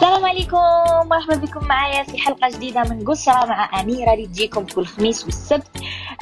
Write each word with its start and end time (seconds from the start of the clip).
السلام 0.00 0.24
عليكم. 0.24 0.58
مرحبا 1.10 1.36
بكم 1.36 1.66
معايا 1.66 2.02
في 2.02 2.18
حلقة 2.18 2.48
جديدة 2.48 2.82
من 2.82 3.04
قصره 3.04 3.46
مع 3.46 3.80
أميرة 3.80 4.12
اللي 4.12 4.26
تجيكم 4.26 4.64
كل 4.64 4.86
خميس 4.86 5.24
والسبت. 5.24 5.68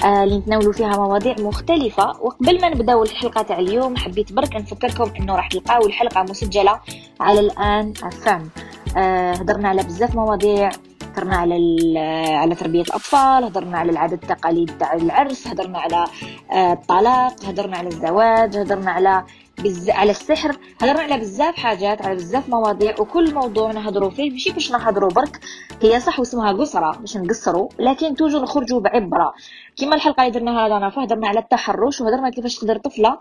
آه 0.05 0.25
نتناولوا 0.25 0.73
فيها 0.73 0.97
مواضيع 0.97 1.35
مختلفة. 1.39 2.21
وقبل 2.21 2.61
ما 2.61 2.69
نبداو 2.69 3.03
الحلقة 3.03 3.43
تاع 3.43 3.59
اليوم 3.59 3.97
حبيت 3.97 4.33
برك 4.33 4.57
نفكركم 4.57 5.13
إنه 5.21 5.37
راح 5.37 5.49
تلقاو 5.49 5.87
الحلقة 5.87 6.23
مسجلة 6.23 6.81
على 7.21 7.41
الآن 7.41 7.93
افام 8.03 8.51
آه 8.97 9.33
هضرنا 9.33 9.69
على 9.69 9.83
بزاف 9.83 10.15
مواضيع. 10.15 10.71
هضرنا 11.13 11.37
على 11.37 11.99
على 12.35 12.55
تربية 12.55 12.83
الأطفال 12.83 13.45
هضرنا 13.45 13.79
على 13.79 13.93
العادات 13.93 14.23
التقاليد 14.23 14.79
تاع 14.79 14.93
العرس 14.93 15.47
هضرنا 15.49 15.79
على 15.79 16.05
آه، 16.53 16.73
الطلاق 16.73 17.45
هضرنا 17.45 17.77
على 17.77 17.89
الزواج 17.89 18.57
هضرنا 18.57 18.91
على 18.91 19.25
بز... 19.65 19.91
على 19.91 20.11
السحر. 20.11 20.57
هضرنا 20.83 21.01
على 21.01 21.19
بزاف 21.19 21.57
حاجات 21.57 22.03
على 22.03 22.15
بزاف 22.15 22.49
مواضيع 22.49 22.95
وكل 23.01 23.35
موضوع 23.35 23.73
نهضروا 23.73 24.11
فيه 24.11 24.31
ماشي 24.31 24.53
باش 24.53 24.71
نهضروا 24.73 25.11
برك. 25.11 25.41
هي 25.83 26.01
صح 26.01 26.19
واسمها 26.21 26.53
قصرة 26.53 26.97
باش 26.99 27.17
نقصروا 27.17 27.69
لكن 27.79 28.15
toujours 28.15 28.39
نخرجوا 28.39 28.81
بعبرة. 28.81 29.35
كما 29.77 29.95
الحلقة 29.95 30.21
اللي 30.21 30.33
درناها 30.39 30.67
هذا 30.67 30.89
فهضرنا 30.89 31.29
على 31.29 31.39
التحرش 31.39 32.01
وهضرنا 32.01 32.31
كيفاش 32.31 32.57
تقدر 32.59 32.79
طفلة 32.79 33.19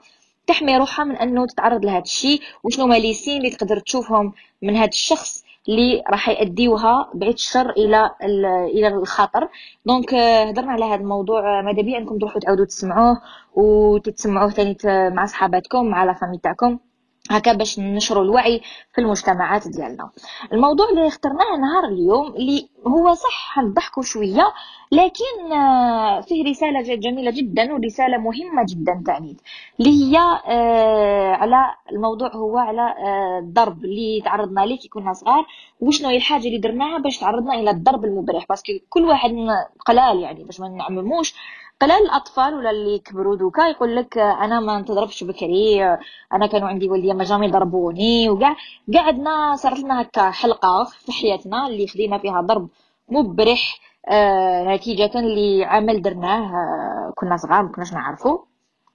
تحمي 0.48 0.78
روحها 0.78 1.06
من 1.06 1.16
أنه 1.16 1.46
تتعرض 1.46 1.86
لهذا 1.86 2.02
الشيء 2.04 2.42
وشنو 2.64 2.86
هما 2.86 2.98
اللي 2.98 3.50
تقدر 3.50 3.80
تشوفهم 3.80 4.34
من 4.62 4.76
هذا 4.76 4.90
الشخص. 4.90 5.44
اللي 5.70 6.04
راح 6.10 6.30
يأديوها 6.30 7.10
بعيد 7.14 7.34
الشر 7.34 7.70
إلى 7.70 8.12
إلى 8.74 8.88
الخطر. 8.88 9.48
donc 9.86 10.14
هضرنا 10.14 10.72
على 10.72 10.86
هذا 10.86 11.02
الموضوع. 11.02 11.62
ماذا 11.62 11.82
بيا؟ 11.82 11.98
انكم 11.98 12.18
تروحوا 12.18 12.40
تعاودوا 12.42 12.66
تسمعوه 12.66 13.22
وتتسمعوه 13.56 14.50
ثاني 14.50 14.78
مع 15.10 15.26
صحاباتكم 15.26 15.86
مع 15.86 16.04
la 16.04 16.14
famille 16.14 16.38
تاعكم 16.38 16.80
هكا 17.32 17.54
باش 17.54 17.80
ننشروا 17.80 18.24
الوعي 18.24 18.62
في 18.96 19.02
المجتمعات 19.02 19.68
ديالنا. 19.68 20.10
الموضوع 20.54 20.90
اللي 20.90 21.08
اخترناه 21.08 21.58
نهار 21.62 21.86
اليوم 21.94 22.28
اللي 22.36 22.70
هو 22.88 23.14
صح 23.14 23.60
نضحكوا 23.60 24.04
شوية 24.04 24.54
لكن 24.92 25.54
آه، 25.54 26.22
فيه 26.22 26.50
رسالة 26.50 26.96
جميلة 26.96 27.32
جدا 27.32 27.74
ورسالة 27.74 28.18
مهمة 28.18 28.66
جدا 28.70 29.04
تعني 29.06 29.38
اللي 29.80 29.90
هي 29.92 30.18
آه، 30.48 31.32
على 31.34 31.76
الموضوع 31.92 32.36
هو 32.36 32.58
على 32.58 32.82
آه، 32.82 33.40
الضرب 33.40 33.86
اللي 33.86 34.22
تعرضنا 34.26 34.62
ليه 34.62 34.80
كي 34.80 34.88
كنا 34.88 35.14
صغار 35.14 35.46
وشنو 35.82 36.10
هي 36.10 36.18
الحاجة 36.18 36.48
اللي 36.48 36.58
درناها 36.58 36.98
باش 36.98 37.18
تعرضنا 37.20 37.54
إلى 37.54 37.70
الضرب 37.72 38.06
المبرح 38.06 38.46
parce 38.50 38.63
que 38.64 38.72
كل 38.90 39.06
واحد 39.06 39.32
قليل 39.86 40.20
يعني 40.20 40.44
باش 40.44 40.60
ما 40.60 40.68
نعمموش. 40.70 41.36
قلال 41.82 42.04
الأطفال 42.06 42.54
ولا 42.56 42.70
اللي 42.70 43.00
كبروا 43.00 43.36
دوكا 43.36 43.62
يقول 43.62 43.96
لك 43.96 44.18
أنا 44.18 44.60
ما 44.60 44.80
نتضربش 44.80 45.24
بكري 45.24 45.84
أنا 46.34 46.48
كانوا 46.48 46.68
عندي 46.68 46.90
والديا 46.90 47.14
ما 47.14 47.24
jamais 47.24 47.48
ضربوني 47.52 48.30
وكاع 48.30 48.56
قعدنا 48.96 49.56
صارت 49.56 49.80
لنا 49.80 50.02
هكا 50.02 50.32
حلقة 50.32 50.84
في 50.84 51.12
حياتنا 51.12 51.68
اللي 51.68 51.88
خدينا 51.88 52.18
فيها 52.18 52.42
ضرب 52.42 52.70
مبرح 53.10 53.80
آه 54.10 54.76
نتيجة 54.76 55.12
العمل 55.20 55.66
اللي 55.66 56.02
درناه 56.02 56.46
آه 56.56 57.14
كنا 57.16 57.38
صغار 57.38 57.64
ما 57.64 57.72
كناش 57.72 57.94
نعرفو 57.94 58.40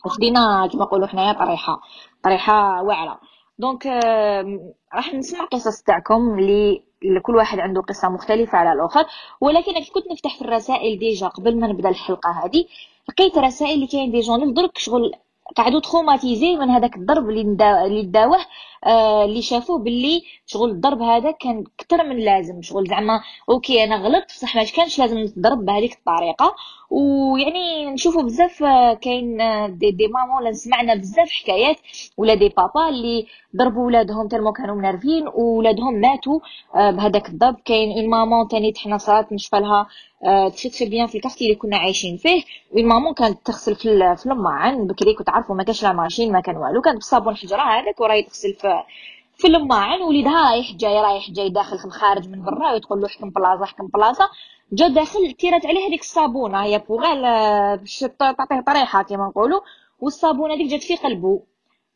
وخدينا 0.04 0.66
كما 0.72 0.82
نقولوا 0.84 1.06
حنايا 1.06 1.32
طريحة 1.32 1.80
طريحة 2.22 2.82
واعرة. 2.82 3.20
donc 3.58 3.86
آه 3.86 4.72
راح 4.94 5.14
نسمع 5.14 5.44
قصص 5.44 5.82
تاعكم 5.82 6.38
اللي 6.38 7.20
كل 7.22 7.36
واحد 7.36 7.58
عنده 7.58 7.80
قصة 7.80 8.08
مختلفة 8.08 8.58
على 8.58 8.72
الآخر. 8.72 9.04
ولكن 9.40 9.72
كي 9.72 9.90
كنت 9.92 10.10
نفتح 10.12 10.36
في 10.38 10.42
الرسائل 10.42 10.98
déjà 10.98 11.28
قبل 11.28 11.60
ما 11.60 11.66
نبدأ 11.66 11.88
الحلقة 11.88 12.30
هذه. 12.30 12.64
لقيت 13.08 13.38
رسائل 13.38 13.74
اللي 13.74 13.86
كاين 13.86 14.10
des 14.12 14.20
gens 14.20 14.54
درك 14.54 14.78
شغل 14.78 15.12
قعدوا 15.56 15.80
traumatisés 15.80 16.56
من 16.56 16.70
هذاك 16.70 16.96
الضرب 16.96 17.30
اللي 17.30 17.40
اللي 17.86 18.02
داوه. 18.02 18.38
آه 18.86 19.24
اللي 19.24 19.42
شافوه 19.42 19.78
باللي 19.78 20.22
شغل 20.46 20.70
الضرب 20.70 21.02
هذا 21.02 21.30
كان 21.30 21.64
أكثر 21.80 22.04
من 22.04 22.16
لازم 22.16 22.62
شغل. 22.62 22.86
زعما 22.88 23.20
OK 23.48 23.84
أنا 23.84 23.96
غلطت 23.96 24.26
بصح 24.26 24.56
ما 24.56 24.64
كانش 24.64 24.98
لازم 24.98 25.18
نتضرب 25.18 25.64
بهذيك 25.64 25.92
الطريقة. 25.92 26.54
ويعني 26.90 27.90
نشوفوا 27.90 28.22
بزاف 28.22 28.62
آه، 28.62 28.94
كاين 28.94 29.40
آه، 29.40 29.66
des, 29.66 29.90
des 29.90 30.08
mamans 30.08 30.36
ولا 30.36 30.52
سمعنا 30.52 30.94
بزاف 30.94 31.30
حكايات. 31.30 31.76
ولا 32.16 32.34
des 32.34 32.48
papas 32.48 32.88
اللي 32.88 33.26
ضربوا 33.56 33.86
ولادهم 33.86 34.28
tellement 34.28 34.52
كانوا 34.52 34.74
منرفيين 34.74 35.28
وولادهم 35.28 35.94
ماتوا 35.94 36.40
آه، 36.76 36.90
بهذاك 36.90 37.28
الضرب. 37.28 37.56
كاين 37.64 37.92
une 37.98 38.10
maman 38.10 38.48
تاني 38.48 38.72
حنا 38.76 38.98
صارت 38.98 39.32
نشفى 39.32 39.56
لها 39.60 39.86
très 40.48 40.68
très 40.68 40.88
bien 40.88 41.06
في 41.06 41.14
ال 41.14 41.18
quartier 41.18 41.44
اللي 41.44 41.54
كنا 41.56 41.76
عايشين 41.76 42.16
فيه. 42.16 42.42
une 42.76 42.86
maman 42.86 43.14
كانت 43.14 43.46
تغسل 43.46 43.74
في, 43.74 43.88
الماعن 44.26 44.86
بكري 44.86 45.14
كنتوا 45.14 45.28
عارفوا 45.30 45.54
ما 45.56 45.62
كانش 45.62 45.82
la 45.82 45.92
machine 45.92 46.32
ما 46.32 46.40
كان 46.40 46.56
والو 46.56 46.80
كانت 46.80 46.96
بالصابون 46.96 47.36
حجرة 47.36 47.62
هذاك 47.62 48.00
وراهي 48.00 48.22
تغسل 48.22 48.54
في 48.54 48.71
في 49.36 49.46
الماعن 49.46 50.02
وليدها 50.02 50.50
رايح 50.50 50.72
جاي 50.72 51.00
رايح 51.00 51.30
جاي 51.30 51.48
داخل 51.48 51.78
في 51.78 51.84
الخارج 51.84 52.28
من 52.28 52.44
برا 52.44 52.72
وتقول 52.74 53.00
له 53.00 53.08
حكم 53.08 53.30
بلاصة 53.30 53.64
حكم 53.64 53.86
بلاصة. 53.86 54.28
جا 54.72 54.88
داخل 54.88 55.32
تيرات 55.32 55.66
عليه 55.66 55.88
هذيك 55.88 56.00
الصابونة 56.00 56.62
هي 56.62 56.78
بوغال 56.78 57.22
باش 57.78 58.04
تعطيه 58.18 58.60
طريحة 58.66 59.02
كيما 59.02 59.26
نقولوا. 59.26 59.60
والصابونة 60.00 60.54
هذيك 60.54 60.70
جات 60.70 60.82
في 60.82 60.96
قلبه. 60.96 61.42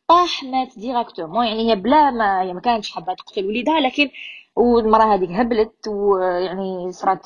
طاح 0.07 0.43
مات 0.43 0.79
directement 0.79 1.45
يعني 1.45 1.71
هي 1.71 1.75
بلا 1.75 2.11
ما 2.11 2.41
هي 2.41 2.53
ما 2.53 2.61
كانتش 2.61 2.91
حابة 2.91 3.13
تقتل 3.13 3.45
وليدها 3.45 3.79
لكن 3.79 4.09
والمرأة 4.55 5.15
هذيك 5.15 5.29
هبلت 5.31 5.87
ويعني 5.87 6.91
صرات 6.91 7.25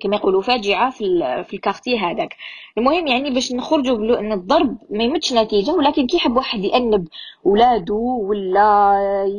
كما 0.00 0.16
يقولوا 0.16 0.42
فاجعة 0.42 0.90
في 0.90 1.04
في 1.48 1.56
ال 1.56 1.61
quartier 1.61 1.98
هذاك. 1.98 2.36
المهم 2.78 3.06
يعني 3.06 3.30
باش 3.30 3.52
نخرجوا 3.52 3.96
بلو 3.96 4.14
إن 4.14 4.32
الضرب 4.32 4.78
ما 4.90 5.04
يمدش 5.04 5.32
نتيجة 5.32 5.70
ولكن 5.72 6.06
كي 6.06 6.16
يحب 6.16 6.36
واحد 6.36 6.64
يأنب 6.64 7.08
ولادو 7.44 8.20
ولا 8.28 8.92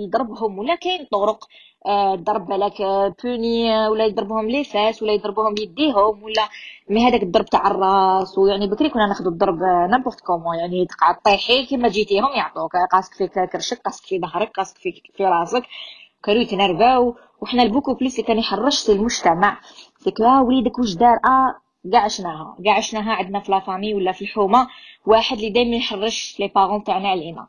يضربهم 0.04 0.60
ولا 0.60 0.76
كاين 0.76 1.06
طرق. 1.12 1.48
آه، 1.88 2.16
ضرب 2.16 2.48
بالك 2.48 2.82
punir 3.24 3.88
ولا 3.88 4.06
يضربهم 4.06 4.50
les 4.50 4.64
fesses 4.64 5.04
ولا 5.04 5.14
يضربهم 5.14 5.56
يديهم 5.60 6.24
ولا 6.24 6.48
mais 6.90 7.08
هذاك 7.08 7.24
الضرب 7.24 7.46
تاع 7.46 7.68
الراس. 7.68 8.38
ويعني 8.38 8.68
بكري 8.68 8.90
كنا 8.90 9.08
ناخذ 9.08 9.28
الضرب 9.28 9.60
n'importe 9.64 10.22
comment 10.22 10.56
يعني 10.60 10.86
تقعد 10.86 11.16
طيحي 11.26 11.66
كيما 11.66 11.88
جيتيهم 11.88 12.30
يعطوك 12.36 12.72
قاسك 12.92 13.14
في 13.14 13.28
كرشك 13.48 13.82
قاسك 13.86 14.06
في 14.06 14.20
ظهرك 14.20 14.52
قاسك 14.58 14.78
في 14.78 15.02
في 15.18 15.26
راسك. 15.26 15.64
كانوا 16.24 16.42
يتنرفاو 16.42 17.16
وحنا 17.42 17.64
ال 17.64 17.67
beaucoup 17.67 17.94
plus 17.94 18.22
كان 18.22 18.40
يحرش 18.40 18.90
المجتمع. 18.90 19.58
ديك 20.06 20.22
آه 20.22 20.44
وليدك 20.44 20.80
واش 20.80 20.94
دار؟ 20.94 21.20
آه 21.26 21.56
كاع 21.92 22.04
عشناها 22.04 22.56
كاع 22.66 22.74
عشناها 22.78 23.12
عندنا 23.14 23.40
في 23.40 23.52
la 23.52 23.61
famille 23.61 23.94
ولا 23.94 24.12
في 24.12 24.22
الحومة. 24.22 24.68
واحد 25.06 25.38
اللي 25.38 25.50
دائما 25.50 25.76
يحرش 25.76 26.40
les 26.40 26.48
parents 26.48 26.84
تاعنا 26.84 27.10
علينا 27.10 27.48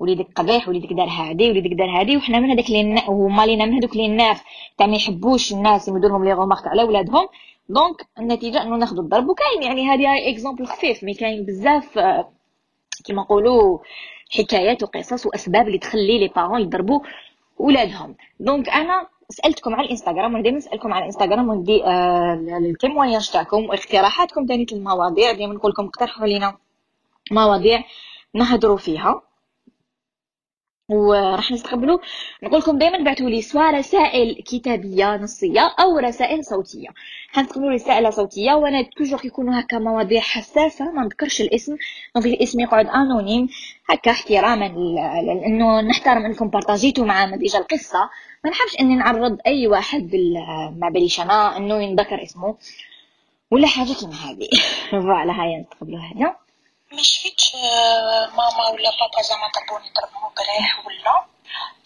وليدك 0.00 0.26
قبيح 0.36 0.68
وليدك 0.68 0.92
دار 0.92 1.08
هادي 1.08 1.50
وليدك 1.50 1.70
دار 1.72 1.90
هادي 2.00 2.16
وحنا 2.16 2.38
من 2.40 2.50
هذاك 2.50 2.66
اللي 2.68 3.02
هما 3.08 3.46
لينا 3.46 3.64
من 3.64 3.74
هذوك 3.74 3.92
اللي 3.92 4.06
الناس. 4.06 4.40
تاع 4.78 4.86
ما 4.86 4.96
يحبوش 4.96 5.52
الناس 5.52 5.88
يمدوا 5.88 6.08
لهم 6.08 6.24
les 6.24 6.32
remarques 6.32 6.66
على 6.66 6.82
ولادهم. 6.82 7.28
donc 7.68 8.06
النتيجة 8.18 8.62
إنه 8.62 8.76
ناخذ 8.76 8.98
الضرب. 8.98 9.28
وكاين 9.28 9.62
يعني 9.62 9.88
هذه 9.88 10.30
exemple 10.30 10.66
خفيف 10.66 11.04
mais 11.04 11.14
كاين 11.14 11.44
بزاف 11.44 11.98
آه، 11.98 12.28
كيما 13.04 13.22
نقولوا 13.22 13.78
حكايات 14.38 14.82
وقصص 14.82 15.26
وأسباب 15.26 15.66
اللي 15.66 15.78
تخلي 15.78 16.18
les 16.18 16.28
parents 16.36 16.60
يضربوا 16.60 17.00
ولادهم. 17.58 18.14
donc 18.40 18.68
أنا 18.68 19.06
سألتكم 19.30 19.74
على 19.74 19.84
الإنستغرام 19.86 20.34
وأنا 20.34 20.50
نسالكم 20.50 20.92
على 20.92 21.00
الإنستغرام 21.02 21.48
وندي 21.48 21.84
آه 21.84 22.34
ال 22.58 22.64
témoignages 22.64 23.30
تاعكم 23.30 23.64
واقتراحاتكم 23.64 24.46
ثاني 24.46 24.66
المواضيع 24.72 25.32
دائما 25.32 25.54
نقول 25.54 25.70
لكم 25.70 25.84
اقترحوا 25.84 26.22
علينا 26.22 26.56
مواضيع 27.30 27.84
نهضروا 28.34 28.76
فيها. 28.76 29.22
وراح 30.88 31.52
نستقبلوا. 31.52 31.98
نقول 32.42 32.60
لكم 32.60 32.78
دائما 32.78 33.04
بعثوا 33.04 33.30
لي 33.30 33.42
سواء 33.42 33.74
رسائل 33.74 34.42
كتابية 34.46 35.16
نصية 35.16 35.60
أو 35.60 35.98
رسائل 35.98 36.44
صوتية. 36.44 36.88
حنستقبلوا 37.28 37.72
رسائل 37.72 38.12
صوتية 38.12 38.52
وأنا 38.52 38.82
toujours 38.96 39.20
يكونوا 39.24 39.60
هكا 39.60 39.78
مواضيع 39.78 40.20
حساسة 40.20 40.92
ما 40.92 41.02
نذكرش 41.02 41.40
الاسم. 41.40 41.76
donc 42.14 42.26
الاسم 42.26 42.60
يقعد 42.60 42.86
anonyme 42.86 43.48
هكا 43.90 44.10
احتراما 44.10 44.68
لأنه 45.26 45.80
نحترم 45.80 46.24
إنكم 46.24 46.48
بارطاجيتوا 46.48 47.04
معنا 47.04 47.36
déjà 47.36 47.58
القصة. 47.58 48.10
ما 48.44 48.50
نحبش 48.50 48.80
إني 48.80 48.96
نعرض 48.96 49.38
أي 49.46 49.66
واحد 49.66 50.10
بال 50.10 50.34
ما 50.78 50.90
باليش 50.90 51.20
أنا 51.20 51.56
إنه 51.56 51.82
ينذكر 51.82 52.22
اسمه. 52.22 52.56
ولا 53.50 53.66
حاجة 53.66 53.92
كيما 53.92 54.14
هذه. 54.14 54.48
voilà 54.90 55.42
هيا 55.42 55.58
نتقبلوا 55.58 55.98
هذا 55.98 56.47
ما 56.92 57.02
شفتش 57.02 57.54
ماما 58.34 58.68
ولا 58.68 58.90
بابا 59.00 59.22
زعما 59.22 59.50
ضربوني 59.54 59.92
ضربوني 59.92 60.34
بريح 60.36 60.86
ولا. 60.86 61.24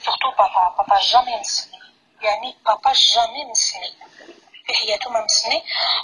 surtout 0.04 0.30
بابا 0.38 0.74
بابا 0.78 1.00
jamais 1.00 1.40
مسني. 1.40 1.78
يعني 2.22 2.56
بابا 2.66 2.92
jamais 2.92 3.44
مسني. 3.44 3.92
في 4.66 4.74
حياته 4.74 5.10
ما 5.10 5.24
مسني. 5.24 5.62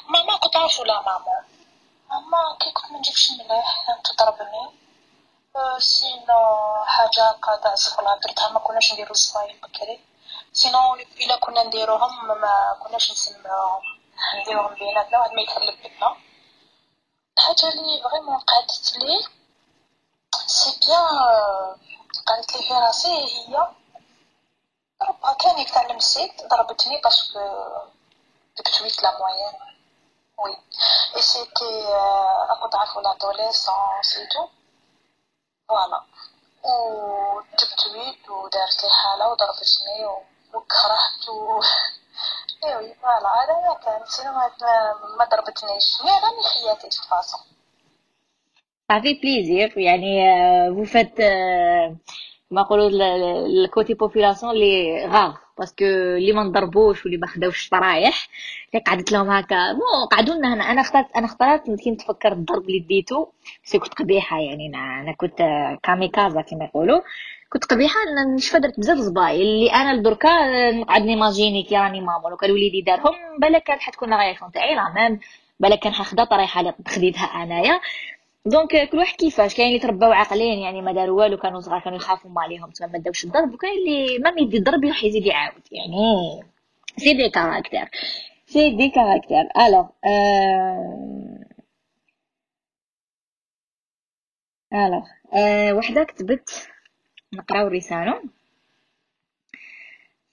ماما 0.08 0.36
كنت 0.36 0.56
عارفة 0.56 0.84
لا 0.84 1.00
ماما. 1.02 1.44
ماما 2.10 2.56
كي 2.60 2.70
كنت 2.72 2.92
ما 2.92 2.98
نجيكش 2.98 3.30
مليح 3.30 3.86
تضربني. 4.04 4.70
sinon 5.78 6.84
حاجة 6.86 7.30
هكا 7.30 7.56
تاع 7.62 7.72
الصفلة 7.72 8.18
درتها 8.24 8.48
ما 8.48 8.58
كناش 8.58 8.92
نديرو 8.92 9.10
الصفايل 9.10 9.56
بكري. 9.62 10.00
sinon 10.52 10.94
إلا 10.94 11.36
كنا 11.36 11.62
نديروهم 11.62 12.28
ما 12.28 12.76
كناش 12.82 13.10
نسمعوهم. 13.10 13.82
نديروهم 14.40 14.74
بيناتنا 14.74 15.18
واحد 15.18 15.32
ما 15.32 15.42
يتهلب 15.42 15.82
بينا. 15.82 16.16
الحاجة 17.38 17.68
اللي 17.68 18.02
vraiment 18.02 18.38
قعدت 18.38 18.96
لي 18.96 19.24
c'est 20.46 20.80
bien 20.86 21.18
قالت 22.26 22.56
لي 22.56 22.62
في 22.62 22.74
راسي 22.74 23.08
هي 23.08 23.68
ضربها 25.00 25.32
كان 25.32 25.58
يتعلم 25.58 25.96
السيت 25.96 26.42
ضربتني 26.50 27.00
parce 27.00 27.25
que 27.25 27.40
دكتويت 28.58 29.02
لا 29.02 29.18
موين 29.18 29.52
وي 30.38 30.56
اي 31.16 31.22
سيتي 31.22 31.88
اكو 32.50 32.66
ضعف 32.66 32.98
لادوليسونس 32.98 34.16
اي 34.16 34.26
تو 34.26 34.48
فوالا 35.68 36.04
وتبتويت 36.64 38.28
ودارت 38.28 38.84
لي 38.84 38.90
حالة 38.90 39.28
وضربتني 39.28 40.06
وكرهت 40.54 41.28
و 41.28 41.60
فوالا 43.02 43.28
هذا 43.38 43.78
كان 43.84 44.06
سينو 44.06 44.32
ما 45.18 45.24
ضربتنيش 45.24 46.02
راني 46.02 46.42
خياتي 46.54 46.88
تفاصل 46.88 47.38
صافي 48.92 49.14
بليزير 49.14 49.78
يعني 49.78 50.20
فو 50.74 50.84
فات 50.84 51.14
كما 52.50 52.62
نقولوا 52.62 52.90
الكوتي 53.46 53.94
بوبولاسيون 53.94 54.54
لي 54.54 55.06
غاف 55.06 55.34
باسكو 55.58 55.84
اللي 55.84 56.32
ما 56.32 56.42
نضربوش 56.42 57.04
واللي 57.04 57.18
ما 57.18 57.26
خداوش 57.26 57.56
الشرايح 57.56 58.28
اللي 58.74 58.84
قعدت 58.86 59.12
لهم 59.12 59.30
هكا 59.30 59.72
bon 59.72 60.06
قعدوا 60.12 60.34
لنا 60.34 60.54
هنا 60.54 60.64
أنا 60.70 60.80
اخترت 60.80 61.06
أنا 61.16 61.26
اخترت 61.26 61.70
كي 61.70 61.90
نتفكر 61.90 62.32
الضرب 62.32 62.62
اللي 62.62 62.78
ديتو 62.78 63.26
بس 63.64 63.76
كنت 63.76 63.94
قبيحه 63.94 64.38
يعني 64.40 64.66
أنا 64.74 65.14
كنت 65.16 65.38
كاميكازا 65.82 66.40
كما 66.40 66.64
يقولوا 66.64 67.00
كنت 67.48 67.64
قبيحة 67.64 67.94
نشفى 68.36 68.58
درت 68.58 68.80
بزاف 68.80 68.98
زبايل 68.98 69.40
اللي 69.42 69.72
أنا 69.72 69.94
لدركا 69.94 70.28
نقعد 70.70 71.02
نيماجيني 71.02 71.62
كي 71.62 71.76
راني 71.76 72.00
ماما 72.00 72.28
لو 72.28 72.36
كان 72.36 72.50
وليدي 72.50 72.80
دارهم 72.80 73.14
بالك 73.40 73.62
كانت 73.62 73.80
حتكون 73.80 74.14
réaction 74.14 74.52
تاعي 74.52 74.74
la 74.74 74.92
même 74.94 75.20
بالك 75.60 75.78
كان 75.78 75.92
حخدا 75.92 76.24
طريحه 76.24 76.60
اللي 76.60 76.74
خديتها 76.88 77.24
أنايا. 77.24 77.80
donc 78.46 78.88
كل 78.90 78.98
واحد 78.98 79.16
كيفاش؟ 79.16 79.54
كاين 79.54 79.68
اللي 79.68 79.78
ترباو 79.78 80.12
عاقلين 80.12 80.58
يعني 80.58 80.82
ما 80.82 80.92
داروا 80.92 81.22
والو 81.22 81.36
كانوا 81.36 81.60
صغار 81.60 81.80
كانوا 81.80 81.98
يخافوا 81.98 82.30
ما 82.30 82.42
عليهم 82.42 82.70
تما 82.70 82.86
ما 82.86 82.98
داوش 82.98 83.24
الضرب. 83.24 83.54
وكاين 83.54 83.72
اللي 83.78 84.18
ما 84.18 84.32
يدي 84.40 84.58
الضرب 84.58 84.84
يروح 84.84 85.04
يزيد 85.04 85.26
يعاود. 85.26 85.62
يعني 85.72 86.42
c'est 86.96 87.14
des 87.14 87.30
caractères. 87.30 87.90
c'est 88.46 88.70
des 88.76 88.88
caractères. 88.90 89.48
alors 89.66 89.86
alors 94.72 95.02
وحدة 95.78 96.04
كتبت 96.04 96.68
نقراو 97.32 97.68
رسالة. 97.68 98.22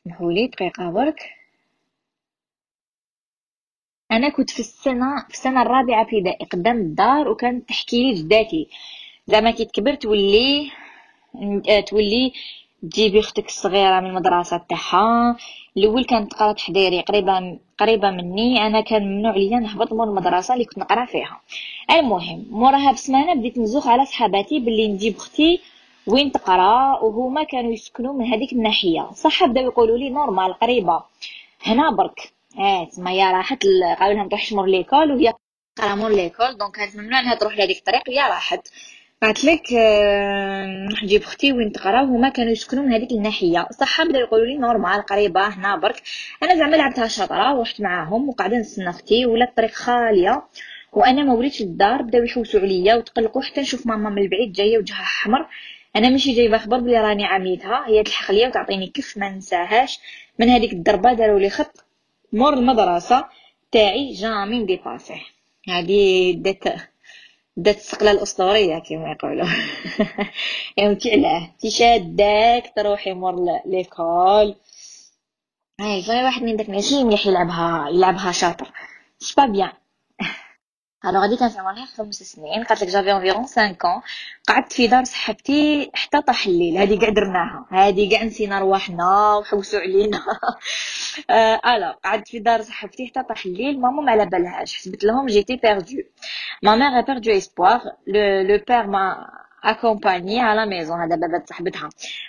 سمحولي 0.03 0.47
دقيقة 0.47 0.92
برك. 0.92 1.19
أنا 4.12 4.30
كنت 4.30 4.50
في 4.50 4.59
السنة 4.59 5.25
في 5.27 5.33
السنة 5.33 5.62
الرابعة 5.62 6.01
ابتدائي 6.01 6.45
قدام 6.45 6.77
الدار 6.77 7.30
وكانت 7.30 7.69
تحكي 7.69 8.03
لي 8.03 8.13
جداتي. 8.21 8.68
زعما 9.27 9.51
كي 9.51 9.65
تكبر 9.65 9.94
تولي 9.95 10.71
آه، 11.69 11.80
تولي 11.80 12.33
تجيبي 12.81 13.19
أختك 13.19 13.45
الصغيرة 13.45 14.00
من 14.00 14.07
المدرسة 14.09 14.57
تاعها. 14.69 15.38
الأول 15.77 16.06
كانت 16.06 16.31
تقرا 16.31 16.53
تحضيري 16.53 17.01
قريبة 17.01 17.59
قريبة 17.77 18.12
مني. 18.12 18.68
أنا 18.68 18.81
كان 18.81 19.03
ممنوع 19.03 19.36
ليا 19.36 19.59
نهبط 19.59 19.94
من 19.94 20.01
المدرسة 20.01 20.53
اللي 20.53 20.65
كنت 20.65 20.77
نقرا 20.77 21.06
فيها. 21.06 21.41
المهم 21.91 22.45
موراها 22.51 22.91
بسمانة 22.91 23.33
بديت 23.36 23.57
نزوخ 23.57 23.88
على 23.88 24.06
صحاباتي 24.06 24.59
باللي 24.59 24.88
نجيب 24.88 25.15
أختي 25.15 25.62
وين 26.07 26.31
تقرا 26.31 26.99
وهما 26.99 27.43
كانوا 27.43 27.73
يسكنوا 27.73 28.13
من 28.13 28.25
هذيك 28.25 28.53
الناحية. 28.53 29.11
صح 29.11 29.45
بداو 29.45 29.63
يقولوا 29.63 29.97
لي 29.97 30.09
normal 30.09 30.53
قريبة. 30.53 31.03
هنا 31.65 31.91
برك. 31.91 32.33
آه 32.59 32.85
تما 32.85 33.11
هي 33.11 33.23
راحت 33.31 33.63
قالوا 33.99 34.13
لها 34.13 34.23
ما 34.23 34.29
تروحش 34.29 34.53
مور 34.53 34.65
l'école 34.65 35.12
وهي 35.11 35.33
قرا 35.77 35.95
مور 35.95 36.09
l'école. 36.09 36.57
donc 36.57 36.75
كانت 36.75 36.95
ممنوع 36.95 37.19
إنها 37.19 37.35
تروح 37.35 37.57
لهذيك 37.57 37.77
الطريق. 37.77 38.09
هي 38.09 38.19
راحت 38.19 38.67
قالت 39.23 39.43
لك 39.45 39.73
آه، 39.73 40.65
نروح 40.65 41.03
نجيب 41.03 41.21
أختي 41.21 41.53
وين 41.53 41.71
تقرا 41.71 42.01
وهما 42.01 42.29
كانوا 42.29 42.51
يسكنوا 42.51 42.83
من 42.83 42.93
هذيك 42.93 43.11
الناحية. 43.11 43.67
صح 43.79 44.03
بداو 44.03 44.21
يقولوا 44.21 44.45
لي 44.45 44.57
normal 44.57 45.01
قريبة 45.01 45.47
هنا 45.47 45.75
برك. 45.75 46.01
أنا 46.43 46.55
زعما 46.55 46.75
لعبتها 46.75 47.07
شاطرة 47.07 47.53
ورحت 47.53 47.81
معاهم 47.81 48.29
وقاعدة 48.29 48.57
نستنى 48.57 48.89
أختي 48.89 49.25
ولا 49.25 49.45
الطريق 49.45 49.71
خالية. 49.71 50.43
وأنا 50.93 51.23
ما 51.23 51.33
وليتش 51.33 51.61
للدار 51.61 52.01
بداو 52.01 52.23
يحوسوا 52.23 52.59
عليا 52.59 52.95
وتقلقوا 52.95 53.41
حتى 53.41 53.61
نشوف 53.61 53.87
ماما 53.87 54.09
من 54.09 54.21
البعيد 54.21 54.53
جاية 54.53 54.77
وجهها 54.77 55.01
احمر 55.01 55.47
أنا 55.95 56.09
ماشي 56.09 56.36
جايبة 56.36 56.57
خبر 56.57 56.80
بلي 56.80 57.01
راني 57.01 57.25
عميتها 57.25 57.88
هي 57.88 58.03
تلحق 58.03 58.31
ليا 58.31 58.47
وتعطيني 58.47 58.88
كف 58.88 59.18
ما 59.18 59.30
ننساهاش 59.30 60.00
من 60.39 60.50
هذيك 60.50 60.74
الضربة 60.74 61.13
داروا 61.13 61.39
لي 61.39 61.50
خط 61.50 61.86
مور 62.33 62.53
المدرسة 62.53 63.25
تاعي 63.71 64.13
jamais 64.13 64.59
نديباسيه 64.59 65.21
هادي 65.69 66.33
دات 66.33 66.63
دات 67.57 67.77
السقلة 67.77 68.12
الأسطورية 68.12 68.80
كما 68.80 69.12
يقولوا. 69.12 69.47
يعني 70.77 70.97
علاه. 71.06 71.51
تي 71.59 71.71
شاداك 71.71 72.74
تروحي 72.75 73.13
مور 73.13 73.62
l'école. 73.65 74.56
هاي 75.80 76.03
فاي 76.03 76.24
واحد 76.24 76.44
من 76.44 76.56
داك 76.56 76.69
ماشي 76.69 77.03
مليح 77.03 77.27
يلعبها 77.27 77.89
يلعبها 77.89 78.31
شاطر. 78.31 78.71
c'est 79.19 79.36
pas 79.36 79.45
bien 79.45 79.71
alors 81.09 81.50
في 81.49 81.59
عمرها 81.59 81.85
خمس 81.85 82.15
سنين. 82.15 82.63
قالت 82.63 82.83
لك 82.83 82.89
j'avais 82.89 83.12
environ 83.12 83.45
5 83.45 83.73
ans. 83.73 84.01
قعدت 84.47 84.73
في 84.73 84.87
دار 84.87 85.03
صاحبتي 85.03 85.91
حتى 85.93 86.21
طاح 86.21 86.47
الليل. 86.47 86.77
هذه 86.77 86.99
كاع 86.99 87.09
درناها. 87.09 87.65
هذه 87.69 88.09
كاع 88.09 88.23
نسينا 88.23 88.59
رواحنا 88.59 89.35
وحوسوا 89.35 89.79
علينا. 89.79 90.21
alors 91.75 91.94
قعدت 92.03 92.27
في 92.27 92.39
دار 92.39 92.61
صاحبتي 92.61 93.07
حتى 93.07 93.23
طاح 93.23 93.45
الليل. 93.45 93.81
ماما 93.81 94.01
ما 94.01 94.11
على 94.11 94.25
بالهاش. 94.25 94.75
حسبت 94.75 95.03
لهم 95.03 95.25
j'étais 95.25 95.56
perdue 95.56 95.97
ما 96.63 96.75
مير 96.75 97.01
a 97.01 97.05
perdu 97.05 97.29
espoir. 97.29 97.79
Le 98.07 98.43
le 98.43 98.57
père 98.57 98.87
m'a 98.87 99.29
accompagné 99.63 100.41
à 100.41 100.55
la 100.55 100.65
maison. 100.65 100.95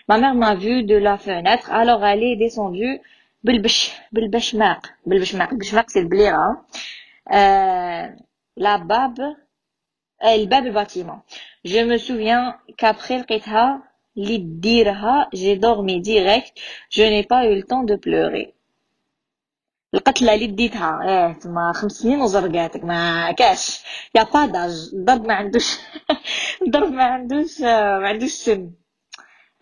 ما 0.08 0.16
مير 0.16 0.34
m'a 0.34 0.54
vu 0.54 0.82
de 0.82 0.96
la 0.96 1.18
fenêtre. 1.18 1.70
Alors 1.70 2.04
elle 2.04 2.22
est 2.22 2.36
descendue. 2.36 3.00
بالبش 3.46 3.92
بالبشماق 4.12 4.86
بالبشماق 5.06 5.50
بالبشماق 5.50 5.90
سي 5.90 5.98
البليغه 5.98 6.66
euh, 7.30 8.25
la 8.56 8.78
bab 8.78 9.20
الباب 10.24 10.66
الباتيمون 10.66 11.20
je 11.66 11.84
me 11.84 11.98
souviens 11.98 12.58
qu'après 12.78 13.12
لقيتها 13.12 13.82
اللي 14.18 14.36
ديرها 14.38 15.30
j'ai 15.34 15.56
dormi 15.56 16.00
direct. 16.00 16.52
Je 16.90 17.02
n'ai 17.02 17.24
pas 17.24 17.46
eu 17.46 17.54
le 17.54 17.62
temps 17.62 17.84
de 17.84 17.96
pleurer. 17.96 18.52
القتله 19.94 20.34
اللي 20.34 20.46
ديتها 20.46 21.00
إيه 21.02 21.32
تما 21.32 21.72
خمس 21.72 21.92
سنين 21.92 22.20
وزرقاتك. 22.20 22.84
ما 22.84 23.32
كاش. 23.32 23.80
y 24.14 24.22
a 24.22 24.28
pas 24.28 24.46
d'âge 24.46 24.90
الضرب 24.92 25.26
ما 25.26 25.34
عندوش. 25.34 25.78
الضرب 26.66 26.92
ما 26.92 27.04
عندوش 27.04 27.60
ما 27.60 28.08
عندوش 28.08 28.30
سن. 28.30 28.70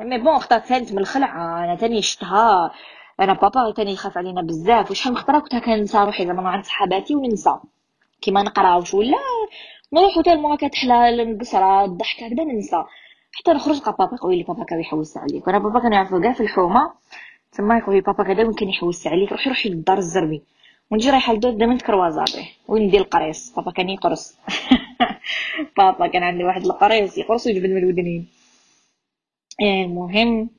mais 0.01 0.19
bon 0.19 0.39
خطات 0.39 0.67
ثانت 0.67 0.93
من 0.93 0.99
الخلعة. 0.99 1.65
أنا 1.65 1.75
تاني 1.77 2.03
شفتها. 2.03 2.73
أنا 3.21 3.33
بابا 3.33 3.73
تاني 3.73 3.93
يخاف 3.93 4.19
علينا 4.19 4.43
بزاف. 4.43 4.91
وشحال 4.91 5.13
من 5.13 5.19
خطرة 5.19 5.39
كنت 5.39 5.57
كنسى 5.57 5.99
روحي. 5.99 6.27
زعما 6.27 6.51
عند 6.51 6.65
صحاباتي 6.65 7.15
وننسى. 7.15 7.55
كيما 8.25 8.43
نقراوش 8.43 8.95
ولا 8.95 9.17
نروحو 9.93 10.21
حتى 10.21 10.33
المرا 10.33 10.57
كتحلى 10.57 11.09
القصرة 11.09 11.85
الضحك 11.85 12.23
هكذا 12.23 12.45
ننسى. 12.45 12.85
حتى 13.33 13.51
نخرج 13.51 13.77
لقى 13.77 13.97
بابا 13.99 14.15
يقول 14.15 14.37
لي 14.37 14.43
بابا 14.43 14.65
كان 14.65 14.81
يحوس 14.81 15.17
عليك. 15.17 15.47
وأنا 15.47 15.59
بابا 15.59 15.81
كان 15.81 15.93
يعرفو 15.93 16.21
كاع 16.21 16.33
في 16.33 16.41
الحومة. 16.41 16.93
تما 17.53 17.79
يقول 17.79 17.95
لي 17.95 18.01
بابا 18.01 18.25
غدا 18.25 18.43
وين 18.43 18.53
كان 18.53 18.69
يحوس 18.69 19.07
عليك. 19.07 19.33
روحي 19.33 19.51
روحي 19.51 19.69
للدار 19.69 19.99
الزربي. 19.99 20.43
ونجي 20.91 21.11
رايحة 21.11 21.33
لدور 21.33 21.53
دائما 21.53 21.79
croisa 21.79 22.25
به 22.25 22.49
وين 22.69 22.83
ندير 22.87 23.01
القريص. 23.01 23.55
بابا 23.57 23.71
كان 23.71 23.89
يقرص. 23.89 24.39
بابا 25.79 26.07
كان 26.07 26.23
عندي 26.23 26.45
واحد 26.45 26.65
القريص 26.65 27.19
يقرص 27.19 27.47
ويجبد 27.47 27.71
من 27.71 27.79
الودنين 27.79 28.29
المهم. 29.63 30.51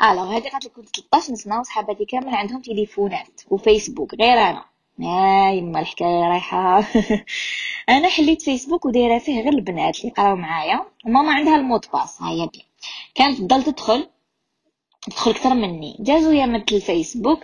هادي 0.00 0.48
قالت 0.48 0.64
لك 0.64 0.72
كنت 0.72 1.00
13 1.00 1.34
سنه 1.34 1.60
وصحاباتي 1.60 2.04
كامل 2.04 2.34
عندهم 2.34 2.60
تليفونات 2.60 3.40
وفيسبوك. 3.50 4.14
غير 4.14 4.38
أنا. 4.38 4.75
يا 4.98 5.50
يما 5.52 5.80
الحكاية 5.80 6.28
رايحة. 6.28 6.84
أنا 7.88 8.08
حليت 8.08 8.42
فيسبوك 8.42 8.84
ودايرة 8.84 9.18
فيه 9.18 9.40
غير 9.40 9.52
البنات 9.52 10.00
اللي 10.00 10.12
قراو 10.12 10.36
معايا. 10.36 10.84
وماما 11.06 11.32
عندها 11.32 11.56
ال 11.56 11.61
mot 11.61 11.75
de 11.75 11.84
passe 11.92 12.22
هيا 12.22 12.46
بيان 12.46 12.64
كانت 13.14 13.38
تضل 13.38 13.62
تدخل 13.62 14.08
تدخل 15.02 15.30
أكثر 15.30 15.54
مني. 15.54 15.96
جازو 16.00 16.32
يامات 16.32 16.72
الفيسبوك 16.72 17.38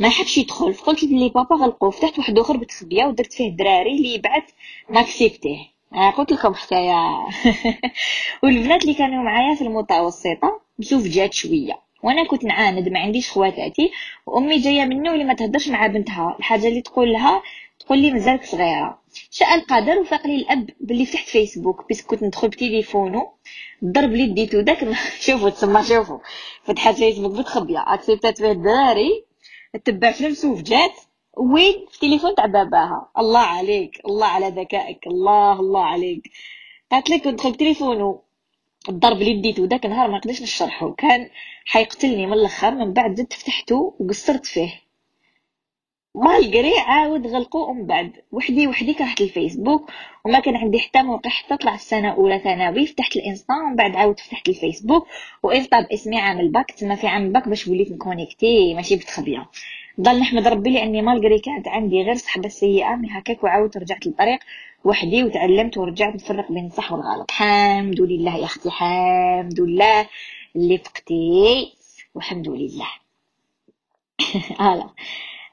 ما 0.00 0.08
حبش 0.08 0.38
يدخل. 0.38 0.74
فقلت 0.74 1.02
لي 1.02 1.28
بابا 1.28 1.56
غلقوه 1.56 1.90
فتحت 1.90 2.18
واحد 2.18 2.38
آخر 2.38 2.56
بتخبيه 2.56 3.04
ودرت 3.04 3.32
فيه 3.32 3.50
دراري 3.56 3.96
اللي 3.96 4.14
يبعث 4.14 4.44
ناكسيبتيه 4.90 5.58
آه 5.94 6.10
قلت 6.10 6.32
لكم 6.32 6.54
حكاية. 6.54 6.94
والبنات 8.42 8.82
اللي 8.82 8.94
كانوا 8.94 9.22
معايا 9.24 9.54
في 9.54 9.64
المتوسطة 9.64 10.60
مسوفجات 10.78 11.34
شوية. 11.34 11.87
وأنا 12.02 12.24
كنت 12.26 12.44
نعاند 12.44 12.88
ما 12.88 13.00
عنديش 13.00 13.30
خواتاتي 13.30 13.90
وأمي 14.26 14.58
جاية 14.58 14.84
منه 14.84 15.12
اللي 15.12 15.24
ما 15.24 15.34
تهدرش 15.34 15.68
مع 15.68 15.86
بنتها. 15.86 16.36
الحاجة 16.38 16.68
اللي 16.68 16.82
تقول 16.82 17.12
لها 17.12 17.42
تقول 17.80 17.98
لي 17.98 18.10
مازالك 18.10 18.44
صغيرة. 18.44 18.98
شاء 19.30 19.54
القدر 19.54 19.98
وفاق 19.98 20.26
لي 20.26 20.36
الأب 20.36 20.70
باللي 20.80 21.06
فتحت 21.06 21.28
فيسبوك 21.28 21.88
parce 21.88 21.97
que 21.97 22.02
كنت 22.02 22.22
ندخل 22.22 22.48
بتليفونو 22.48 23.32
الضرب 23.82 24.12
اللي 24.12 24.26
ديتو 24.26 24.60
داك 24.60 24.88
شوفوا 25.26 25.50
تسمى 25.50 25.82
شوفوا. 25.84 26.18
فتحت 26.64 26.94
فيسبوك 26.94 27.32
بتخبيه 27.38 27.84
اكسبتات 27.94 28.38
فيه 28.38 28.52
الدراري؟ 28.52 29.24
تبع 29.84 30.12
فلوس 30.12 30.44
وفجات 30.44 30.92
وين؟ 31.36 31.86
في 31.90 31.98
تليفون 32.00 32.34
تاع 32.34 32.46
باباها. 32.46 33.10
الله 33.18 33.40
عليك. 33.40 34.00
الله 34.06 34.26
على 34.26 34.48
ذكائك. 34.48 35.06
الله 35.06 35.60
الله 35.60 35.84
عليك. 35.84 36.30
قالت 36.92 37.10
لك 37.10 37.26
ندخل 37.26 37.52
بتليفونو 37.52 38.22
الضرب 38.88 39.22
اللي 39.22 39.40
ديتو 39.40 39.64
داك 39.64 39.86
النهار 39.86 40.10
ما 40.10 40.18
نقدرش 40.18 40.42
نشرحو 40.42 40.94
كان 40.94 41.30
حيقتلني 41.64 42.26
من 42.26 42.32
الأخر 42.32 42.74
من 42.74 42.92
بعد 42.92 43.14
زدت 43.18 43.32
فتحتو 43.32 43.92
وقصرت 44.00 44.46
فيه. 44.46 44.70
malgré 46.14 46.78
عاود 46.78 47.26
غلقو 47.26 47.70
ومن 47.70 47.86
بعد. 47.86 48.12
وحدي 48.32 48.66
وحدي 48.66 48.94
كرهت 48.94 49.20
الفيسبوك 49.20 49.90
وما 50.24 50.40
كان 50.40 50.56
عندي 50.56 50.78
حتى 50.78 51.02
موقع 51.02 51.30
حتى 51.30 51.56
طلع 51.56 51.74
السنة 51.74 52.12
اولى 52.12 52.38
ثانوي 52.38 52.86
فتحت 52.86 53.16
الإنستا 53.16 53.54
ومن 53.54 53.76
بعد 53.76 53.96
عاود 53.96 54.20
فتحت 54.20 54.48
الفيسبوك. 54.48 55.06
وإنستا 55.42 55.80
باسمي 55.80 56.18
عامل 56.20 56.48
باك 56.48 56.70
تما 56.70 56.94
في 56.94 57.06
عامل 57.06 57.32
باك 57.32 57.48
باش 57.48 57.68
وليت 57.68 57.92
ن 57.92 58.00
connecter 58.00 58.74
ماشي 58.74 58.96
بتخبية. 58.96 59.48
ضل 60.00 60.20
نحمد 60.20 60.48
ربي 60.48 60.70
لأني 60.70 61.02
malgré 61.02 61.38
كانت 61.38 61.68
عندي 61.68 62.02
غير 62.02 62.14
صحبه 62.14 62.48
سيئة 62.48 62.96
mais 62.96 63.08
هكاك 63.10 63.44
وعاودت 63.44 63.76
رجعت 63.76 64.06
للطريق 64.06 64.38
وحدي 64.84 65.24
وتعلمت 65.24 65.78
ورجعت 65.78 66.14
نفرق 66.14 66.52
بين 66.52 66.66
الصح 66.66 66.92
والغلط. 66.92 67.30
الحمد 67.30 68.00
لله 68.00 68.36
يا 68.36 68.44
أختي 68.44 68.68
الحمد 68.68 69.60
لله 69.60 70.08
اللي 70.56 70.78
فقتي 70.78 71.72
والحمد 72.14 72.48
لله. 72.48 72.86
هلا 74.60 74.88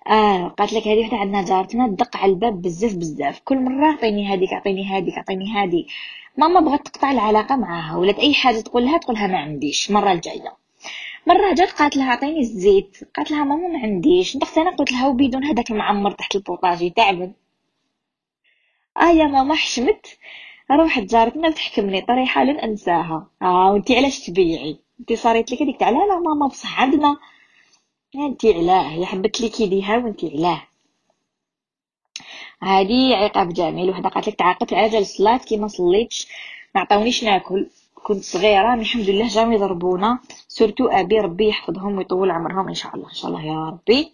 آه 0.08 0.48
قالت 0.48 0.74
لك 0.74 0.88
هذه 0.88 1.00
وحدة 1.00 1.18
عندنا 1.18 1.46
جارتنا 1.46 1.88
تدق 1.88 2.18
على 2.18 2.32
الباب 2.32 2.62
بزاف 2.62 2.96
بزاف. 2.96 3.40
كل 3.40 3.58
مرة 3.58 3.86
عطيني 3.86 4.28
هذيك 4.28 4.54
عطيني 4.54 4.84
هذيك 4.86 5.18
عطيني 5.18 5.52
هذه 5.54 5.86
ماما 6.38 6.60
بغات 6.60 6.88
تقطع 6.88 7.12
العلاقة 7.12 7.56
معاها 7.56 7.98
ولات 7.98 8.20
أي 8.20 8.34
حاجة 8.34 8.60
تقولها 8.60 8.98
تقولها 8.98 9.28
ما 9.28 9.38
عنديش 9.38 9.90
المره 9.90 10.12
الجاية. 10.12 10.65
مرة 11.28 11.54
جات 11.54 11.72
قالت 11.72 11.98
لها 11.98 12.12
عطيني 12.12 12.40
الزيت. 12.40 12.98
قالت 13.16 13.32
لها 13.32 13.44
ماما 13.44 13.68
ما 13.68 13.80
عنديش. 13.80 14.36
ندخت 14.36 14.58
أنا 14.58 14.76
قلت 14.76 14.92
لها 14.92 15.08
وبدون 15.08 15.44
هذاك 15.44 15.72
المعمر 15.72 16.12
تحت 16.12 16.36
البوطاجي 16.36 16.90
تعبت. 16.90 17.32
آه 19.02 19.12
يا 19.12 19.26
ماما 19.26 19.56
حشمت. 19.56 20.18
روحت 20.72 21.04
جارتنا 21.04 21.48
وتحكمني 21.48 22.02
طريحة 22.02 22.44
لن 22.44 22.60
أنساها. 22.60 23.28
آه 23.42 23.72
وانتي 23.72 23.98
علاش 23.98 24.20
تبيعي؟ 24.20 24.80
انتي 25.00 25.16
صاريت 25.16 25.52
لك 25.52 25.62
هذيك 25.62 25.80
تاع 25.80 25.90
لا 25.90 25.98
لا 25.98 26.20
ماما 26.20 26.48
بصح 26.48 26.82
عندنا. 26.82 27.18
انتي 28.16 28.54
علاه. 28.54 28.90
هي 28.90 29.06
حبت 29.06 29.42
لك 29.42 29.60
يديها 29.60 29.98
وانتي 29.98 30.32
علاه. 30.38 30.62
هادي 32.62 33.14
عقاب 33.14 33.54
جميل. 33.54 33.90
وحده 33.90 34.10
قالت 34.10 34.28
لك 34.28 34.36
تعاقبت 34.36 34.74
على 34.74 34.90
جال 34.90 35.02
الصلاه 35.02 35.38
كي 35.38 35.58
ما 35.58 35.68
صليتش. 35.68 36.28
ما 36.76 36.82
عطاونيش 36.82 37.24
ناكل. 37.24 37.68
كنت 38.08 38.24
صغيرة 38.24 38.74
الحمد 38.74 39.10
لله 39.10 39.28
jamais 39.28 39.54
يضربونا. 39.54 40.20
surtout 40.48 40.88
أبي 40.88 41.20
ربي 41.20 41.48
يحفظهم 41.48 41.98
ويطول 41.98 42.32
عمرهم 42.32 42.68
إن 42.68 42.74
شاء 42.74 42.96
الله 42.96 43.10
إن 43.10 43.14
شاء 43.14 43.32
الله 43.32 43.44
يا 43.44 43.70
ربي. 43.70 44.12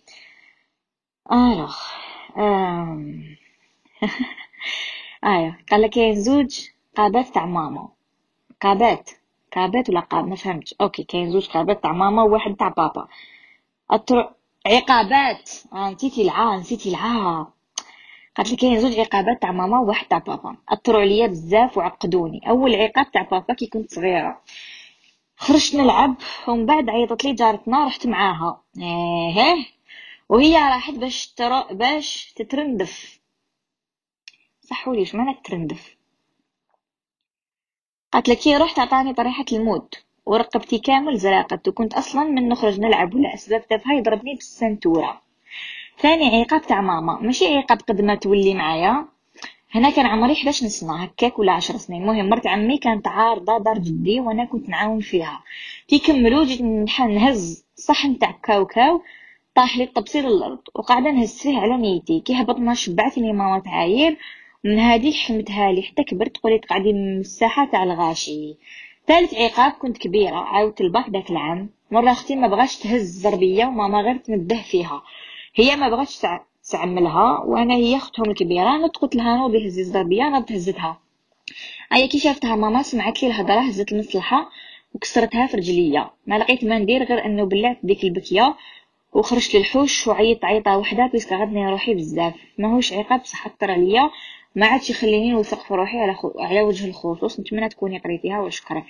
alors. 1.31 1.75
ايوا 5.25 5.53
قال 5.71 5.81
لك 5.81 5.89
كاين 5.89 6.15
زوج 6.15 6.67
قابات 6.97 7.27
تاع 7.27 7.45
ماما. 7.45 7.89
قابات. 8.61 9.09
قابات 9.55 9.89
ولا 9.89 9.99
قاب؟ 9.99 10.27
ما 10.27 10.35
فهمتش. 10.35 10.75
OK 10.81 11.03
كاين 11.03 11.31
زوج 11.31 11.47
قابات 11.47 11.83
تاع 11.83 11.91
ماما 11.91 12.23
وواحد 12.23 12.55
تاع 12.55 12.67
بابا. 12.67 13.07
أطر... 13.91 14.33
عقابات. 14.65 15.51
آه 15.73 15.89
نسيتي 15.89 16.21
العا 16.21 16.57
نسيتي 16.57 16.89
العا 16.89 17.47
قالت 18.35 18.49
لي 18.51 18.55
كاين 18.55 18.79
زوج 18.79 18.99
عقابات 18.99 19.41
تاع 19.41 19.51
ماما 19.51 19.79
وواحد 19.79 20.07
تاع 20.07 20.17
بابا. 20.17 20.57
اثروا 20.69 21.01
عليا 21.01 21.27
بزاف 21.27 21.77
وعقدوني. 21.77 22.49
أول 22.49 22.75
عقاب 22.75 23.11
تاع 23.11 23.21
بابا 23.21 23.53
كي 23.53 23.67
كنت 23.67 23.93
صغيرة. 23.93 24.41
خرجت 25.37 25.75
نلعب 25.75 26.15
ومن 26.47 26.65
بعد 26.65 26.89
عيطت 26.89 27.25
لي 27.25 27.33
جارتنا 27.33 27.85
رحت 27.85 28.07
معاها. 28.07 28.61
إيه 28.77 29.65
وهي 30.29 30.55
راحت 30.57 30.93
باش 30.93 31.27
ترى 31.33 31.67
باش 31.71 32.33
تترندف. 32.35 33.19
صحوا 34.61 34.95
لي 34.95 35.05
معنى 35.13 35.37
ترندف. 35.43 35.95
قالت 38.13 38.29
لك 38.29 38.37
كي 38.37 38.57
رحت 38.57 38.79
عطاني 38.79 39.13
طريحة 39.13 39.45
الموت. 39.51 40.03
ورقبتي 40.25 40.77
كامل 40.77 41.17
زرقت 41.17 41.67
وكنت 41.67 41.93
أصلا 41.93 42.23
من 42.23 42.49
نخرج 42.49 42.79
نلعب 42.79 43.15
ولا 43.15 43.33
أسباب 43.33 43.67
تافهة 43.67 43.93
يضربني 43.93 44.33
بالسنتورة. 44.33 45.21
ثاني 46.01 46.41
عقاب 46.41 46.61
تاع 46.61 46.81
ماما. 46.81 47.19
ماشي 47.21 47.57
عقاب 47.57 47.77
قد 47.77 48.01
ما 48.01 48.15
تولي 48.15 48.53
معايا. 48.53 49.05
هنا 49.71 49.89
كان 49.89 50.05
عمري 50.05 50.33
11 50.33 50.67
سنه 50.67 51.03
هكاك 51.03 51.39
ولا 51.39 51.51
10 51.51 51.77
سنين. 51.77 52.01
المهم 52.01 52.29
مرت 52.29 52.47
عمي 52.47 52.77
كانت 52.77 53.07
عارضة 53.07 53.57
دار 53.57 53.77
جدي 53.77 54.19
وأنا 54.19 54.45
كنت 54.45 54.69
نعاون 54.69 54.99
فيها. 54.99 55.43
كي 55.87 55.99
كملوا 55.99 56.45
جيت 56.45 56.61
نهز 56.61 57.65
صحن 57.75 58.19
تاع 58.19 58.31
كاوكاو 58.43 59.01
طاح 59.55 59.77
لي 59.77 59.83
الطبسيل 59.83 60.25
الأرض 60.27 60.59
وقاعدة 60.75 61.11
نهز 61.11 61.39
فيه 61.39 61.57
على 61.57 61.77
نيتي. 61.77 62.19
كي 62.19 62.33
هبطنا 62.33 62.73
شبعتني 62.73 63.33
ماما 63.33 63.59
تعاير 63.59 64.17
من 64.63 64.79
هذه 64.79 65.11
حمتها 65.13 65.71
لي. 65.71 65.81
حتى 65.81 66.03
كبرت 66.03 66.37
قولي 66.37 66.59
تقعدي 66.59 66.93
من 66.93 67.19
الساحه 67.19 67.65
تاع 67.65 67.83
الغاشي. 67.83 68.55
ثالث 69.07 69.33
عقاب 69.33 69.71
كنت 69.71 69.97
كبيرة. 69.97 70.35
عاودت 70.37 70.81
الباك 70.81 71.09
داك 71.09 71.31
العام. 71.31 71.69
مرة 71.91 72.11
أختي 72.11 72.35
ما 72.35 72.47
بغاش 72.47 72.77
تهز 72.77 73.27
ضربيه 73.27 73.65
وماما 73.65 74.01
غير 74.01 74.17
تنده 74.17 74.61
فيها. 74.61 75.01
هي 75.55 75.75
ما 75.75 75.89
بغاتش 75.89 76.21
تعملها 76.71 77.39
وأنا 77.39 77.73
هي 77.73 77.97
أختهم 77.97 78.29
الكبيرة 78.29 78.75
أنا 78.75 78.87
قلت 78.87 79.15
لها 79.15 79.37
نوضي 79.37 79.67
هزي 79.67 79.81
الزربيه 79.81 80.27
أنا 80.27 80.45
هزتها 80.51 80.99
ايا 81.93 82.05
كي 82.05 82.19
شافتها 82.19 82.55
ماما 82.55 82.81
سمعت 82.81 83.23
لي 83.23 83.29
الهضرة 83.29 83.59
هزت 83.59 83.91
المصلحه 83.91 84.49
وكسرتها 84.93 85.47
في 85.47 85.57
رجليا. 85.57 86.09
ما 86.27 86.37
لقيت 86.37 86.63
ما 86.63 86.79
ندير 86.79 87.03
غير 87.03 87.25
إنه 87.25 87.43
بلعت 87.45 87.77
ديك 87.83 88.03
البكية 88.03 88.55
وخرجت 89.13 89.55
للحوش 89.55 90.07
وعيطت 90.07 90.45
عيطة 90.45 90.77
وحدة 90.77 91.09
parce 91.13 91.26
que 91.26 91.33
غاضتني 91.33 91.69
روحي 91.69 91.93
بزاف. 91.93 92.33
ماهوش 92.57 92.93
عقاب 92.93 93.21
بصح 93.21 93.45
اثر 93.45 93.71
عليا 93.71 94.09
ما 94.55 94.65
عادش 94.65 94.89
يخليني 94.89 95.31
نوثق 95.31 95.59
في 95.63 95.73
روحي 95.73 95.97
على 95.97 96.13
خو... 96.13 96.31
على 96.39 96.61
وجه 96.61 96.87
الخصوص. 96.87 97.39
نتمنى 97.39 97.69
تكوني 97.69 97.97
قريتيها 97.97 98.39
وشكرا. 98.39 98.83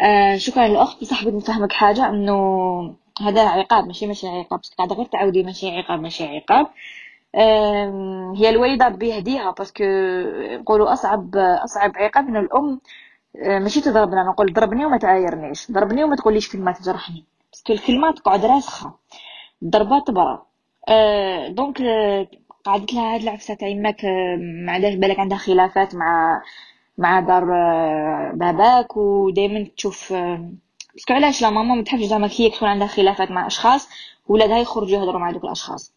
آه 0.00 0.36
شكرا 0.36 0.68
للاخت 0.68 1.00
بصح 1.00 1.22
بغيت 1.24 1.34
نفهمك 1.34 1.72
حاجة 1.72 2.08
إنه 2.08 2.94
هذا 3.22 3.48
عقاب 3.48 3.86
ماشي 3.86 4.06
ماشي 4.06 4.28
عقاب. 4.28 4.60
بس 4.60 4.70
قاعدة 4.70 4.94
غير 4.94 5.06
تعاودي 5.06 5.42
ماشي 5.42 5.70
عقاب 5.78 6.00
ماشي 6.00 6.24
عقاب. 6.24 6.66
هي 8.36 8.48
الوالدة 8.48 8.88
بيهديها 8.88 9.50
parce 9.50 9.71
que 9.71 9.84
نقولوا 10.60 10.92
أصعب 10.92 11.36
أصعب 11.36 11.92
عقاب 11.96 12.24
من 12.30 12.36
الأم 12.36 12.80
آه، 13.36 13.58
ماشي 13.58 13.80
تضربنا 13.80 14.22
نقول 14.22 14.52
ضربني 14.52 14.86
وما 14.86 14.98
تعايرنيش. 14.98 15.70
ضربني 15.72 16.04
وما 16.04 16.16
تقوليش 16.16 16.52
كلمة 16.52 16.72
تجرحني. 16.72 17.24
parce 17.52 17.64
que 17.64 17.72
الكلمة 17.72 18.12
تقعد 18.12 18.44
راسخة. 18.44 18.94
الضربه 19.62 20.00
تبرى 20.06 20.42
donc 21.48 21.80
آه، 21.82 22.28
قعدت 22.64 22.92
لها 22.94 23.14
هاد 23.14 23.20
العفسة 23.22 23.54
تاع 23.54 23.68
يماك 23.68 24.04
ما 24.66 24.72
عندهاش 24.72 24.94
بالك 24.94 25.18
عندها 25.18 25.38
خلافات 25.38 25.94
مع 25.94 26.42
مع 26.98 27.20
دار 27.20 27.44
باباك 28.34 28.96
ودائما 28.96 29.66
تشوف 29.76 30.14
parce 30.96 31.07
que 31.07 31.14
علاش 31.14 31.42
لا 31.42 31.50
ماما 31.50 31.74
ما 31.74 31.82
تحبش 31.82 32.02
زعما 32.02 32.28
كي 32.28 32.50
تكون 32.50 32.68
عندها 32.68 32.86
خلافات 32.86 33.30
مع 33.30 33.46
أشخاص 33.46 33.88
ولادها 34.28 34.58
يخرجوا 34.58 34.98
يهضروا 34.98 35.20
مع 35.20 35.30
دوك 35.30 35.44
الأشخاص. 35.44 35.92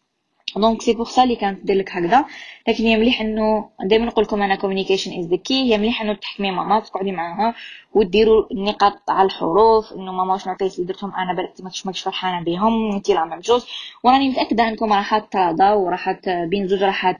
donc 0.56 0.82
c'est 0.82 0.92
pour 0.94 1.08
ça 1.08 1.22
اللي 1.22 1.36
كانت 1.36 1.66
دير 1.66 1.76
لك 1.76 1.90
هكذا. 1.90 2.24
لكن 2.68 2.84
هي 2.84 2.96
مليح 2.96 3.20
إنه 3.20 3.70
دائما 3.84 4.06
نقول 4.06 4.24
لكم 4.24 4.42
أنا 4.42 4.54
communication 4.54 5.18
is 5.18 5.26
the 5.26 5.36
key 5.36 5.72
هي 5.72 5.78
مليح 5.78 6.02
إنه 6.02 6.14
تحكمي 6.14 6.50
ماما 6.50 6.80
تقعدي 6.80 7.12
معاها 7.12 7.54
وديروا 7.94 8.44
النقاط 8.52 9.10
على 9.10 9.26
الحروف 9.26 9.92
إنه 9.92 10.12
ماما 10.12 10.32
واش 10.32 10.46
نعطيك 10.46 10.74
اللي 10.74 10.86
درتهم؟ 10.86 11.14
أنا 11.14 11.34
بالك 11.34 11.52
ما 11.60 11.70
ماكش 11.84 12.00
فرحانة 12.00 12.44
بهم 12.44 12.92
انت 12.92 13.10
لا 13.10 13.40
جوج 13.44 13.62
وراني 14.04 14.28
متأكدة 14.28 14.68
إنكم 14.68 14.92
راح 14.92 15.18
تراضى 15.18 15.72
وراح 15.72 16.10
بين 16.50 16.68
زوج 16.68 16.82
راح 16.82 17.16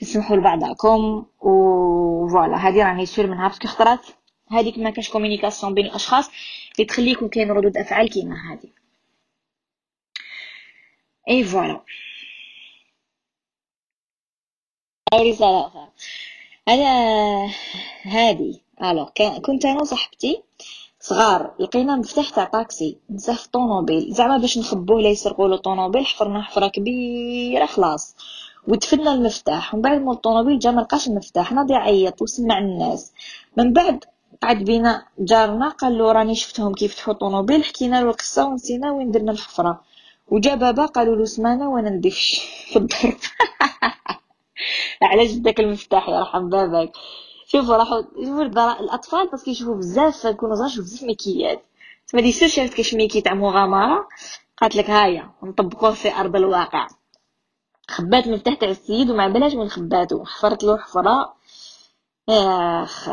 تسمحوا 0.00 0.36
لبعضكم 0.36 1.24
و 1.40 1.59
voilà 1.59 2.56
هذه 2.56 2.84
راني 2.84 3.06
sûre 3.06 3.26
منها 3.26 3.48
parce 3.48 3.61
que 3.61 3.68
خطرات 3.68 4.06
هذيك 4.50 4.78
ما 4.78 4.90
كاش 4.90 5.10
communication 5.10 5.74
بين 5.74 5.86
الأشخاص 5.86 6.28
اللي 6.74 6.84
تخليكم 6.86 7.28
كاين 7.28 7.50
ردود 7.50 7.76
أفعال 7.76 8.10
كيما 8.10 8.36
هذه. 8.52 8.70
et 11.28 11.44
voilà 11.44 11.80
رسالة 15.14 15.66
أخرى. 15.66 15.88
أنا 16.68 17.50
هادي 18.02 18.62
alors 18.82 19.06
كنت 19.44 19.64
أنا 19.64 19.80
وصاحبتي 19.80 20.42
صغار 21.00 21.54
لقينا 21.60 21.96
مفتاح 21.96 22.30
تاع 22.30 22.44
طاكسي 22.44 22.98
نساه 23.10 23.34
في 23.34 24.06
زعما 24.10 24.38
باش 24.38 24.58
نخبوه 24.58 25.00
لا 25.02 25.08
يسرقوا 25.08 25.48
له 25.48 25.56
طونوبيل 25.56 26.06
حفرنا 26.06 26.42
حفرة 26.42 26.68
كبيرة 26.68 27.66
خلاص. 27.66 28.16
ودفنا 28.68 29.14
المفتاح 29.14 29.74
ومن 29.74 29.82
بعد 29.82 30.00
مول 30.00 30.14
الطونوبيل 30.14 30.58
جا 30.58 30.70
ملقاش 30.70 31.08
المفتاح 31.08 31.52
ناضي 31.52 31.72
يعيط 31.74 32.22
وسمع 32.22 32.58
الناس. 32.58 33.12
من 33.56 33.72
بعد 33.72 34.04
قعد 34.42 34.56
بينا 34.64 35.06
جارنا 35.18 35.68
قال 35.68 35.98
له 35.98 36.12
راني 36.12 36.34
شفتهم 36.34 36.74
كيف 36.74 36.94
فتحوا 36.94 37.14
طونوبيل 37.14 37.64
حكينا 37.64 38.02
له 38.02 38.10
القصة 38.10 38.46
ونسينا 38.46 38.92
وين 38.92 39.10
درنا 39.10 39.32
الحفرة. 39.32 39.80
وجا 40.28 40.54
بابا 40.54 40.86
قالوا 40.86 41.16
له 41.16 41.24
سمانه 41.24 41.70
وأنا 41.70 41.90
ندفش 41.90 42.40
في 42.72 42.76
الضرب 42.78 43.16
على 45.02 45.26
جدك 45.26 45.60
المفتاح 45.60 46.08
يرحم 46.08 46.48
بابك 46.48 46.92
شوفوا 47.46 47.76
راحوا 47.76 48.00
الأطفال 48.80 49.28
parce 49.28 49.42
que 49.42 49.50
يشوفوا 49.50 49.74
بزاف 49.74 50.26
كونوا 50.26 50.54
صغار 50.56 50.66
يشوفوا 50.68 50.84
بزاف 50.84 51.02
ميكيات. 51.02 51.62
تما 52.08 52.20
c'est 52.20 52.32
sûr 52.32 52.48
شافت 52.48 52.74
كاش 52.74 52.94
ميكي 52.94 53.20
تاع 53.20 53.34
مغامره 53.34 54.08
قالت 54.56 54.76
لك 54.76 54.90
هايا 54.90 55.30
نطبقوه 55.42 55.90
في 55.92 56.14
أرض 56.14 56.36
الواقع. 56.36 56.88
خبات 57.88 58.26
المفتاح 58.26 58.54
تاع 58.54 58.68
السيد 58.68 59.10
وما 59.10 59.28
بلاش 59.28 59.54
من 59.54 59.68
خباتو. 59.68 60.24
حفرت 60.24 60.64
له 60.64 60.76
حفرة. 60.78 61.34
اخ 62.28 63.08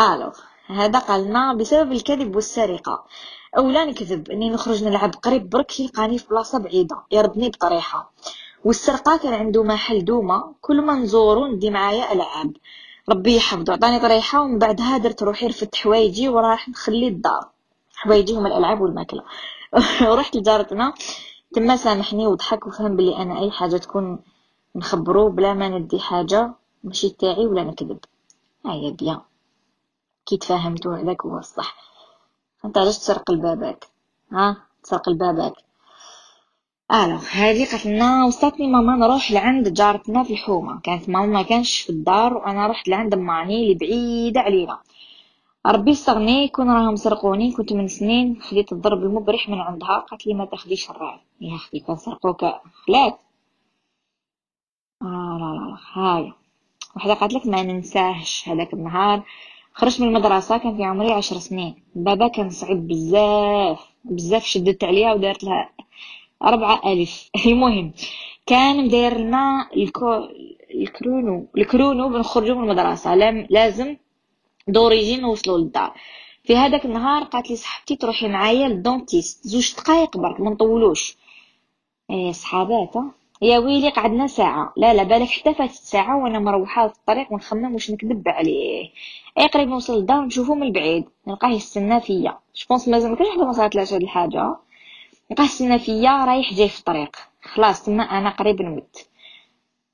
alors. 0.00 0.32
هذا 0.66 0.98
قالنا 0.98 1.54
بسبب 1.54 1.92
الكذب 1.92 2.36
والسرقة. 2.36 3.04
اولا 3.58 3.84
نكذب 3.84 4.30
إني 4.30 4.50
نخرج 4.50 4.84
نلعب 4.84 5.14
قريب 5.22 5.50
برك 5.50 5.80
يلقاني 5.80 6.18
في 6.18 6.28
بلاصة 6.28 6.58
بعيدة 6.58 6.96
يردني 7.12 7.48
بطريحه 7.48 8.12
والسرقة 8.64 9.16
كان 9.16 9.34
عنده 9.34 9.62
محل 9.62 10.04
دومة 10.04 10.54
كل 10.60 10.82
ما 10.82 10.94
نزورو 10.94 11.46
ندي 11.46 11.70
معايا 11.70 12.12
ألعاب. 12.12 12.52
ربي 13.08 13.36
يحفظه. 13.36 13.72
عطاني 13.72 14.00
طريحه 14.00 14.40
ومن 14.42 14.58
بعدها 14.58 14.98
درت 14.98 15.22
روحي 15.22 15.46
رفدت 15.46 15.76
حوايجي 15.76 16.28
وراح 16.28 16.68
نخلي 16.68 17.08
الدار. 17.08 17.48
حوايجي 17.94 18.32
هما 18.36 18.48
الألعاب 18.48 18.80
والماكلة. 18.80 19.22
ورحت 20.10 20.36
لجارتنا. 20.36 20.92
تما 21.54 21.76
سامحني 21.76 22.26
وضحك 22.26 22.66
وفهم 22.66 22.96
بلي 22.96 23.16
أنا 23.16 23.40
أي 23.40 23.50
حاجة 23.50 23.76
تكون 23.76 24.18
نخبرو 24.76 25.28
بلا 25.28 25.54
ما 25.54 25.68
ندي 25.68 25.98
حاجة 26.00 26.52
ماشي 26.84 27.08
تاعي 27.08 27.46
ولا 27.46 27.64
نكذب. 27.64 27.98
هيا 28.66 28.90
بيان 28.90 29.20
كي 30.30 30.36
تفاهمتو 30.36 30.92
هذاك 30.92 31.22
هو 31.26 31.38
الصح 31.38 31.76
أنت 32.64 32.78
علاش 32.78 32.98
تسرق 32.98 33.30
لباباك 33.30 33.84
ها؟ 34.32 34.56
تسرق 34.82 35.08
لباباك 35.08 35.52
ألو 36.92 37.16
هذه 37.16 37.70
قالت 37.70 37.86
لنا 37.86 38.24
وصلتني 38.24 38.66
ماما 38.66 38.96
نروح 38.96 39.30
لعند 39.32 39.68
جارتنا 39.72 40.22
في 40.22 40.32
الحومة. 40.32 40.80
كانت 40.80 41.08
ماما 41.08 41.26
ما 41.26 41.42
كانش 41.42 41.80
في 41.80 41.90
الدار 41.90 42.36
وأنا 42.36 42.66
رحت 42.66 42.88
لعند 42.88 43.14
ماني 43.14 43.62
اللي 43.62 43.74
بعيدة 43.74 44.40
علينا. 44.40 44.78
ربي 45.66 45.90
يستغني 45.90 46.48
كون 46.48 46.70
راهم 46.70 46.96
سرقوني 46.96 47.52
كنت 47.52 47.72
من 47.72 47.88
سنين 47.88 48.42
خديت 48.42 48.72
الضرب 48.72 49.02
المبرح 49.02 49.48
من 49.48 49.60
عندها 49.60 49.98
قالت 49.98 50.26
لي 50.26 50.34
ما 50.34 50.44
تاخديش 50.44 50.90
الراي 50.90 51.20
يا 51.40 51.56
أختي 51.56 51.80
كان 51.80 51.96
سرقوك. 51.96 52.40
خلاك 52.86 53.18
آه 55.02 55.38
لا 55.40 55.54
لا 55.58 55.70
لا. 55.70 55.78
هاي. 55.92 56.32
وحده 56.96 57.14
قالت 57.14 57.34
لك 57.34 57.46
ما 57.46 57.62
ننساهش 57.62 58.48
هذاك 58.48 58.74
النهار. 58.74 59.22
خرجت 59.74 60.00
من 60.00 60.08
المدرسة 60.08 60.58
كان 60.58 60.76
في 60.76 60.84
عمري 60.84 61.12
عشر 61.12 61.38
سنين. 61.38 61.82
بابا 61.94 62.28
كان 62.28 62.50
صعيب 62.50 62.88
بزاف 62.88 63.86
بزاف 64.04 64.44
شددت 64.44 64.84
عليها 64.84 65.14
ودارت 65.14 65.44
لها 65.44 65.70
أربعة 66.42 66.92
ألف 66.92 67.30
المهم 67.46 67.92
كان 68.46 68.84
مداير 68.84 69.18
لنا 69.18 69.68
ال 69.76 70.28
chro... 70.74 71.10
ال 71.10 71.15
chrono 71.15 71.46
ال 71.58 71.65
chrono 71.65 72.08
بنخرجوا 72.08 72.56
من 72.56 72.70
المدرسة. 72.70 73.14
لازم 73.50 73.96
درجين 74.68 75.20
نوصلوا 75.20 75.58
للدار. 75.58 75.94
في 76.44 76.56
هذاك 76.56 76.84
النهار 76.84 77.24
قالت 77.24 77.50
لي 77.50 77.56
صاحبتي 77.56 77.96
تروحي 77.96 78.28
معايا 78.28 78.68
لل 78.68 78.84
dentiste 78.84 79.46
زوج 79.46 79.74
دقايق 79.76 80.16
برك 80.16 80.40
ما 80.40 80.50
نطولوش. 80.50 81.16
إيه 82.10 82.32
صحابات 82.32 82.96
يا 83.42 83.58
ويلي 83.58 83.88
قعدنا 83.88 84.26
ساعة. 84.26 84.72
لا 84.76 84.94
لا 84.94 85.02
بالك 85.02 85.28
حتى 85.28 85.54
فاتت 85.54 85.72
ساعة 85.72 86.24
وأنا 86.24 86.38
مروحة 86.38 86.88
في 86.88 86.94
الطريق 86.94 87.32
ونخمم 87.32 87.74
واش 87.74 87.90
نكذب 87.90 88.28
عليه. 88.28 88.90
أي 89.38 89.46
قريب 89.46 89.68
نوصل 89.68 89.96
للدار 89.96 90.20
نشوفو 90.20 90.54
من 90.54 90.62
البعيد. 90.62 91.04
نلقاه 91.26 91.48
يستنى 91.48 92.00
فيا. 92.00 92.38
je 92.56 92.65
pense 92.65 92.88
مازال 92.88 93.12
مكانش 93.12 93.28
حدا 93.30 93.44
ما 93.44 93.52
صارتلاش 93.52 93.92
هاد 93.92 94.02
الحاجة 94.02 94.56
نلقاه 95.30 95.44
يستنى 95.44 95.78
فيا 95.78 96.24
رايح 96.24 96.54
جاي 96.54 96.68
في 96.68 96.78
الطريق. 96.78 97.16
خلاص 97.42 97.82
تما 97.84 98.02
أنا 98.02 98.30
قريب 98.30 98.62
نمت 98.62 99.08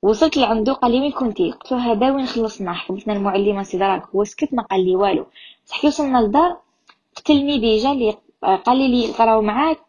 وصلت 0.01 0.37
لعندو 0.37 0.73
قال 0.73 0.91
لي 0.91 0.99
وين 1.01 1.11
كنتي؟ 1.11 1.51
قلت 1.51 1.71
له 1.71 1.91
هذا 1.91 2.11
وين 2.11 2.25
خلصنا؟ 2.25 2.73
حكمتنا 2.73 3.13
المعلمه 3.13 3.63
سي 3.63 3.77
دراك 3.77 4.03
هو 4.15 4.23
سكت 4.23 4.53
ما 4.53 4.63
قال 4.63 4.85
لي 4.85 4.95
والو. 4.95 5.25
صح 5.65 5.85
وصلنا 5.85 6.17
للدار. 6.17 6.57
قتلني 7.15 7.59
بيجا 7.59 7.91
اللي 7.91 8.17
قال 8.65 8.77
لي 8.77 8.87
لي 8.87 9.41
معاك. 9.41 9.79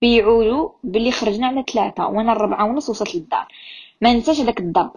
بيعولو 0.00 0.74
باللي 0.84 1.12
خرجنا 1.12 1.46
على 1.46 1.64
ثلاثة 1.72 2.06
وأنا 2.06 2.32
الربعة 2.32 2.64
ونص 2.64 2.90
وصلت 2.90 3.14
للدار. 3.14 3.46
ما 4.00 4.12
ننساش 4.12 4.40
هذاك 4.40 4.60
الضرب 4.60 4.92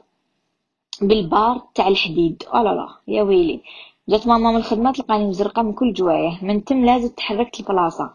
بالبار 1.01 1.61
تاع 1.75 1.87
الحديد. 1.87 2.43
آه 2.53 2.63
لا 2.63 2.69
لا 2.69 2.87
يا 3.07 3.23
ويلي. 3.23 3.61
جات 4.09 4.27
ماما 4.27 4.51
من 4.51 4.57
الخدمة 4.57 4.91
تلقاني 4.91 5.27
مزرقة 5.27 5.61
من 5.61 5.73
كل 5.73 5.93
جوايه 5.93 6.39
من 6.41 6.63
تم 6.63 6.85
لازم 6.85 7.09
تحركت 7.09 7.59
البلاصة. 7.59 8.13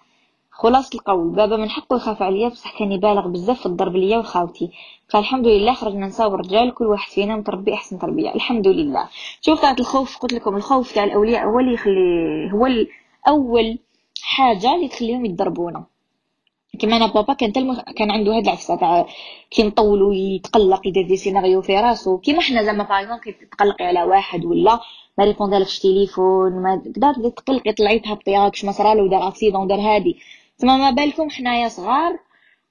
خلاص 0.51 0.95
القول 0.95 1.29
بابا 1.29 1.57
من 1.57 1.71
حقه 1.71 1.97
يخاف 1.97 2.23
عليا 2.23 2.49
بصح 2.49 2.79
كان 2.79 2.93
يبالغ 2.93 3.29
بزاف 3.29 3.61
في 3.61 3.67
الضرب 3.67 3.97
ليا 3.97 4.19
وخاوتي 4.19 4.71
قال 5.11 5.23
الحمد 5.23 5.47
لله 5.47 5.73
خرجنا 5.75 6.07
نساء 6.07 6.31
ورجال 6.31 6.75
كل 6.75 6.87
واحد 6.87 7.11
فينا 7.13 7.37
متربي 7.37 7.75
أحسن 7.75 7.99
تربية. 7.99 8.35
الحمد 8.35 8.69
لله. 8.69 9.09
شوف 9.41 9.61
طاعة 9.61 9.77
الخوف 9.81 10.19
قلت 10.19 10.33
لكم 10.33 10.57
الخوف 10.57 10.93
تاع 10.95 11.05
الأولياء 11.05 11.47
هو 11.47 11.61
اللي 11.61 11.75
يخلي 11.75 12.51
هو 12.53 12.69
أول 13.29 13.79
حاجة 14.23 14.75
اللي 14.75 14.89
تخليهم 14.89 15.25
يتضربونا. 15.25 15.85
كما 16.77 16.97
أنا 16.97 17.07
بابا 17.07 17.33
كان 17.33 17.53
تلم... 17.53 17.81
كان 17.97 18.11
عنده 18.11 18.37
هاد 18.37 18.43
العفسة 18.43 18.77
تاع 18.77 19.07
كي 19.51 19.63
نطول 19.63 20.03
ويتقلق 20.03 20.87
يدير 20.87 21.07
des 21.07 21.17
scénarios 21.17 21.63
في 21.63 21.81
راسو. 21.81 22.19
كيما 22.19 22.41
حنا 22.41 22.63
زعما 22.63 22.85
باغ 22.85 23.19
كي 23.19 23.33
تقلقي 23.33 23.85
على 23.85 24.03
واحد 24.03 24.45
ولا 24.45 24.81
ما 25.19 25.25
ريبوندالكش 25.25 25.79
تليفون 25.79 26.53
ما 26.63 26.77
تقدر 26.85 27.29
تقلقي 27.29 27.73
طلعي 27.73 27.99
تهبطي 27.99 28.37
راكش 28.37 28.65
ما 28.65 28.73
صرالو 28.73 29.07
دار 29.07 29.29
اكسيدون 29.29 29.67
دار 29.67 29.81
هادي. 29.81 30.17
تما 30.59 30.77
ما 30.77 30.91
بالكم 30.91 31.31
حنايا 31.31 31.69
صغار 31.69 32.19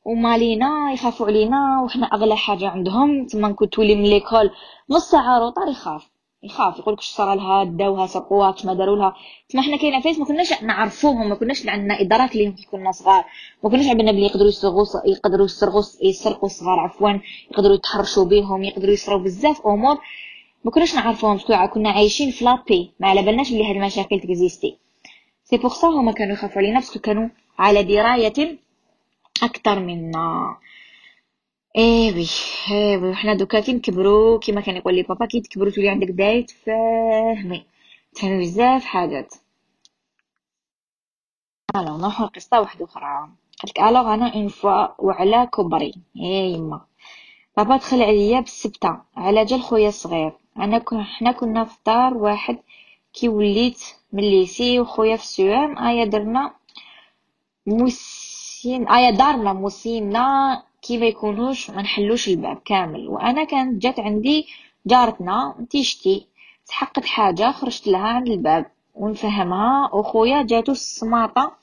ومالينا 0.06 0.92
يخافوا 0.94 1.28
علينا 1.28 1.82
وحنا 1.86 2.06
أغلى 2.06 2.38
حاجة 2.38 2.68
عندهم. 2.70 3.26
تما 3.26 3.52
كنت 3.52 3.74
تولي 3.74 3.96
من 3.96 4.04
l'école 4.04 4.52
نص 4.90 5.12
ساعة 5.12 5.40
retard 5.40 5.68
يخاف. 5.68 6.15
يخاف 6.46 6.80
يقول 6.80 6.94
لك 6.94 7.02
صرا 7.02 7.36
لها؟ 7.36 7.64
داوها 7.64 8.08
سرقوها 8.08 8.52
كش 8.52 8.66
ما 8.66 8.74
داروا 8.74 8.96
لها؟ 8.96 9.16
تما 9.50 9.62
حنا 9.62 9.78
كاين 9.78 9.94
عفايس 9.94 10.20
ما 10.20 10.26
كناش 10.26 10.64
نعرفوهم 10.64 11.30
ما 11.30 11.36
كناش 11.36 11.68
عندنا 11.68 12.02
ادراك 12.02 12.36
ليهم 12.36 12.52
كي 12.52 12.68
كنا 12.72 12.92
صغار 12.92 13.24
ما 13.64 13.70
كناش 13.70 13.88
عندنا 13.88 14.12
بلي 14.12 14.26
يقدروا 14.26 14.48
يسرقوا 14.48 14.86
يقدروا 15.06 15.46
يسرقوا 15.46 15.84
يسرقوا 16.04 16.46
الصغار 16.46 16.80
عفوا 16.80 17.10
يقدروا 17.52 17.76
يتحرشوا 17.76 18.26
بهم 18.26 18.64
يقدروا 18.64 18.94
يصراو 18.94 19.20
بزاف 19.20 19.68
أمور 19.68 19.98
ما 20.66 20.72
كناش 20.72 20.96
نعرفوهم 20.96 21.40
كنا 21.74 21.90
عايشين 21.90 22.32
في 22.32 22.46
la 22.46 22.61
paix 22.61 22.92
ما 23.00 23.08
على 23.08 23.22
بالناش 23.22 23.52
بلي 23.52 23.70
هاد 23.70 23.76
المشاكل 23.76 24.20
تكزيستي. 24.20 24.78
c'est 25.44 25.58
pour 25.58 25.74
ça 25.74 25.88
هما 25.88 26.12
كانوا 26.12 26.34
يخافوا 26.34 26.58
علينا 26.58 26.80
parce 26.80 26.92
que 26.92 27.00
كانوا 27.00 27.30
على 27.60 27.84
دراية 27.84 28.58
أكثر 29.44 29.80
منا 29.80 30.58
eh 31.78 32.28
oui 32.72 32.86
eh 32.86 32.95
oui 32.96 33.10
وحنا 33.10 33.34
دوكا 33.34 33.60
كي 33.60 33.74
نكبرو 33.74 34.40
كيما 34.40 34.62
كان 34.62 34.76
يقول 34.76 34.96
لي 34.96 35.04
بابا 35.04 35.26
كي 35.26 35.42
تكبرو 35.42 35.70
تولي 35.70 35.90
عندك 35.90 36.08
دراية 36.08 36.46
تفهمي 36.46 37.66
تفهمي 38.16 38.40
بزاف 38.40 38.86
حاجات. 38.86 39.34
alors 41.76 41.98
نروحو 41.98 42.26
لقصة 42.26 42.60
واحدة 42.62 42.86
أخرى. 42.86 43.30
قالك 43.64 43.80
alors 43.80 44.14
أنا 44.14 44.34
une 44.36 44.48
fois 44.48 44.88
وعلى 45.00 45.48
كبري. 45.54 45.94
يا 46.16 46.44
يما. 46.44 46.82
بابا 47.58 47.78
دخل 47.78 48.02
عليا 48.02 48.40
بالسبتة 48.40 48.98
على 49.18 49.46
جال 49.46 49.62
خويا 49.62 49.88
الصغير. 49.90 50.34
أنا 50.58 50.78
كنا 50.78 51.04
حنا 51.04 51.32
كنا 51.32 51.66
في 51.66 51.78
دار 51.86 52.14
واحد 52.14 52.58
كي 53.14 53.30
وليت 53.30 53.84
من 54.14 54.24
lycée 54.24 54.80
وخويا 54.80 55.16
في 55.16 55.24
ال 55.24 55.37
CEM 55.37 55.78
آيا 55.78 56.06
دارنا 56.06 56.54
موصيين 57.68 58.88
آيا 58.88 59.12
دارنا 59.12 59.54
موصيينا 59.54 60.64
كي 60.86 60.98
ما 60.98 61.06
يكونوش 61.06 61.70
ما 61.70 61.82
نحلوش 61.82 62.28
الباب 62.28 62.58
كامل. 62.66 63.08
وأنا 63.08 63.44
كانت 63.44 63.82
جات 63.82 64.00
عندي 64.00 64.48
جارتنا 64.86 65.66
تيشتي 65.70 66.28
تحقت 66.68 67.06
حاجة 67.06 67.52
خرجت 67.52 67.88
لها 67.88 68.08
عند 68.08 68.28
الباب 68.28 68.66
ونفهمها. 68.96 69.90
وخويا 69.94 70.42
جاتو 70.42 70.72
السماطة 70.72 71.56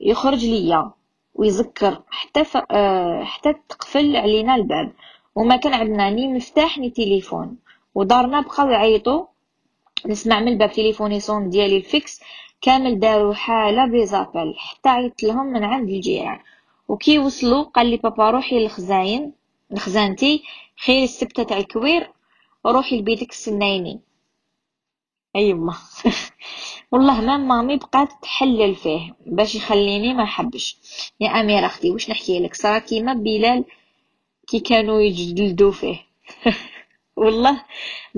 يخرج 0.00 0.44
ليا 0.44 0.90
ويذكر 1.34 2.02
حتى 2.10 2.44
ف... 2.44 2.56
آه، 2.70 3.24
حتى 3.24 3.54
تقفل 3.68 4.16
علينا 4.16 4.54
الباب. 4.54 4.92
وما 5.34 5.56
كان 5.56 5.74
عندنا 5.74 6.10
ni 6.10 6.26
مفتاح 6.28 6.78
ni 6.78 6.90
تليفون. 6.90 7.56
ودارنا 7.94 8.40
بقاو 8.40 8.70
يعيطوا 8.70 9.26
نسمع 10.06 10.40
من 10.40 10.48
الباب 10.48 10.72
تليفون 10.72 11.20
يصوني 11.20 11.48
ديالي 11.50 11.76
ال 11.76 11.83
fixe. 11.83 12.20
كامل 12.60 13.00
داروا 13.00 13.34
حالة 13.34 13.86
بيزابل. 13.86 14.54
حتى 14.58 14.88
عيطت 14.88 15.22
لهم 15.22 15.46
من 15.46 15.64
عند 15.64 15.88
الجيران. 15.88 16.38
وكي 16.90 17.18
وصلوا 17.18 17.62
قال 17.62 17.90
لي 17.90 17.96
بابا 17.96 18.30
روحي 18.30 18.58
للخزاين 18.58 19.32
لخزانتي 19.70 20.42
خير 20.84 21.02
السبتة 21.02 21.42
تاع 21.42 21.58
ال 21.58 21.69
cuir 21.69 22.12
روحي 22.66 22.98
لبيتك 22.98 23.30
استنايني 23.30 24.00
ايما 25.36 25.74
والله 26.92 27.20
ما 27.20 27.36
مامي 27.36 27.76
بقات 27.76 28.08
تحلل 28.22 28.74
فيه 28.74 29.16
باش 29.26 29.54
يخليني 29.54 30.14
ما 30.14 30.24
حبش 30.24 30.76
يا 31.20 31.28
اميره 31.28 31.66
أختي 31.66 31.90
واش 31.90 32.10
نحكي 32.10 32.40
لك؟ 32.40 32.54
صرا 32.54 32.78
كيما 32.78 33.12
بلال 33.12 33.64
كي 34.48 34.60
كانوا 34.60 35.00
يجلدوا 35.00 35.72
فيه. 35.72 36.06
والله 37.16 37.64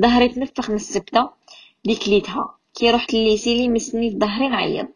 ظهري 0.00 0.28
تنفخ 0.28 0.70
من 0.70 0.76
السبتة 0.76 1.30
ديك 1.84 2.08
ليتها 2.08 2.58
كي 2.74 2.90
رحت 2.90 3.14
لل 3.14 3.25
lycée 3.25 3.54
لي 3.54 3.68
مسني 3.68 4.18
ظهري 4.18 4.48
نعيط 4.48 4.88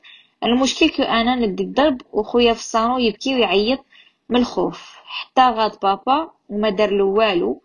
المشكل 0.44 0.88
que 0.96 1.02
أنا 1.02 1.34
ندي 1.34 1.62
الضرب 1.62 2.00
وخويا 2.12 2.52
في 2.52 2.58
الصالون 2.60 3.00
يبكي 3.00 3.34
ويعيط 3.34 3.84
من 4.28 4.36
الخوف. 4.40 4.96
حتى 5.04 5.40
غاد 5.50 5.78
بابا 5.82 6.30
وما 6.48 6.70
دار 6.70 6.90
له 6.90 7.04
والو 7.04 7.62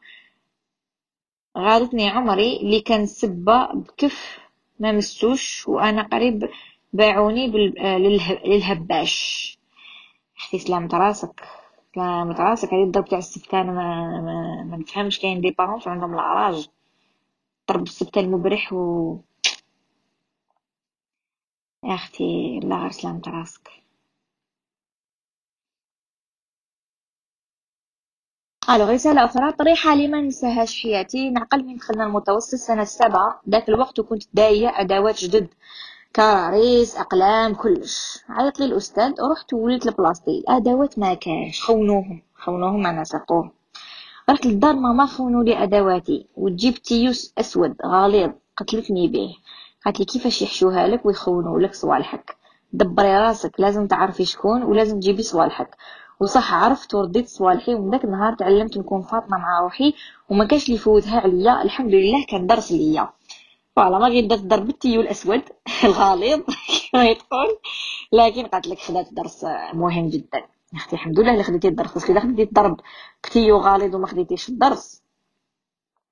غالتني 1.58 2.10
عمري 2.10 2.58
اللي 2.58 2.82
كان 2.82 3.06
سبة 3.06 3.66
بكف 3.74 4.40
ما 4.80 4.92
مستوش 4.92 5.68
وأنا 5.68 6.02
قريب 6.04 6.50
باعوني 6.94 7.48
للهباش. 8.46 9.58
أختي 10.38 10.60
سلامة 10.60 10.90
راسك 10.94 11.44
سلامة 11.96 12.34
راسك. 12.40 12.74
هذه 12.74 12.84
الضرب 12.84 13.06
تاع 13.06 13.18
السبتان 13.18 13.66
ما, 13.68 14.22
ما, 14.22 14.64
ما 14.72 14.78
نفهمش 14.78 15.20
كاين 15.20 15.42
دي 15.42 15.52
بارونس 15.52 15.88
عندهم 15.88 16.14
العراج. 16.14 16.70
ضرب 17.70 17.84
السبتان 17.84 18.32
مبرح 18.32 18.74
و 18.74 19.18
يا 21.84 21.96
أختي 21.96 22.60
الله 22.64 22.82
غير 22.82 22.92
سلامة 22.92 23.22
راسك 23.28 23.70
ألو 28.70 28.86
رسالة 28.90 29.26
أخرى. 29.26 29.52
طريحة 29.52 29.96
لي 29.96 30.08
ما 30.08 30.22
ننساهاش 30.22 30.84
حياتي 30.84 31.30
نعقل 31.30 31.66
من 31.66 31.76
دخلنا 31.76 32.06
المتوسط 32.06 32.56
سنة 32.56 32.82
السابعة. 32.82 33.42
ذاك 33.50 33.70
الوقت 33.70 34.00
وكنت 34.00 34.24
داية 34.34 34.70
أدوات 34.80 35.24
جدد. 35.24 35.48
كراريس 36.16 36.96
أقلام 36.98 37.56
كلش. 37.56 38.20
عيط 38.30 38.60
لي 38.60 38.66
الأستاذ 38.66 39.22
ورحت 39.22 39.54
وليت 39.54 39.86
لبلاصتي 39.86 40.40
الأدوات 40.40 41.00
ما 41.00 41.14
كاش. 41.14 41.62
خونوهم. 41.62 42.22
خونوهم 42.36 42.88
أنا 42.88 43.04
سرقوهم 43.04 43.52
رحت 44.30 44.46
للدار 44.46 44.74
ماما 44.76 45.06
خونوا 45.06 45.44
لي 45.44 45.64
أدواتي. 45.64 46.28
وتجيب 46.36 46.74
تيوس 46.74 47.34
أسود 47.38 47.76
غليظ 47.86 48.32
قتلتني 48.58 49.08
به. 49.08 49.36
قالت 49.86 50.00
لي 50.00 50.06
كيفاش 50.06 50.42
يحشوها 50.42 50.88
لك 50.88 51.06
ويخونوا 51.06 51.60
لك 51.60 51.74
صوالحك. 51.74 52.38
دبري 52.74 53.18
راسك 53.18 53.60
لازم 53.60 53.88
تعرفي 53.88 54.26
شكون 54.26 54.64
ولازم 54.64 55.00
تجيبي 55.00 55.24
صوالحك. 55.24 55.78
وصح 56.20 56.54
عرفت 56.54 56.96
ورديت 56.96 57.28
صوالحي 57.28 57.74
ومن 57.76 57.90
داك 57.90 58.04
النهار 58.04 58.36
تعلمت 58.36 58.78
نكون 58.78 59.02
فاطنة 59.02 59.38
مع 59.38 59.60
روحي 59.60 59.94
وما 60.30 60.46
كاش 60.46 60.66
اللي 60.66 60.76
يفوتها 60.76 61.20
عليا. 61.20 61.62
الحمد 61.62 61.94
لله 61.94 62.26
كان 62.30 62.48
درس 62.48 62.72
ليا. 62.72 63.10
voilà 63.76 64.00
ما 64.00 64.08
غير 64.08 64.28
درت 64.28 64.42
ضرب 64.42 64.70
ال 64.70 64.75
tuyau 64.75 65.02
الأسود 65.02 65.42
الغليظ 65.84 66.42
كما 66.92 67.06
يقول 67.06 67.48
لكن 68.12 68.46
قالت 68.46 68.68
لك 68.68 68.80
خدات 68.80 69.14
درس 69.14 69.46
مهم 69.74 70.10
جدا. 70.10 70.46
أختي 70.76 70.96
الحمد 70.96 71.20
لله 71.20 71.32
اللي 71.32 71.44
خديتي 71.44 71.68
الدرس. 71.68 72.10
إذا 72.10 72.20
خديتي 72.20 72.44
الضرب 72.44 72.80
ك 73.24 73.29
tuyau 73.29 73.58
غليظ 73.58 73.96
وما 73.96 74.08
خديتيش 74.08 74.50
الدرس. 74.50 75.04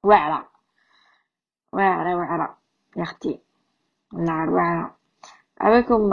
واعرة. 0.03 0.49
واعرة 1.73 2.15
واعرة. 2.15 2.57
يا 2.97 3.03
أختي. 3.03 3.39
النار 4.13 4.49
واعره 4.49 4.97
عليكم 5.61 6.09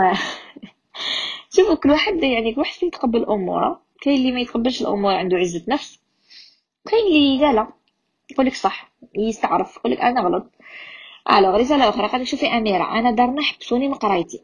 شوفوا 1.51 1.75
كل 1.75 1.91
واحد 1.91 2.23
يعني 2.23 2.55
كل 2.55 2.61
واحد 2.61 2.83
يتقبل 2.83 3.25
اموره 3.25 3.83
كاين 4.01 4.17
اللي 4.17 4.33
ما 4.33 4.41
يتقبلش 4.41 4.83
الأمور 4.83 5.15
عنده 5.15 5.37
عزة 5.37 5.65
نفس. 5.69 6.01
كاين 6.91 7.07
اللي 7.07 7.39
لا 7.39 7.53
لا 7.53 7.73
يقول 8.31 8.47
لك 8.47 8.55
صح 8.55 8.93
يستعرف 9.15 9.77
يقول 9.77 9.93
لك 9.93 10.01
أنا 10.01 10.21
غلط. 10.21 10.53
ألو 11.31 11.57
رساله 11.57 11.89
أخرى 11.89 12.09
قال 12.09 12.29
شوفي 12.29 12.47
أميرة. 12.47 12.99
أنا 12.99 13.11
دارنا 13.11 13.43
حبسوني 13.43 13.89
من 13.89 13.95
قرايتي. 13.95 14.43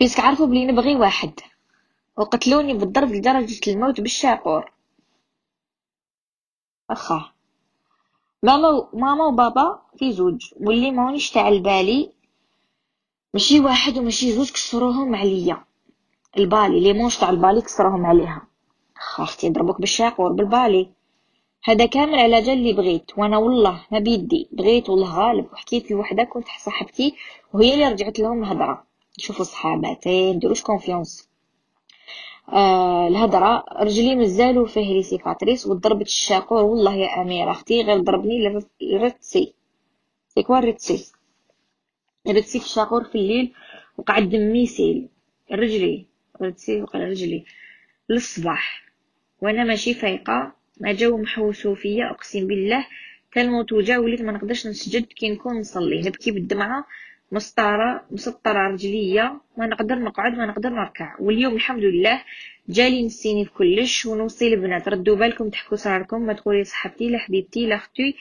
بيسك 0.00 0.20
عرفوا 0.20 0.46
بلي 0.46 0.66
نبغي 0.66 0.96
واحد. 0.96 1.40
وقتلوني 2.16 2.74
بالضرب 2.74 3.08
لدرجة 3.08 3.70
الموت 3.70 4.00
بالشاقور. 4.00 4.72
أخا. 6.90 7.32
ماما 8.42 8.88
ماما 8.92 9.24
وبابا 9.26 9.82
في 9.98 10.12
زوج. 10.12 10.52
واللي 10.60 10.90
ماونيش 10.90 11.30
تاع 11.30 11.48
البالي 11.48 12.12
ماشي 13.34 13.60
واحد 13.60 13.98
وماشي 13.98 14.32
زوج 14.32 14.50
كسروهم 14.50 15.14
عليا. 15.14 15.64
البالي 16.36 16.80
ليمونش 16.80 17.18
تاع 17.18 17.30
البالي 17.30 17.60
كسرهم 17.60 18.06
عليها. 18.06 18.46
أختي 19.18 19.46
يضربوك 19.46 19.80
بالشاقور 19.80 20.32
بالبالي 20.32 20.90
هذا 21.64 21.86
كامل 21.86 22.14
على 22.14 22.40
جال 22.42 22.58
اللي 22.58 22.72
بغيت. 22.72 23.10
وأنا 23.18 23.38
والله 23.38 23.84
ما 23.92 23.98
بيدي. 23.98 24.48
بغيت 24.52 24.90
والله 24.90 25.18
غالب 25.18 25.52
وحكيت 25.52 25.90
لوحده 25.90 26.24
كنت 26.24 26.46
صاحبتي 26.64 27.14
وهي 27.54 27.74
اللي 27.74 27.88
رجعت 27.88 28.18
لهم 28.18 28.42
الهضرة. 28.44 28.84
شوفوا 29.18 29.44
صحاباتي 29.44 30.32
نديروش 30.32 30.62
كونفيونس 30.62 31.28
آه 32.52 33.08
الهضره 33.08 33.64
رجلي 33.72 34.14
مزالو 34.16 34.66
فيه 34.66 34.94
لي 34.94 35.02
سيكاتريس 35.02 35.66
وضربت 35.66 36.06
الشاقور 36.06 36.62
والله 36.64 36.94
يا 36.94 37.22
أميرة 37.22 37.50
أختي 37.50 37.82
غير 37.82 38.00
ضربني 38.00 38.60
لرتسي 38.80 39.54
سيكوا 40.28 40.58
رتسي 40.60 41.12
رتسي 42.28 42.58
في 42.60 42.64
الشاقور 42.64 43.04
في 43.04 43.14
الليل 43.14 43.52
وقعد 43.98 44.28
دمي 44.28 44.62
يسيل 44.62 45.08
رجلي 45.52 46.06
ردتي 46.42 46.82
وقال 46.82 47.02
رجلي. 47.10 47.44
للصباح 48.08 48.82
وأنا 49.42 49.64
ماشي 49.64 49.94
فايقة 49.94 50.52
ما 50.80 50.92
جاو 50.92 51.16
محوسو 51.18 51.74
فيا 51.74 52.10
أقسم 52.10 52.46
بالله 52.46 52.86
كنموت 53.34 53.72
وجا 53.72 53.98
وليت 53.98 54.22
ما 54.22 54.32
نقدرش 54.32 54.66
نسجد 54.66 55.04
كي 55.06 55.30
نكون 55.30 55.58
نصلي. 55.60 56.00
نبكي 56.00 56.30
بالدمعة 56.30 56.86
مسطره 57.32 58.04
رجليا 58.46 59.40
ما 59.56 59.66
نقدر 59.66 59.98
نقعد 59.98 60.32
ما 60.32 60.46
نقدر 60.46 60.68
نركع. 60.68 61.16
واليوم 61.20 61.54
الحمد 61.54 61.82
لله 61.82 62.22
جالي 62.68 63.06
نسيني 63.06 63.44
في 63.44 63.50
كلش 63.50 64.06
ونوصي 64.06 64.54
البنات 64.54 64.88
ردوا 64.88 65.16
بالكم 65.16 65.50
تحكوا 65.50 65.76
صراركم 65.76 66.20
ما 66.22 66.32
تقولي 66.32 66.64
صاحبتي 66.64 67.10
لا 67.10 67.18
حبيبتي 67.18 67.66
لا 67.66 67.76
أختي 67.76 68.16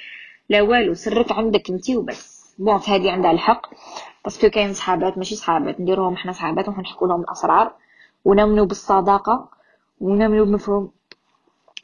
لا 0.50 0.62
والو. 0.62 0.94
سرك 0.94 1.32
عندك 1.32 1.70
انتي 1.70 1.98
وبس. 1.98 2.56
bon 2.60 2.80
هذه 2.88 3.12
عندها 3.12 3.32
الحق. 3.32 3.70
parce 4.24 4.40
que 4.40 4.50
كاين 4.50 4.74
صحابات 4.74 5.18
ماشي 5.18 5.36
صحابات. 5.36 5.80
نديروهم 5.80 6.16
حنا 6.18 6.32
صحابات 6.32 6.68
ونحكوا 6.68 7.08
لهم 7.08 7.22
الأسرار. 7.22 7.74
ونمنوا 8.26 8.66
بالصداقة. 8.66 9.50
ونمنوا 10.00 10.46
بمفهوم 10.46 10.92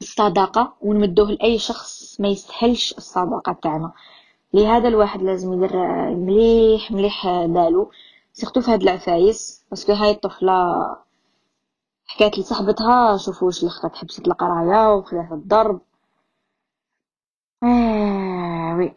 الصداقة. 0.01 0.73
ونمدوه 0.81 1.31
لأي 1.31 1.59
شخص 1.59 2.21
ما 2.21 2.27
يستحلش 2.27 2.93
الصداقة 2.97 3.53
تاعنا. 3.53 3.91
لهذا 4.53 4.87
الواحد 4.87 5.21
لازم 5.21 5.53
يدير 5.53 5.77
مليح 6.15 6.91
مليح 6.91 7.27
بالو 7.45 7.91
surtout 8.33 8.61
في 8.61 8.71
هاد 8.71 8.81
العفايس 8.81 9.65
parce 9.69 9.83
que 9.83 9.91
هاي 9.93 10.11
الطفلة 10.11 10.53
حكات 12.05 12.39
لصاحبتها 12.39 13.17
شوفوا 13.17 13.47
واش 13.47 13.59
اللي 13.59 13.69
خطات 13.71 13.95
حبست 13.95 14.27
القراية 14.27 14.93
وخلات 14.95 15.31
الضرب. 15.31 15.81
ah 17.63 18.75
oui. 18.77 18.93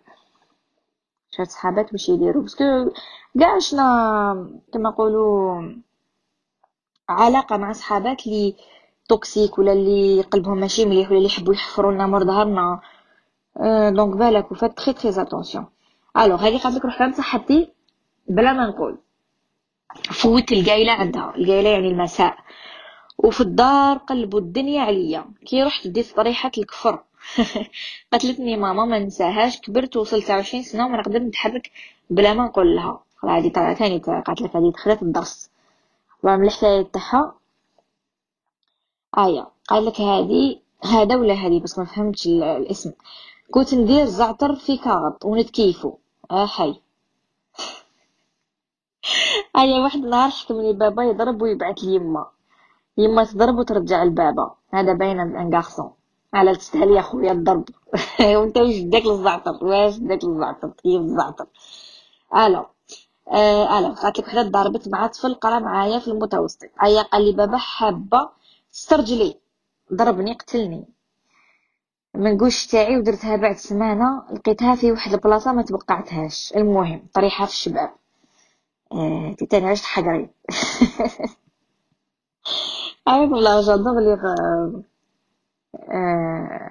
شات 1.31 1.51
صحابات 1.51 1.93
واش 1.93 2.09
يديروا 2.09 2.43
parce 2.43 2.73
que 2.73 2.91
كاع 3.41 3.59
شنا 3.59 3.85
كما 4.73 4.91
نقولوا 4.91 5.63
علاقة 7.09 7.57
مع 7.57 7.73
صحابات 7.73 8.27
لي 8.27 8.57
toxiques 9.09 9.59
ولا 9.59 9.73
اللي 9.73 10.23
قلبهم 10.23 10.59
ماشي 10.59 10.87
مليح 10.87 11.09
ولا 11.09 11.17
اللي 11.19 11.29
يحبوا 11.29 11.55
يحفروا 11.55 11.93
لنا 11.93 12.07
مور 12.07 12.25
ظهرنا. 12.25 12.81
donc 13.91 14.17
بالك 14.17 14.53
وفات 14.53 14.79
très 14.79 14.93
très 14.93 15.23
attention 15.23 15.67
alors 16.17 16.41
هذه 16.49 16.59
قالت 16.59 16.77
لك 16.77 16.85
روح 16.85 17.03
عند 17.03 17.15
صاحبتي 17.15 17.73
بلا 18.29 18.53
ما 18.53 18.67
نقول. 18.67 18.99
فوت 20.11 20.53
القايلة 20.53 20.93
عندها. 20.93 21.33
القايلة 21.37 21.69
يعني 21.69 21.89
المساء. 21.89 22.37
وفي 23.19 23.41
الدار 23.41 23.97
قلبوا 23.97 24.41
الدنيا 24.41 24.83
عليا. 24.83 25.25
كي 25.47 25.63
رحت 25.63 25.87
بديت 25.87 26.17
طريحة 26.17 26.51
الكفر. 26.59 27.03
قتلتني 28.13 28.57
ماما 28.57 28.85
ما 28.85 28.99
ننساهاش. 28.99 29.61
كبرت 29.61 29.97
وصلت 29.97 30.31
عشرين 30.31 30.63
سنة 30.63 30.87
وما 30.87 30.97
نقدر 30.97 31.19
نتحرك 31.19 31.71
بلا 32.11 32.35
ما 32.35 32.45
نقول 32.45 32.77
لها. 32.77 33.01
هذه 33.25 33.49
ثاني 33.49 33.99
قالت 33.99 34.43
لك 34.43 34.57
هذه 34.57 34.71
دخلت 34.71 35.03
الدرس. 35.03 35.51
بعمل 36.23 36.45
الحكاية 36.45 36.83
تاعها 36.83 37.35
آية. 39.19 39.49
قال 39.69 39.85
لك 39.87 40.01
هذه 40.01 40.61
هذا 40.85 41.17
ولا 41.17 41.35
هذه؟ 41.35 41.61
بس 41.61 41.79
ما 41.79 41.85
فهمتش 41.85 42.27
الاسم. 42.27 42.93
كنت 43.51 43.75
ندير 43.75 44.05
زعتر 44.05 44.55
في 44.55 44.77
كاغط 44.77 45.25
ونتكيفو. 45.25 45.95
آه 46.31 46.47
حي. 46.47 46.75
آية 49.61 49.81
واحد 49.83 50.05
النهار 50.05 50.31
حكمني 50.31 50.73
بابا 50.73 51.03
يضرب 51.03 51.43
ويبعث 51.43 51.79
لي 51.79 51.95
يما. 51.95 52.27
يما 52.99 53.25
تضرب 53.25 53.59
وترجع 53.59 54.03
البابا 54.03 54.55
هذا 54.75 54.93
باين 54.93 55.21
أن 55.21 55.55
غارسون 55.55 55.91
على 56.35 56.57
تستاهل 56.57 56.91
يا 56.91 57.03
خويا 57.03 57.33
الضرب. 57.33 57.65
وأنت 58.37 58.59
واش 58.59 58.79
داك 58.79 59.07
الزعتر؟ 59.07 59.65
واش 59.65 59.97
داك 59.97 60.25
الزعتر؟ 60.25 60.69
طيب 60.69 61.01
الزعتر؟ 61.01 61.47
ألو. 62.37 62.67
آه 63.29 63.79
أنا 63.79 63.95
قالت 63.95 64.19
لك 64.19 64.27
وحده 64.29 64.43
ضربت 64.43 64.89
مع 64.89 65.07
طفل 65.07 65.35
قرا 65.35 65.59
معايا 65.59 65.99
في 65.99 66.09
المتوسط. 66.09 66.63
أيا 66.85 67.03
قال 67.03 67.25
لي 67.25 67.33
بابا 67.33 67.57
حابة 67.57 68.29
استرجلي 68.75 69.37
ضربني 69.95 70.33
قتلني. 70.35 70.94
من 72.15 72.39
قوش 72.39 72.67
تاعي 72.67 72.97
ودرتها 72.97 73.37
بعد 73.37 73.57
سمانة 73.57 74.25
لقيتها 74.33 74.75
في 74.77 74.93
واحد 74.93 75.13
البلاصة 75.13 75.53
ما 75.53 75.63
تبقعتهاش 75.63 76.53
المهم 76.57 77.07
طريحة 77.15 77.47
في 77.47 77.53
الشباب. 77.53 77.91
آه 78.93 79.37
تاني 79.51 79.67
عشت 79.67 79.85
حقري 79.85 80.29
عارف 83.09 83.31
والله 83.33 83.61
j'adore 83.61 84.01
les 84.01 84.15
آه 85.91 86.71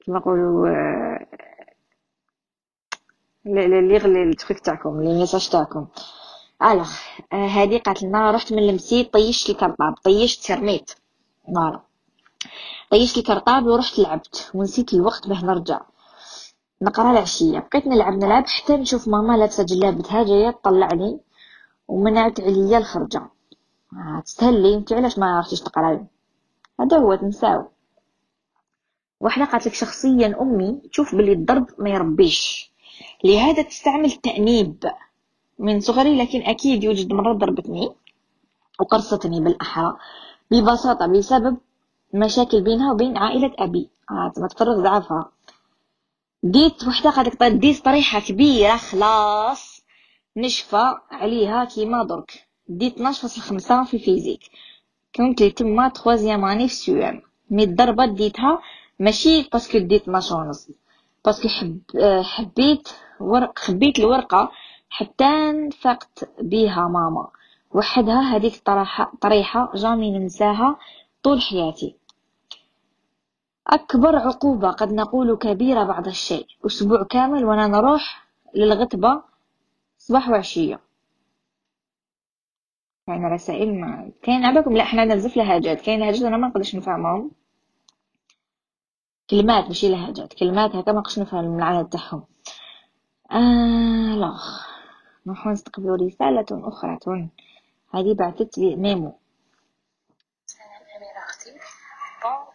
كيما 0.00 0.18
نقولوا 0.18 0.68
آه 0.68 1.26
اللي 3.46 3.94
يغلي 3.94 4.22
التخيك 4.22 4.60
تاعكم 4.60 5.02
les 5.02 5.18
messages 5.18 5.48
تاعكم. 5.48 5.86
alors 6.62 6.90
هادي 7.32 7.78
قالت 7.78 8.02
لنا 8.02 8.30
رحت 8.30 8.52
من 8.52 8.58
المسيد 8.58 9.10
طيشت 9.10 9.50
الكرطابل 9.50 9.94
طيشت 10.04 10.50
رميت 10.50 10.90
voilà 11.46 11.80
طيشت 12.90 13.18
الكرطابل 13.18 13.68
ورحت 13.68 13.98
لعبت 13.98 14.50
ونسيت 14.54 14.94
الوقت 14.94 15.28
باه 15.28 15.44
نرجع. 15.44 15.80
نقرأ 16.82 17.10
العشيه 17.10 17.58
بقيت 17.58 17.86
نلعب 17.86 18.12
نلعب 18.12 18.46
حتى 18.46 18.76
نشوف 18.76 19.08
ماما 19.08 19.36
لابسة 19.36 19.64
جلابتها 19.64 20.24
جاية 20.24 20.50
تطلعني 20.50 21.20
ومنعت 21.88 22.40
عليا 22.40 22.78
الخرجة. 22.78 23.30
آه 23.92 24.22
تستهلي. 24.24 24.74
انت 24.74 24.92
علاش 24.92 25.18
ما 25.18 25.36
عرفتيش 25.36 25.60
تقراي 25.60 26.06
هذا 26.80 26.98
هو 26.98 27.14
تنساو. 27.14 27.68
واحدة 29.20 29.44
قالت 29.44 29.66
لك 29.66 29.74
شخصيا 29.74 30.36
أمي 30.40 30.82
تشوف 30.92 31.14
باللي 31.14 31.32
الضرب 31.32 31.66
ما 31.78 31.90
يربيش. 31.90 32.72
لهذا 33.24 33.62
تستعمل 33.62 34.04
التأنيب 34.04 34.90
من 35.58 35.80
صغري 35.80 36.18
لكن 36.18 36.42
أكيد 36.42 36.84
يوجد 36.84 37.12
مرة 37.12 37.32
ضربتني 37.32 37.90
وقرصتني 38.80 39.40
بالأحرى. 39.40 39.96
ببساطة 40.50 41.06
بسبب 41.06 41.56
مشاكل 42.12 42.60
بينها 42.62 42.92
وبين 42.92 43.16
عائلة 43.16 43.52
أبي. 43.58 43.88
آه 44.10 44.32
تفرغ 44.48 44.82
زعفها 44.82 45.30
ديت 46.42 46.86
وحدة 46.88 47.10
قالت 47.10 47.42
لك 47.42 47.52
ديت 47.52 47.84
طريحة 47.84 48.20
كبيرة 48.20 48.76
خلاص. 48.76 49.82
نشفى 50.36 50.94
عليها 51.10 51.64
كيما 51.64 52.04
درك. 52.04 52.46
ديت 52.68 52.98
12.5 52.98 53.84
في 53.84 53.94
physique 53.94 54.40
كنت 55.16 55.42
تما 55.42 55.88
troisième 55.88 56.44
اني 56.44 56.68
في 56.68 56.74
CEM 56.74 57.22
mais 57.50 57.64
الضربة 57.64 58.06
ديتها 58.06 58.58
ماشي 58.98 59.42
parce 59.42 59.64
que 59.64 59.78
ديت 59.78 60.02
12 60.02 60.36
ونص 60.36 60.68
parce 61.24 61.39
que 61.39 61.48
خب 61.48 61.80
خبيت 62.22 62.88
ورق 63.20 63.58
خبيت 63.58 63.98
الورقة 63.98 64.50
حتى 64.90 65.52
نفقت 65.52 66.30
بيها 66.40 66.88
ماما. 66.88 67.28
وحدها 67.74 68.20
هذيك 68.36 68.54
الطريحة 68.54 69.12
طريحة 69.20 69.72
jamais 69.74 70.18
ننساها 70.18 70.76
طول 71.22 71.40
حياتي. 71.42 71.96
أكبر 73.72 74.16
عقوبة 74.16 74.70
قد 74.70 74.92
نقول 74.92 75.36
كبيرة 75.36 75.84
بعض 75.84 76.06
الشيء. 76.06 76.46
أسبوع 76.66 77.02
كامل 77.02 77.44
وأنا 77.44 77.66
نروح 77.66 78.26
للغتبة 78.54 79.22
صباح 79.98 80.28
وعشية. 80.28 80.80
يعني 83.08 83.26
رسائل 83.26 83.80
ما 83.80 84.10
كاين 84.22 84.44
عباكم 84.44 84.76
لا 84.76 84.82
إحنا 84.82 85.04
نزف 85.04 85.36
لهجات 85.36 85.80
كاين 85.80 86.00
لهجات 86.00 86.22
أنا 86.22 86.36
ما 86.36 86.48
نقدرش 86.48 86.74
نفهمهم 86.76 87.30
كلمات 89.30 89.64
ماشي 89.64 89.88
لهجات 89.88 90.34
كلمات 90.34 90.76
هكا 90.76 90.92
ما 90.92 90.98
نقدرش 90.98 91.18
نفهم 91.18 91.44
المعنى 91.44 91.84
تاعهم. 91.84 92.24
آه 93.30 94.16
لا. 94.16 94.34
نروح 95.26 95.46
نستقبل 95.46 96.06
رسالة 96.06 96.46
أخرى. 96.50 96.98
هذه 97.94 98.14
بعثت 98.14 98.58
لي 98.58 98.76
ميمو. 98.76 99.18
سلام 100.46 100.82
أميرة 100.96 101.18
أختي. 101.18 101.50
بون 102.22 102.46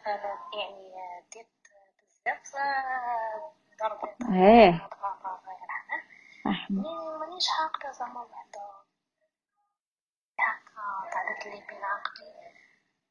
بزاف 2.48 3.42
ضربات 3.80 4.16
إيه. 4.22 4.72
بابا 5.02 5.40
الله 5.40 5.58
يرحمه 5.64 6.04
mais 6.70 7.18
مانيش 7.20 7.48
عاقلة 7.60 7.92
زعما 7.92 8.22
وحدة 8.22 8.62
هكا 10.40 11.10
تعدت 11.12 11.46
لي 11.46 11.66
بين 11.70 11.84
عقلي 11.84 12.54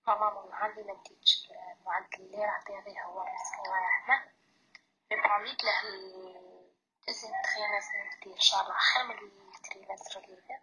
ماما 0.07 0.43
من 0.43 0.51
نهار 0.51 0.71
اللي 0.71 0.83
ما 0.83 1.03
ديتش 1.09 1.49
المعدل 1.81 2.07
اللي 2.21 2.45
راه 2.45 2.61
باغي 2.69 3.03
هو 3.05 3.25
مسكين 3.25 3.65
الله 3.67 3.77
يرحمه 3.77 4.25
mais 5.11 5.17
promet 5.23 5.65
له 5.65 5.73
لازم 7.07 7.29
trimestre 7.29 8.17
ندير 8.17 8.39
شهر 8.39 8.73
خير 8.73 9.05
من 9.05 9.15
ال 9.55 9.62
trimestre 9.62 10.21
اللي 10.21 10.37
فات 10.49 10.63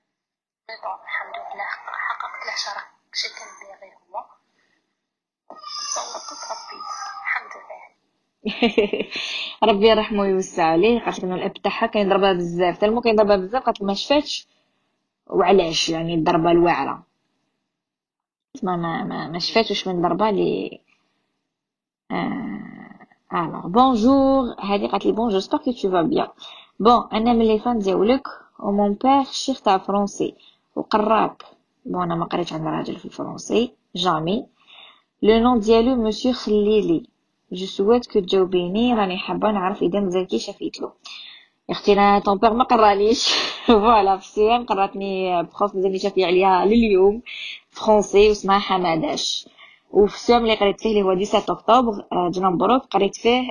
mais 0.70 0.76
bon 0.84 1.00
الحمد 1.04 1.36
لله 1.36 1.66
حققت 1.66 2.46
له 2.46 2.56
شرح 2.56 2.92
شي 3.14 3.30
كان 3.30 3.48
باغي 3.62 3.94
هو 3.94 4.26
صوتت 5.94 6.52
ربي 6.52 6.82
الحمد 7.24 7.52
لله 7.58 7.93
ربي 9.64 9.88
يرحمه 9.90 10.22
ويوسع 10.22 10.64
عليه. 10.66 11.00
قالت 11.00 11.24
إنه 11.24 11.36
الأب 11.36 11.54
تاعها 11.54 11.88
كان 11.88 12.08
يضربها 12.08 12.34
بزاف. 12.34 12.78
تالمو 12.78 13.02
كان 13.02 13.14
يضربها 13.14 13.36
بزاف 13.36 13.64
قالت 13.64 13.82
ما 13.84 13.94
شفاتش 13.94 14.48
وعلاش 15.28 15.90
يعني 15.90 16.16
الضربة 16.16 16.52
الواعرة؟ 16.52 17.04
ما 18.64 18.76
ما 18.76 19.04
ما, 19.04 19.28
ما 19.28 19.40
شفاتش 19.40 19.88
من 19.88 20.02
ضربة 20.02 20.30
لي. 20.32 20.82
آه... 22.12 23.08
alors 23.32 23.70
bonjour. 23.70 24.66
هذه 24.66 24.88
قالت 24.88 25.06
لي 25.06 25.14
bonjour 25.14 25.40
j'espère 25.42 25.62
que 25.64 25.72
tu 25.82 25.88
vas 25.88 26.04
bien. 26.04 26.28
Bon 26.80 27.14
أنا 27.14 27.34
من 27.34 27.46
لي 27.48 27.60
فان 27.60 27.80
ديالك 27.80 28.28
ومون 28.60 28.94
بير 28.94 29.24
شيخ 29.24 29.62
تاع 29.62 29.78
فرونسي 29.78 30.36
وقراك. 30.76 31.44
بون 31.86 32.04
أنا 32.04 32.16
ما 32.16 32.26
قريتش 32.26 32.54
عند 32.54 32.68
راجل 32.68 32.96
في 33.00 33.06
الفرنسي. 33.06 33.74
جامي 33.96 34.46
لو 35.22 35.40
نون 35.40 35.60
ديالو 35.60 35.96
مسيو 35.96 36.34
خليلي 36.34 37.12
جو 37.54 37.66
سويت 37.66 38.06
كو 38.06 38.20
تجاوبيني 38.20 38.94
راني 38.94 39.18
حابه 39.18 39.52
نعرف 39.52 39.82
اذا 39.82 40.00
مازال 40.00 40.28
كي 40.28 40.39
شفيتلو 40.39 40.92
يا 41.70 41.74
أختي 41.74 41.94
أنا 41.94 42.20
طون 42.20 42.38
بيغ 42.38 42.54
ما 42.54 42.63
قراليش 42.63 43.34
فوالا 43.66 44.18
في 44.18 44.24
السيام 44.26 44.66
قراتني 44.66 45.44
بروف 45.44 45.76
مازالني 45.76 46.00
شافي 46.00 46.26
عليها 46.26 46.66
لليوم 46.66 47.22
فرونسي 47.72 48.30
واسمها 48.30 48.60
حماداش 48.60 49.48
وفي 49.92 50.16
السيام 50.16 50.42
اللي 50.44 50.56
قريت 50.56 50.82
فيه 50.82 50.89
اللي 50.89 51.02
هو 51.02 51.24
17 51.24 51.54
اكتوبر 51.54 52.06
جنا 52.30 52.50
مبروك 52.50 52.82
قريت 52.84 53.16
فيه 53.16 53.42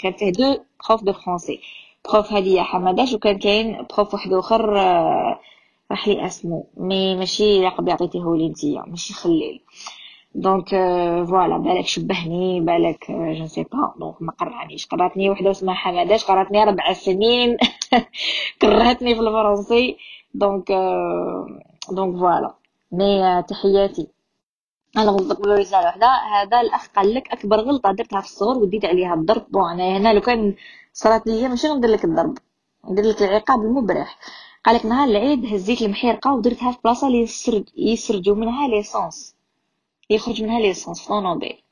كان 0.00 0.12
فيه 0.12 0.30
دو 0.32 0.56
بروف 0.88 1.04
دو 1.04 1.12
فرونسي 1.12 1.60
بروف 2.12 2.32
هادي 2.32 2.62
حماداش 2.62 3.12
وكان 3.12 3.38
كاين 3.38 3.86
بروف 3.96 4.14
واحد 4.14 4.32
اخر 4.32 4.70
راح 5.90 6.08
لي 6.08 6.26
اسمو 6.26 6.66
mais 6.76 7.16
ماشي 7.16 7.64
لقب 7.64 7.90
عطيتيهولي 7.90 8.48
نتيا 8.48 8.82
ماشي 8.86 9.14
خليل 9.14 9.60
donc 10.34 10.68
voilà 11.28 11.58
بالك 11.58 11.86
شبهني 11.86 12.60
بالك 12.60 13.10
je 13.10 13.46
sais 13.46 13.62
pas 13.62 13.94
donc 13.98 14.22
ما 14.22 14.32
قرانيش 14.32 14.86
قراتني 14.86 15.30
وحده 15.30 15.50
اسمها 15.50 15.74
حماداش 15.74 16.24
قراتني 16.24 16.64
ربع 16.64 16.92
سنين 16.92 17.56
كرهتني 18.62 19.14
في 19.14 19.20
ال 19.20 19.28
français 19.28 19.96
donc 20.34 20.72
donc 21.90 22.16
voilà 22.18 22.54
mais 22.92 23.42
تحياتي 23.42 24.08
أنا 24.96 25.10
غلطت 25.10 25.40
نقول 25.40 25.58
رساله 25.58 25.84
واحدة 25.84 26.06
هذا 26.06 26.60
الاخ 26.60 26.88
قال 26.96 27.14
لك 27.14 27.32
اكبر 27.32 27.60
غلطه 27.60 27.92
درتها 27.92 28.20
في 28.20 28.26
الصغر 28.26 28.58
وديت 28.58 28.84
عليها 28.84 29.14
الضرب 29.14 29.46
bon 29.50 29.80
هنا 29.80 30.12
لو 30.12 30.20
كان 30.20 30.54
صرات 30.92 31.26
لي 31.26 31.48
ماشي 31.48 31.68
غندير 31.68 31.90
لك 31.90 32.04
الضرب 32.04 32.38
ندير 32.90 33.04
لك 33.04 33.22
العقاب 33.22 33.60
المبرح 33.60 34.18
قال 34.64 34.76
لك 34.76 34.86
نهار 34.86 35.08
العيد 35.08 35.46
هزيت 35.54 35.82
المحيرقه 35.82 36.32
ودرتها 36.34 36.72
في 36.72 36.78
بلاصه 36.84 37.06
اللي 37.06 37.18
يسرج 37.18 37.64
يسرجوا 37.76 38.36
منها 38.36 38.68
l'essence 38.68 39.37
يخرج 40.10 40.42
منها 40.42 40.60
l'essence 40.60 41.06
طونوبيل. 41.06 41.62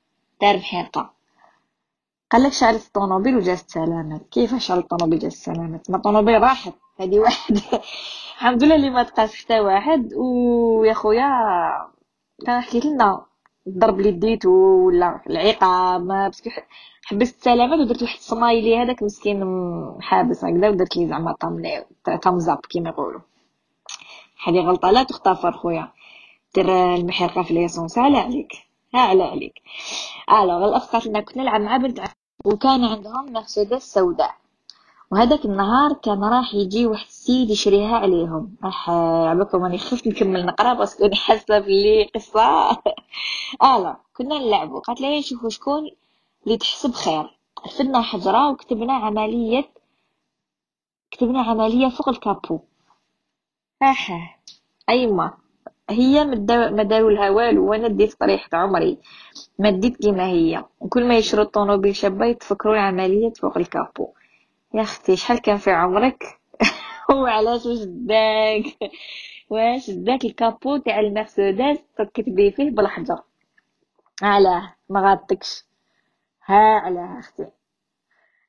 دار 0.41 0.57
محيرقه 0.57 1.11
قال 2.31 2.43
لك 2.43 2.53
شعلت 2.53 2.87
الطونوبيل 2.87 3.37
وجات 3.37 3.71
سلامات 3.71 4.29
كيفاش 4.31 4.67
شعلت 4.67 4.83
الطونوبيل 4.83 5.19
جات 5.19 5.33
سلامات 5.33 5.91
ما 5.91 5.97
الطونوبيل 5.97 6.43
راحت. 6.43 6.73
هذه 7.01 7.19
واحد. 7.19 7.59
الحمد 8.37 8.65
لله 8.65 8.75
اللي 8.75 8.91
ما 8.91 9.03
تقاس 9.03 9.35
حتى 9.35 9.61
واحد. 9.61 10.15
ويا 10.15 10.93
خويا 10.95 11.29
كان 12.47 12.61
حكيت 12.61 12.85
لنا 12.85 13.27
الضرب 13.67 13.99
اللي 14.01 14.11
ديتو 14.11 14.51
ولا 14.87 15.21
العقاب. 15.27 16.09
باسكو 16.09 16.51
حبست 17.05 17.45
سلامات 17.45 17.79
ودرت 17.79 18.03
واحد 18.03 18.17
الصمايلي 18.19 18.79
هذاك 18.79 19.03
مسكين 19.03 19.45
حابس 20.01 20.45
هكذا 20.45 20.69
ودرت 20.69 20.97
لي 20.97 21.09
زعما 21.09 21.35
طامزاب 22.23 22.59
كيما 22.59 22.89
يقولوا. 22.89 23.21
هذه 24.47 24.59
غلطة. 24.61 24.91
لا 24.91 25.03
تغتفر 25.03 25.53
خويا. 25.53 25.93
دير 26.57 26.95
المحرقه 26.95 27.43
في 27.43 27.55
ليسونس 27.55 27.99
على 27.99 28.19
عليك 28.19 28.53
على 28.95 29.23
عليك. 29.23 29.63
الوغ 30.31 30.79
قالت 30.79 31.07
لنا 31.07 31.21
كنت 31.21 31.37
نلعب 31.37 31.61
مع 31.61 31.77
بنت 31.77 32.01
وكان 32.45 32.85
عندهم 32.85 33.33
مرسيدس 33.33 33.93
سوداء. 33.95 34.35
وهذاك 35.11 35.45
النهار 35.45 35.93
كان 35.93 36.25
راح 36.25 36.55
يجي 36.55 36.87
واحد 36.87 37.07
السيد 37.07 37.51
يشريها 37.51 37.97
عليهم. 37.97 38.57
اح 38.65 38.91
عباكم 39.31 39.63
راني 39.63 39.79
خفت 39.79 40.07
نكمل 40.07 40.47
نقرأ 40.47 40.75
باسكو 40.75 41.11
حاسة 41.15 41.59
بلي 41.59 42.05
قصة. 42.15 42.71
الا 43.63 43.97
كنا 44.17 44.39
نلعبوا. 44.39 44.81
قالت 44.81 45.01
لي 45.01 45.23
شوفوا 45.23 45.51
شكون 45.51 45.91
اللي 46.45 46.57
تحسب 46.57 46.93
خير. 46.95 47.37
رفدنا 47.67 48.03
حجرة 48.03 48.51
وكتبنا 48.51 48.93
عمليه 48.93 49.69
كتبنا 51.11 51.43
عملية 51.43 51.89
فوق 51.89 52.09
الكابو. 52.09 52.61
أها. 53.83 54.37
ايما 54.89 55.31
هي 55.91 56.25
ما 56.25 56.83
داروا 56.83 57.11
لها 57.11 57.31
والو 57.31 57.71
وأنا 57.71 57.89
ديت 57.89 58.15
طريحة 58.15 58.49
عمري. 58.53 58.99
ما 59.59 59.71
ديت 59.71 59.97
كيما 59.97 60.27
هي. 60.27 60.65
وكل 60.81 61.05
ما 61.09 61.17
يشرو 61.19 61.43
الطوموبيل 61.43 61.97
شابة 61.97 62.27
يتفكروا 62.27 62.75
العملية 62.75 63.31
فوق 63.31 63.59
الكابو. 63.59 64.09
يا 64.75 64.83
أختي 64.83 65.17
شحال 65.17 65.39
كان 65.39 65.57
في 65.57 65.71
عمرك؟ 65.71 66.25
وعلاش 67.15 67.67
واش 67.67 67.79
داك؟ 67.85 68.65
واش 69.51 69.91
داك 69.91 70.25
الكابو 70.25 70.77
تاع 70.77 71.01
المرسيدس 71.01 71.79
تكتبي 71.99 72.51
فيه 72.51 72.71
بالحجر 72.71 73.19
علاه 74.23 74.75
ما 74.89 75.01
غادتكش 75.01 75.65
ها 76.47 76.81
علاه 76.81 77.19
أختي. 77.19 77.47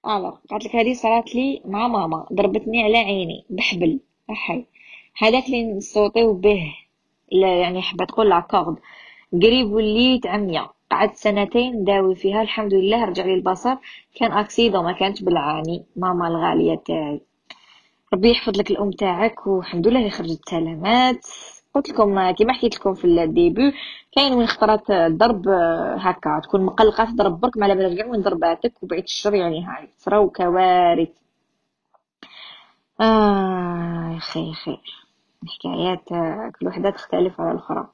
الوغ 0.06 0.38
قالت 0.50 0.66
لك 0.66 0.76
هذه 0.76 0.94
صرات 0.94 1.36
لي 1.36 1.62
مع 1.66 1.88
ماما 1.88 2.28
ضربتني 2.34 2.84
على 2.84 2.98
عيني 2.98 3.46
بحبل. 3.50 4.00
أحي. 4.30 4.66
هذاك 5.18 5.46
اللي 5.46 5.74
نصوتيو 5.74 6.34
به. 6.34 6.87
يعني 7.32 7.82
حابه 7.82 8.06
تقول 8.06 8.30
لاكورد 8.30 8.78
قريب 9.34 9.72
وليت 9.72 10.28
عمية 10.28 10.70
قعدت 10.92 11.16
سنتين 11.16 11.84
داوي 11.84 12.16
فيها 12.16 12.42
الحمد 12.42 12.74
لله 12.74 13.06
رجع 13.06 13.26
لي 13.26 13.34
البصر. 13.34 13.76
كان 14.16 14.32
اكسيدو 14.32 14.82
ما 14.82 14.92
كانت 14.92 15.24
بالعاني. 15.24 15.86
ماما 15.96 16.28
الغالية 16.28 16.76
تاعي. 16.76 17.22
ربي 18.14 18.32
يحفظ 18.32 18.58
لك 18.60 18.72
الأم 18.72 18.92
تاعك 18.92 19.48
والحمد 19.48 19.88
لله 19.88 20.10
خرجت 20.10 20.50
سلامات 20.50 21.26
قلت 21.76 21.90
لكم 21.90 22.32
كيما 22.32 22.54
حكيت 22.54 22.76
لكم 22.76 22.94
في 22.94 23.06
الديبي 23.06 23.74
كاين 24.12 24.34
وين 24.34 24.48
خطرات 24.48 24.92
الضرب 24.92 25.48
هكا. 25.98 26.40
تكون 26.44 26.66
مقلقة 26.66 27.06
تضرب 27.06 27.40
برك 27.40 27.58
ما 27.58 27.74
بالك 27.74 27.98
كاع 27.98 28.06
وين 28.08 28.22
ضرباتك 28.22 28.84
وبعيد 28.84 29.04
الشر 29.04 29.34
يعني 29.36 29.66
هاي. 29.66 29.90
صراو 29.98 30.30
كوارث. 30.30 31.10
آه 33.02 34.12
يا 34.14 34.20
خي 34.20 34.54
خير 34.54 35.07
الحكايات 35.44 36.10
كل 36.60 36.68
وحدة 36.68 36.90
تختلف 36.90 37.42
على 37.42 37.52
الأخرى 37.52 37.88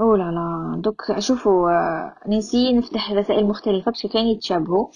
أو 0.00 0.16
لا 0.16 0.30
لا. 0.30 0.80
دوك 0.82 1.18
شوفوا 1.18 1.70
نسي 2.28 2.72
نفتح 2.72 3.12
رسائل 3.12 3.46
مختلفة 3.46 3.90
باش 3.90 4.06
كاين 4.06 4.26
يتشابهوا. 4.26 4.86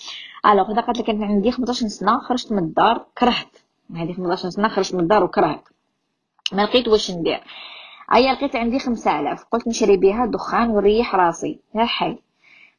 alors 0.47 0.73
اذا 0.73 0.81
قالت 0.81 0.99
لك 0.99 1.11
أنا 1.11 1.27
عندي 1.27 1.51
15 1.51 1.89
سنة 1.89 2.19
خرجت 2.19 2.53
من 2.53 2.59
الدار 2.59 3.07
كرهت. 3.19 3.59
هذه 3.97 4.13
15 4.13 4.51
سنة 4.51 4.69
خرجت 4.69 4.95
من 4.95 5.01
الدار 5.01 5.25
وكرهت. 5.25 5.69
ما 6.53 6.63
لقيت 6.63 6.89
واش 6.89 7.11
ندير. 7.11 7.45
ايا 8.15 8.33
لقيت 8.33 8.57
عندي 8.57 8.79
5000 8.79 9.45
قلت 9.45 9.69
نشري 9.69 9.97
بها 9.97 10.27
دخان 10.27 10.71
ونريح 10.71 11.15
راسي. 11.15 11.61
يا 11.75 11.85
حي. 11.85 12.19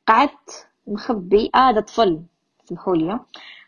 قعدت 0.08 0.68
مخبي 0.88 1.52
آه 1.56 1.70
هذا 1.70 1.82
طفل. 1.82 2.22
سمحوا 2.66 2.96
لي. 2.96 3.20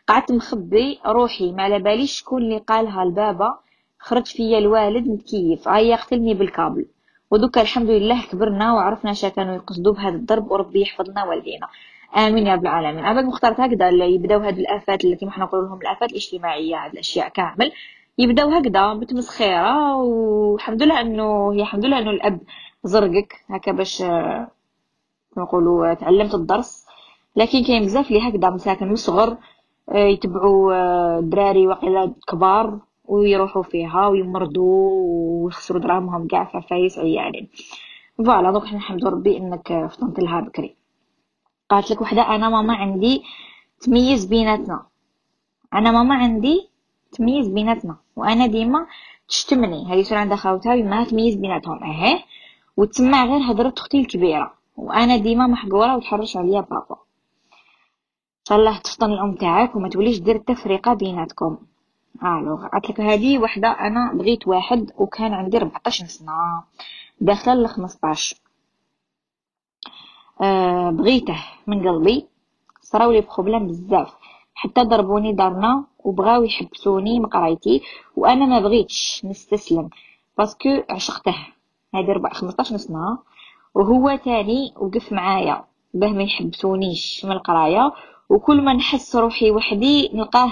قعدت 0.08 0.32
مخبي 0.32 0.98
روحي 1.06 1.52
ما 1.52 1.62
على 1.62 1.78
باليش 1.78 2.12
شكون 2.12 2.42
اللي 2.42 2.58
قالها 2.58 3.04
لبابا. 3.04 3.58
خرج 3.98 4.26
فيا 4.26 4.58
الوالد 4.58 5.08
متكيف 5.08 5.68
هايا 5.68 5.96
قتلني 5.96 6.34
بالكابل. 6.34 6.86
ودوكا 7.30 7.60
الحمد 7.60 7.90
لله 7.90 8.22
كبرنا 8.22 8.72
وعرفنا 8.74 9.12
شا 9.12 9.28
كانوا 9.28 9.54
يقصدوا 9.54 9.92
بهذا 9.92 10.16
الضرب 10.16 10.50
وربي 10.50 10.80
يحفظنا 10.82 11.24
والدينا. 11.24 11.66
آمين 12.16 12.46
يا 12.46 12.54
رب 12.54 12.62
العالمين. 12.62 13.04
عباد 13.04 13.24
مختارت 13.24 13.60
هكذا 13.60 13.88
اللي 13.88 14.14
يبداو 14.14 14.40
هاد 14.40 14.58
الآفات 14.58 15.04
اللي 15.04 15.16
كيما 15.16 15.32
حنا 15.32 15.44
نقولوا 15.44 15.68
لهم 15.68 15.80
الآفات 15.80 16.10
الاجتماعية 16.10 16.84
هاد 16.84 16.92
الأشياء 16.92 17.28
كامل. 17.28 17.72
يبداو 18.18 18.50
هكذا 18.50 18.94
بتمسخيره 18.94 19.96
والحمد 19.96 20.82
لله 20.82 21.00
انه 21.00 21.52
هي 21.52 21.60
الحمد 21.60 21.84
لله 21.84 21.98
إنه 21.98 22.10
الأب 22.10 22.40
زرقك 22.84 23.34
هكا 23.50 23.72
باش 23.72 24.02
نقولوا 25.36 25.94
تعلمت 25.94 26.34
الدرس. 26.34 26.86
لكن 27.36 27.64
كاين 27.64 27.82
بزاف 27.82 28.08
اللي 28.10 28.28
هكذا 28.28 28.50
مساكن 28.50 28.86
من 28.86 28.92
الصغر 28.92 29.36
يتبعوا 29.94 30.74
آه، 30.74 31.20
دراري 31.20 31.66
وقيلا 31.66 32.14
كبار 32.28 32.78
ويروحوا 33.04 33.62
فيها 33.62 34.06
ويمرضوا 34.06 34.90
ويخسروا 35.44 35.80
دراهمهم 35.80 36.26
كاع 36.26 36.44
في 36.44 36.56
عفايس 36.56 36.98
عيالين 36.98 37.48
voilà 38.18 38.50
donc 38.50 38.64
حنا 38.64 38.78
نحمدو 38.78 39.08
ربي 39.08 39.36
إنك 39.36 39.86
فطنت 39.90 40.20
لها 40.20 40.40
بكري. 40.40 40.76
قالت 41.70 41.90
لك 41.90 42.00
وحدة 42.00 42.22
أنا 42.34 42.48
ماما 42.48 42.74
عندي 42.74 43.22
تميز 43.80 44.24
بيناتنا. 44.24 44.86
أنا 45.74 45.90
ماما 45.90 46.14
عندي 46.14 46.68
تميز 47.12 47.48
بيناتنا 47.48 47.96
وأنا 48.16 48.46
ديما 48.46 48.86
تشتمني. 49.28 49.84
هذه 49.86 49.98
يصير 49.98 50.18
عندها 50.18 50.36
خاوتها 50.36 50.74
ويماها 50.74 51.04
تميز 51.04 51.34
بيناتهم. 51.34 51.84
أهي. 51.84 52.22
وتسمع 52.76 53.24
غير 53.24 53.52
هضرة 53.52 53.74
أختي 53.78 54.00
الكبيرة. 54.00 54.52
وأنا 54.76 55.16
ديما 55.16 55.46
محقورة 55.46 55.96
وتحرش 55.96 56.36
عليا 56.36 56.60
بابا. 56.60 56.96
شاء 58.48 58.58
الله 58.58 58.78
تفطن 58.78 59.12
الأم 59.12 59.34
تاعك 59.34 59.76
وما 59.76 59.88
توليش 59.88 60.18
دير 60.18 60.36
التفرقه 60.36 60.94
بيناتكم. 60.94 61.58
alors 62.22 62.66
قالت 62.66 62.90
لك 62.90 63.00
هذه 63.00 63.38
وحدة 63.38 63.68
أنا 63.68 64.12
بغيت 64.12 64.48
واحد 64.48 64.92
وكان 64.98 65.34
عندي 65.34 65.56
14 65.56 66.06
سنة 66.06 66.62
داخله 67.20 67.54
ل 67.54 67.68
15 67.68 68.36
أه 70.42 70.90
بغيته 70.90 71.44
من 71.66 71.88
قلبي 71.88 72.26
صراو 72.82 73.10
لي 73.12 73.20
problèmes 73.20 73.66
بزاف. 73.66 74.14
حتى 74.54 74.82
ضربوني 74.82 75.32
دارنا 75.32 75.84
وبغاو 76.04 76.44
يحبسوني 76.44 77.20
من 77.20 77.26
قرايتي 77.26 77.82
وأنا 78.16 78.46
ما 78.46 78.60
بغيتش 78.60 79.24
نستسلم. 79.24 79.90
parce 80.38 80.65
que 80.65 80.82
عشقته. 80.90 81.36
هذه 81.94 82.20
15 82.32 82.76
سنة 82.76 83.18
وهو 83.74 84.16
تاني 84.16 84.72
وقف 84.76 85.12
معايا. 85.12 85.64
باه 85.94 86.08
ما 86.08 86.22
يحبسونيش 86.22 87.24
من 87.24 87.32
القراية 87.32 87.92
وكل 88.30 88.60
ما 88.60 88.72
نحس 88.72 89.16
روحي 89.16 89.50
وحدي 89.50 90.10
نلقاه 90.14 90.50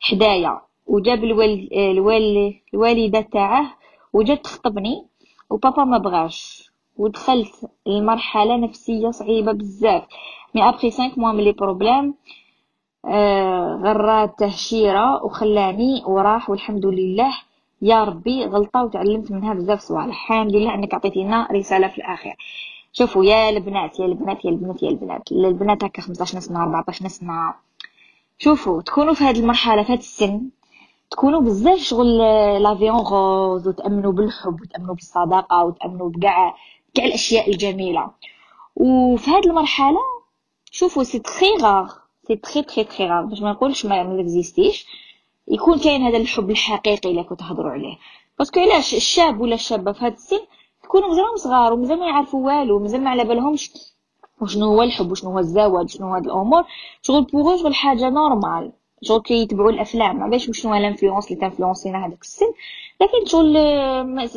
حدايا. 0.00 0.60
وجاب 0.86 1.24
الوال... 1.24 1.74
الوال... 1.78 2.54
الوالدة 2.74 3.20
تاعه 3.20 3.74
وجات 4.12 4.44
تخطبني 4.44 5.06
وبابا 5.50 5.84
ما 5.84 5.98
بغاش. 5.98 6.70
ودخلت 6.96 7.52
لمرحلة 7.86 8.56
نفسية 8.56 9.10
صعيبة 9.10 9.52
بزاف. 9.52 10.02
mais 10.54 10.68
après 10.68 10.90
5 10.90 11.10
mois 11.16 11.32
من 11.32 11.44
les 11.44 11.52
problèmes 11.52 12.14
آه 13.06 13.80
غرات 13.84 14.38
تهشيرة 14.38 15.24
وخلاني 15.24 16.02
وراح 16.06 16.50
والحمد 16.50 16.86
لله. 16.86 17.32
يا 17.82 18.04
ربي 18.04 18.44
غلطة 18.44 18.84
وتعلمت 18.84 19.32
منها 19.32 19.54
بزاف 19.54 19.80
صوالح. 19.80 20.06
الحمد 20.32 20.56
لله 20.56 20.74
إنك 20.74 20.94
عطيتينا 20.94 21.48
رسالة 21.52 21.88
في 21.88 21.98
الاخير 21.98 22.36
شوفوا 22.92 23.24
يا 23.24 23.48
البنات 23.50 24.00
يا 24.00 24.04
البنات 24.06 24.44
يا 24.44 24.50
البنات 24.50 24.82
يا 24.82 24.88
البنات. 24.88 25.32
البنات 25.32 25.84
هكا 25.84 26.02
15 26.02 26.40
سنه 26.40 26.62
14 26.62 27.08
سنه 27.08 27.54
شوفوا 28.38 28.82
تكونوا 28.82 29.14
في 29.14 29.24
هذه 29.24 29.38
المرحلة 29.40 29.82
في 29.82 29.92
هذا 29.92 29.98
السن 29.98 30.48
تكونوا 31.10 31.40
بزاف 31.40 31.78
شغل 31.78 32.18
la 32.62 32.72
vie 32.72 32.86
en 32.86 32.96
rose 32.96 33.68
وتأمنوا 33.68 34.12
بالحب 34.12 34.60
وتأمنوا 34.60 34.94
بالصداقة 34.94 35.64
وتأمنوا 35.64 36.08
بكاع 36.10 36.54
كاع 36.94 37.04
الأشياء 37.04 37.50
الجميلة. 37.50 38.10
وفي 38.76 39.30
هذه 39.30 39.46
المرحلة 39.46 39.98
شوفوا 40.70 41.02
c'est 41.02 41.18
très 41.18 41.56
rare 41.62 41.88
c'est 42.28 42.36
très 42.36 42.62
très 42.62 42.84
très 42.84 43.08
rare 43.08 43.24
باش 43.24 43.40
ما 43.42 43.52
نقولش 43.52 43.86
ما 43.86 44.20
existe 44.20 44.64
يش 44.64 44.86
يكون 45.48 45.78
كاين 45.78 46.02
هذا 46.02 46.16
الحب 46.16 46.50
الحقيقي 46.50 47.10
اللي 47.10 47.24
كتهضروا 47.24 47.70
عليه. 47.70 47.96
parce 48.38 48.52
que 48.52 48.60
علاش 48.60 48.94
الشاب 48.94 49.40
ولا 49.40 49.54
الشابة 49.54 49.92
في 49.92 50.00
هذا 50.04 50.14
السن 50.14 50.40
يكونوا 50.90 51.08
مزالهم 51.08 51.36
صغار 51.36 51.72
ومازال 51.72 51.98
ما 51.98 52.06
يعرفوا 52.06 52.46
والو 52.46 52.78
مازال 52.78 53.04
ما 53.04 53.10
على 53.10 53.24
بالهمش 53.24 53.70
وشنو 54.40 54.66
هو 54.66 54.82
الحب 54.82 55.10
وشنو 55.10 55.30
هو 55.30 55.38
الزواج 55.38 55.88
شنو 55.88 56.14
هاد 56.14 56.24
الأمور. 56.24 56.64
شغل 57.02 57.22
pour 57.24 57.42
eux 57.42 57.56
شغل 57.56 57.74
حاجة 57.74 58.10
normale 58.10 58.72
شغل 59.02 59.20
كيتبعوا 59.22 59.70
الأفلام 59.70 60.18
ما 60.20 60.28
باش 60.28 60.50
شنو 60.50 60.72
هو 60.72 60.78
l'influence 60.78 61.26
اللي 61.26 61.40
ت 61.40 61.45
influence 61.45 61.95
ينا 61.95 62.06
هذاك 62.06 62.22
السن. 62.22 62.46
لكن 63.00 63.24
شغل 63.26 63.54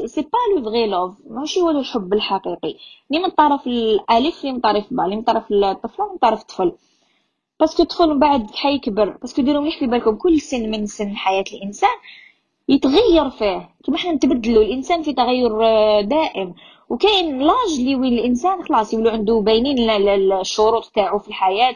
c'est 0.10 0.22
pas 0.22 0.38
le 0.56 0.64
vrai 0.66 0.88
love 0.88 1.14
ماشي 1.30 1.62
هو 1.62 1.70
الحب 1.70 2.14
الحقيقي. 2.14 2.76
ni 3.12 3.20
من 3.20 3.30
طرف 3.30 3.68
الألف 3.68 4.46
ni 4.46 4.52
من 4.52 4.60
طرف 4.60 4.86
با 4.92 5.08
ni 5.08 5.16
من 5.16 5.22
طرف 5.22 5.44
الطفل 5.52 6.04
من 6.04 6.18
طرف 6.22 6.42
الطفل. 6.42 6.72
parce 7.60 7.75
que 7.75 7.84
الطفل 7.84 8.10
من 8.10 8.20
بعد 8.20 8.52
حيكبر 8.52 9.10
parce 9.10 9.30
que 9.30 9.42
ديروا 9.42 9.62
مليح 9.62 9.80
في 9.80 9.88
بالكم 9.88 10.16
كل 10.16 10.42
سن 10.42 10.72
من 10.72 10.86
سن 10.86 11.16
حياة 11.16 11.46
الإنسان. 11.54 11.98
يتغير 12.68 13.30
فيه. 13.30 13.70
كيما 13.84 13.98
حنا 13.98 14.12
نتبدلوا 14.12 14.64
الإنسان 14.64 15.02
في 15.02 15.14
تغير 15.14 15.66
آه، 15.66 16.02
دائم. 16.02 16.54
وكاين 16.90 17.40
l'âge 17.40 17.80
اللي 17.80 17.96
وين 17.96 18.14
الإنسان 18.14 18.64
خلاص 18.64 18.94
يولو 18.94 19.10
عنده 19.10 19.40
باينين 19.40 19.90
الشروط 20.42 20.86
تاعو 20.96 21.20
في 21.20 21.28
الحياة 21.28 21.76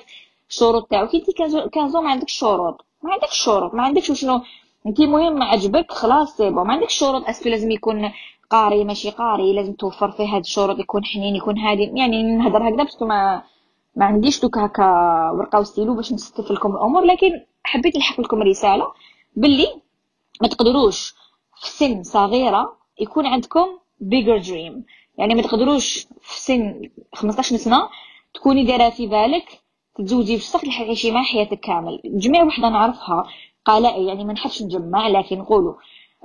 الشروط 0.50 0.88
تاعو. 0.92 1.08
كي 1.08 1.18
انت 1.18 1.28
quinze 1.74 1.92
ans 1.92 2.02
ما 2.02 2.10
عندكش 2.10 2.34
شروط. 2.34 2.86
ما 3.04 3.14
عندكش 3.14 3.38
شروط. 3.38 3.74
ما 3.74 3.84
عندكش 3.84 4.12
شنو. 4.12 4.42
انت 4.88 5.02
مهم 5.02 5.44
عجبك 5.44 5.92
خلاص 5.92 6.38
c'est 6.38 6.50
ما 6.50 6.72
عندكش 6.72 6.94
شروط 6.94 7.24
parce 7.30 7.42
que 7.42 7.50
لازم 7.50 7.72
يكون 7.72 8.12
قاري 8.50 8.84
ماشي 8.84 9.10
قاري. 9.10 9.54
لازم 9.54 9.74
توفر 9.74 10.12
فيه 10.12 10.36
هاد 10.36 10.40
الشروط 10.40 10.80
يكون 10.80 11.06
حنين 11.06 11.36
يكون 11.36 11.58
هادي. 11.58 11.92
يعني 11.96 12.24
نهضر 12.24 12.68
هكذا 12.70 12.84
parce 12.84 12.97
que 12.97 13.06
ما 13.06 13.44
ما 13.96 14.06
عنديش 14.06 14.42
دوك 14.42 14.58
هكا 14.58 14.84
ورقة 15.34 15.60
وستيلو 15.60 15.96
باش 15.96 16.14
نستف 16.14 16.52
لكم 16.52 16.76
الأمور. 16.76 17.04
لكن 17.04 17.32
حبيت 17.64 17.96
نلحق 17.96 18.22
لكم 18.22 18.42
رسالة 18.42 18.88
باللي 19.36 19.68
ما 20.42 20.48
تقدروش 20.48 21.14
في 21.62 21.68
سن 21.70 22.04
صغيرة 22.04 22.78
يكون 23.00 23.26
عندكم 23.26 23.68
bigger 24.04 24.44
dream. 24.48 24.74
يعني 25.18 25.36
ما 25.36 25.42
تقدروش 25.42 26.08
في 26.22 26.40
سن 26.42 26.90
15 27.16 27.58
سنة 27.58 27.90
تكوني 28.34 28.64
دايرة 28.64 28.90
في 28.90 29.08
بالك 29.08 29.62
تتزوجي 29.96 30.36
بشخص 30.38 30.56
اللي 30.56 30.72
حيعيشي 30.72 31.12
معاه 31.12 31.24
حياتك 31.24 31.60
كامل. 31.60 32.02
جميع 32.06 32.44
وحدة 32.44 32.70
نعرفها 32.70 33.24
قال 33.66 34.08
يعني 34.08 34.26
ما 34.26 34.34
نحبش 34.34 34.62
نجمع 34.62 35.08
لكن 35.08 35.38
نقولوا 35.40 35.74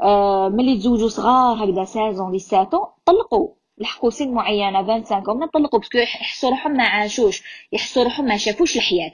آه 0.03 0.49
ملي 0.49 0.77
تزوجوا 0.79 1.09
صغار 1.09 1.65
هكذا 1.65 1.85
seize 1.85 2.31
ans 2.33 2.39
dix-sept 2.39 2.69
ans 2.69 2.81
طلقوا. 3.07 3.49
لحقوا 3.79 4.11
سن 4.11 4.31
معينه 4.35 4.87
25 4.87 5.39
ما 5.39 5.47
طلقوا 5.47 5.79
parce 5.81 5.92
que 5.92 5.99
يحسوا 5.99 6.51
روحهم 6.51 6.73
ما 6.73 6.85
عاشوش 6.85 7.43
يحسوا 7.73 8.03
روحهم 8.05 8.27
ما 8.27 8.37
شافوش 8.37 8.77
الحياة. 8.77 9.13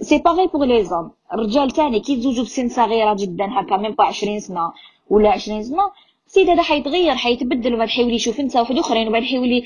c'est 0.00 0.18
pareil 0.18 0.46
pour 0.46 0.64
les 0.64 0.84
hommes 0.84 1.10
الرجال 1.32 1.70
تاني 1.70 2.00
كي 2.00 2.12
يتزوجوا 2.12 2.44
بسن 2.44 2.68
صغيره 2.68 3.14
جدا 3.14 3.60
هكا 3.60 3.76
même 3.76 3.92
pas 3.92 4.04
20 4.04 4.40
سنه 4.40 4.72
ولا 5.10 5.30
20 5.30 5.62
سنه 5.62 5.90
السيد 6.26 6.50
هذا 6.50 6.62
حيتغير 6.62 7.14
حيتبدل 7.14 7.74
وبعد 7.74 7.88
حيولي 7.88 8.14
يشوف 8.14 8.40
نساء 8.40 8.62
واحد 8.62 8.78
اخرين 8.78 9.08
وبعد 9.08 9.22
حيولي 9.22 9.62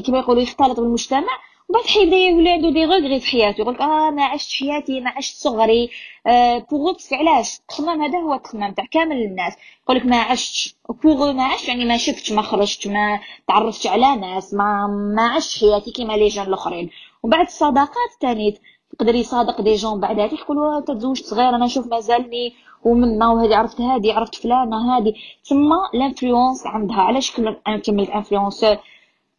كيما 0.00 0.18
يقولوا 0.18 0.42
يختلط 0.42 0.80
بالمجتمع 0.80 1.38
وبعد 1.68 1.84
حيبدا 1.84 2.16
يولي 2.16 2.50
عنده 2.50 2.70
des 2.70 2.84
regrets 2.84 3.20
في 3.20 3.26
حياته 3.26 3.60
يقولك 3.60 3.80
آه 3.80 4.10
ما 4.10 4.24
عشت 4.24 4.52
حياتي 4.60 5.00
ما 5.00 5.10
عشت 5.10 5.36
صغري 5.36 5.90
آه 6.26 6.58
pour 6.70 6.94
علاش 7.12 7.58
التخمام 7.58 8.02
هذا 8.02 8.18
هو 8.18 8.34
التخمام 8.34 8.72
تاع 8.72 8.84
كامل 8.90 9.16
الناس 9.16 9.52
يقولك 9.84 10.06
ما 10.06 10.16
عشتش 10.16 10.76
pour 11.04 11.32
ما 11.32 11.44
عشت 11.44 11.68
يعني 11.68 11.84
ما 11.84 11.96
شفتش 11.96 12.32
ما 12.32 12.42
خرجت 12.42 12.88
ما 12.88 13.20
تعرفتش 13.48 13.86
على 13.86 14.16
ناس 14.16 14.54
ما 14.54 14.86
ما 15.16 15.28
عشت 15.28 15.60
حياتي 15.60 15.90
كيما 15.90 16.12
les 16.12 16.28
jeunes 16.28 16.46
الاخرين 16.46 16.90
وبعد 17.22 17.46
الصداقات 17.46 18.10
تاني 18.20 18.58
يقدر 18.94 19.14
يصادق 19.14 19.60
des 19.60 19.74
gens 19.74 20.00
بعد 20.00 20.20
هذه 20.20 20.34
يقولوا 20.34 20.80
تزوجت 20.80 21.24
صغير 21.24 21.48
أنا 21.48 21.64
نشوف 21.64 21.86
مازالني 21.86 22.54
ومنا 22.84 23.28
وهذه 23.28 23.56
عرفت 23.56 23.80
هذه 23.80 24.12
عرفت 24.12 24.34
فلانه 24.34 24.96
هذه. 24.96 25.14
تما 25.44 25.76
l'influence 25.94 26.66
عندها. 26.66 27.00
علاش 27.00 27.30
كملت 27.30 28.10
influenceur 28.10 28.76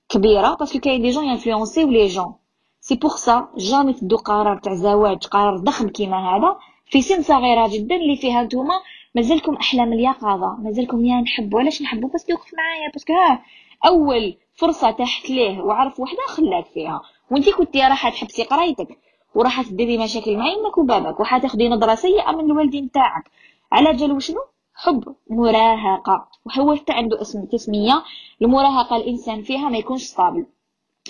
كبيرة؟ 0.10 0.56
parce 0.56 0.71
que 0.71 0.80
كاين 0.80 1.02
des 1.02 1.10
gens 1.10 1.26
ي 1.26 1.32
influence 1.32 1.88
يو 1.88 1.96
les 1.96 2.08
jeunes. 2.08 2.34
c'est 2.82 2.96
pour 2.96 3.16
ça 3.16 3.48
jamais 3.58 3.94
تدو 3.94 4.18
قرار 4.18 4.58
تاع 4.58 4.74
زواج 4.74 5.28
قرار 5.28 5.58
ضخم 5.58 5.90
كيما 5.90 6.18
هذا. 6.30 6.58
في 6.86 7.02
سن 7.02 7.22
صغيرة 7.22 7.68
جدا 7.68 7.96
اللي 7.96 8.16
فيها 8.16 8.44
نتوما 8.44 8.74
مازالكم 9.16 9.56
أحلام 9.56 9.94
اليقظة 9.94 10.56
مازالكم 10.60 11.06
يا 11.06 11.22
نحبو 11.22 11.58
علاش 11.58 11.82
نحبو؟ 11.82 12.08
parce 12.08 12.23
que 12.23 12.32
يوقف 12.32 12.52
معايا 12.58 12.92
parce 12.94 13.06
que 13.06 13.14
ها 13.14 13.44
أول 13.86 14.38
فرصة 14.56 14.92
تحت 14.92 15.30
ليه 15.30 15.62
وعرف 15.62 16.00
وحدة 16.00 16.26
خلاك 16.28 16.66
فيها. 16.66 17.02
وإنتي 17.32 17.52
كنتي 17.52 17.82
راح 17.82 18.10
تحبسي 18.10 18.44
قرايتك. 18.44 19.05
وراح 19.36 19.62
تديري 19.62 19.98
مشاكل 19.98 20.38
مع 20.38 20.46
يمك 20.48 20.78
وبابك 20.78 21.20
وحتاخدي 21.20 21.70
نظرة 21.70 21.96
سيئة 21.96 22.32
من 22.32 22.46
الوالدين 22.46 22.92
تاعك. 22.92 23.24
على 23.72 23.94
جال 23.94 24.12
وشنو؟ 24.12 24.42
حب 24.76 25.16
مراهقة. 25.30 26.28
وهو 26.46 26.76
حتى 26.76 26.94
عنده 26.94 27.22
اسم 27.22 27.46
تسمية 27.46 28.04
المراهقه 28.42 28.96
الإنسان 28.96 29.42
فيها 29.42 29.70
ما 29.70 29.78
يكونش 29.78 30.04
صابل 30.04 30.46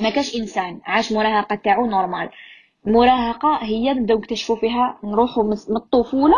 ما 0.01 0.09
كاش 0.09 0.35
إنسان 0.35 0.81
عاش 0.85 1.11
مراهقة 1.11 1.55
تاعو 1.55 1.85
نورمال. 1.85 2.29
المراهقة 2.87 3.55
هي 3.61 3.93
نبداو 3.93 4.17
نكتشفوا 4.17 4.55
فيها 4.55 4.97
نروحوا 5.03 5.43
من 5.43 5.75
الطفولة 5.75 6.37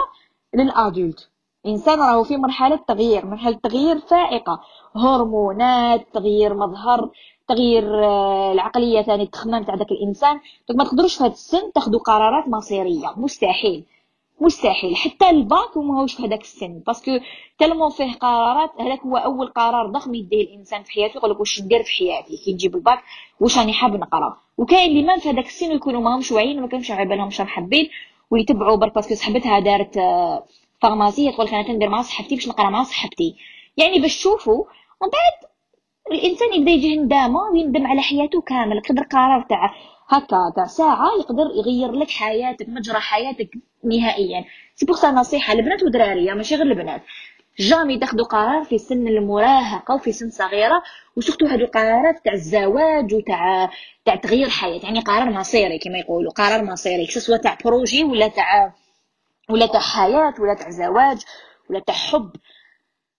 للأدولت. 0.55 1.29
الانسان 1.65 1.99
راهو 1.99 2.23
في 2.23 2.37
مرحلة 2.37 2.75
تغيير 2.75 3.25
مرحلة 3.25 3.59
تغيير 3.63 3.99
فائقة. 3.99 4.61
هرمونات 4.95 6.07
تغيير 6.13 6.53
مظهر 6.53 7.09
تغيير 7.47 8.05
آه، 8.05 8.51
العقلية 8.53 9.01
ثاني 9.01 9.23
التخمام 9.23 9.63
تاع 9.63 9.75
داك 9.75 9.91
الإنسان. 9.91 10.39
donc 10.69 10.79
ما 10.79 10.83
تقدروش 10.83 11.17
في 11.17 11.23
هذا 11.23 11.33
السن 11.33 11.71
تاخذوا 11.75 11.99
قرارات 11.99 12.47
مصيرية. 12.47 13.13
مستحيل. 13.17 13.83
مستحيل. 14.41 14.95
حتى 14.95 15.29
الباك 15.29 15.77
ماهوش 15.77 16.13
في 16.13 16.25
هذاك 16.25 16.41
السن. 16.41 16.79
parce 16.87 17.07
que 17.07 17.19
تلمو 17.59 17.89
فيه 17.89 18.13
قرارات 18.13 18.71
هذاك 18.79 18.99
هو 18.99 19.17
أول 19.17 19.47
قرار 19.47 19.87
ضخم 19.87 20.13
يديه 20.15 20.41
الإنسان 20.41 20.83
في 20.83 20.91
حياته 20.91 21.17
يقول 21.17 21.31
لك 21.31 21.39
واش 21.39 21.61
ندير 21.61 21.83
في 21.83 21.91
حياتي؟ 21.91 22.37
كي 22.37 22.53
نجيب 22.53 22.75
الباك 22.75 22.99
واش 23.39 23.57
راني 23.57 23.73
حاب 23.73 23.95
نقرا؟ 23.95 24.37
وكاين 24.57 24.91
اللي 24.91 25.03
ما 25.03 25.17
في 25.17 25.29
هذاك 25.29 25.45
السن 25.45 25.71
يكونوا 25.71 26.01
ماهمش 26.01 26.31
واعيين 26.31 26.59
وما 26.59 26.67
كانش 26.67 26.91
على 26.91 27.09
بالهم 27.09 27.29
شنو 27.29 27.47
حابين 27.47 27.89
ويتبعوا 28.31 28.75
برك 28.75 28.95
parce 28.95 29.08
que 29.08 29.15
صاحبتها 29.15 29.59
دارت 29.59 29.97
آه، 29.97 30.43
pharmacie 30.81 31.31
تقول 31.31 31.45
لك 31.45 31.53
أنا 31.53 31.63
تندير 31.63 31.89
مع 31.89 32.01
صاحبتي 32.01 32.35
باش 32.35 32.47
نقرا 32.47 32.69
مع 32.69 32.83
صاحبتي. 32.83 33.35
يعني 33.77 33.99
باش 33.99 34.17
تشوفوا 34.17 34.63
ومن 35.01 35.11
بعد 35.11 35.51
الإنسان 36.11 36.53
يبدأ 36.53 36.71
يجي 36.71 36.97
ندامه 36.97 37.39
ويندم 37.39 37.87
على 37.87 38.01
حياته 38.01 38.41
كامل 38.41 38.77
يقدر 38.77 39.03
قرار 39.03 39.45
تاع 39.49 39.73
هكا 40.09 40.53
تاع 40.55 40.65
ساعة 40.65 41.09
يقدر 41.19 41.43
يغير 41.55 41.91
لك 41.91 42.09
حياتك 42.09 42.69
مجرى 42.69 42.99
حياتك 42.99 43.49
نهائيا. 43.83 44.45
c'est 44.75 44.85
pour 44.85 45.07
نصيحة 45.11 45.53
لبنات 45.53 45.83
ودرارية 45.83 46.33
ماشي 46.33 46.55
غير 46.55 46.65
البنات. 46.65 47.01
jamais 47.59 47.97
تاخذوا 47.97 48.25
قرار 48.25 48.63
في 48.63 48.77
سن 48.77 49.07
المراهقة 49.07 49.95
وفي 49.95 50.11
سن 50.11 50.29
صغيرة 50.29 50.83
و 51.15 51.19
surtout 51.19 51.45
هادو 51.45 51.65
القرارات 51.65 52.25
تاع 52.25 52.33
الزواج 52.33 53.13
وتاع 53.13 53.69
تاع 54.05 54.15
تغيير 54.15 54.49
حياة. 54.49 54.79
يعني 54.83 54.99
قرار 54.99 55.29
مصيري 55.29 55.79
كما 55.79 55.97
يقولوا 55.97 56.31
قرار 56.31 56.63
مصيري 56.63 57.05
سواء 57.05 57.41
تاع 57.41 57.57
projet 57.65 58.03
ولا 58.03 58.27
تاع 58.27 58.73
ولا 59.49 59.65
تاع 59.65 59.79
حياة 59.79 60.33
ولا 60.39 60.53
تاع 60.53 60.69
زواج 60.69 61.21
ولا 61.69 61.79
تاع 61.79 61.95
حب. 61.95 62.31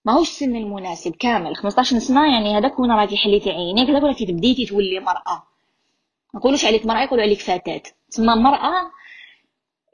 ماهوش 0.04 0.28
السن 0.28 0.56
المناسب 0.56 1.16
كامل. 1.16 1.56
15 1.56 1.98
سنة 1.98 2.32
يعني 2.34 2.58
هذاك 2.58 2.78
وين 2.78 2.90
راكي 2.92 3.16
حليتي 3.16 3.50
عينيك 3.50 3.90
هذاك 3.90 4.02
راكي 4.02 4.26
بديتي 4.26 4.66
تولي 4.66 5.00
مرأة. 5.00 5.42
ما 6.34 6.40
نقولوش 6.40 6.64
عليك 6.64 6.86
مرأة 6.86 7.02
يقولوا 7.02 7.24
عليك 7.24 7.40
فتاه 7.40 7.82
تسمى 8.10 8.34
مرأة 8.34 8.90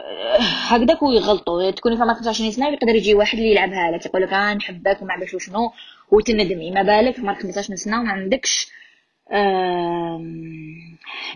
آه، 0.01 0.39
هكذاك 0.41 1.03
ويغلطوا 1.03 1.71
تكوني 1.71 1.97
فما 1.97 2.15
25 2.15 2.51
سنة 2.51 2.69
يقدر 2.69 2.95
يجي 2.95 3.15
واحد 3.15 3.39
اللي 3.39 3.51
يلعبها 3.51 3.91
لك 3.91 4.07
يقول 4.07 4.23
لك 4.23 4.33
أنا 4.33 4.55
نحبك 4.55 5.03
وما 5.03 5.13
عرفش 5.13 5.47
شنو 5.47 5.73
وتندمي. 6.11 6.71
ما 6.71 6.83
بالك 6.83 7.19
عمرك 7.21 7.43
15 7.43 7.75
سنة 7.75 8.01
وما 8.01 8.13
عندكش 8.13 8.67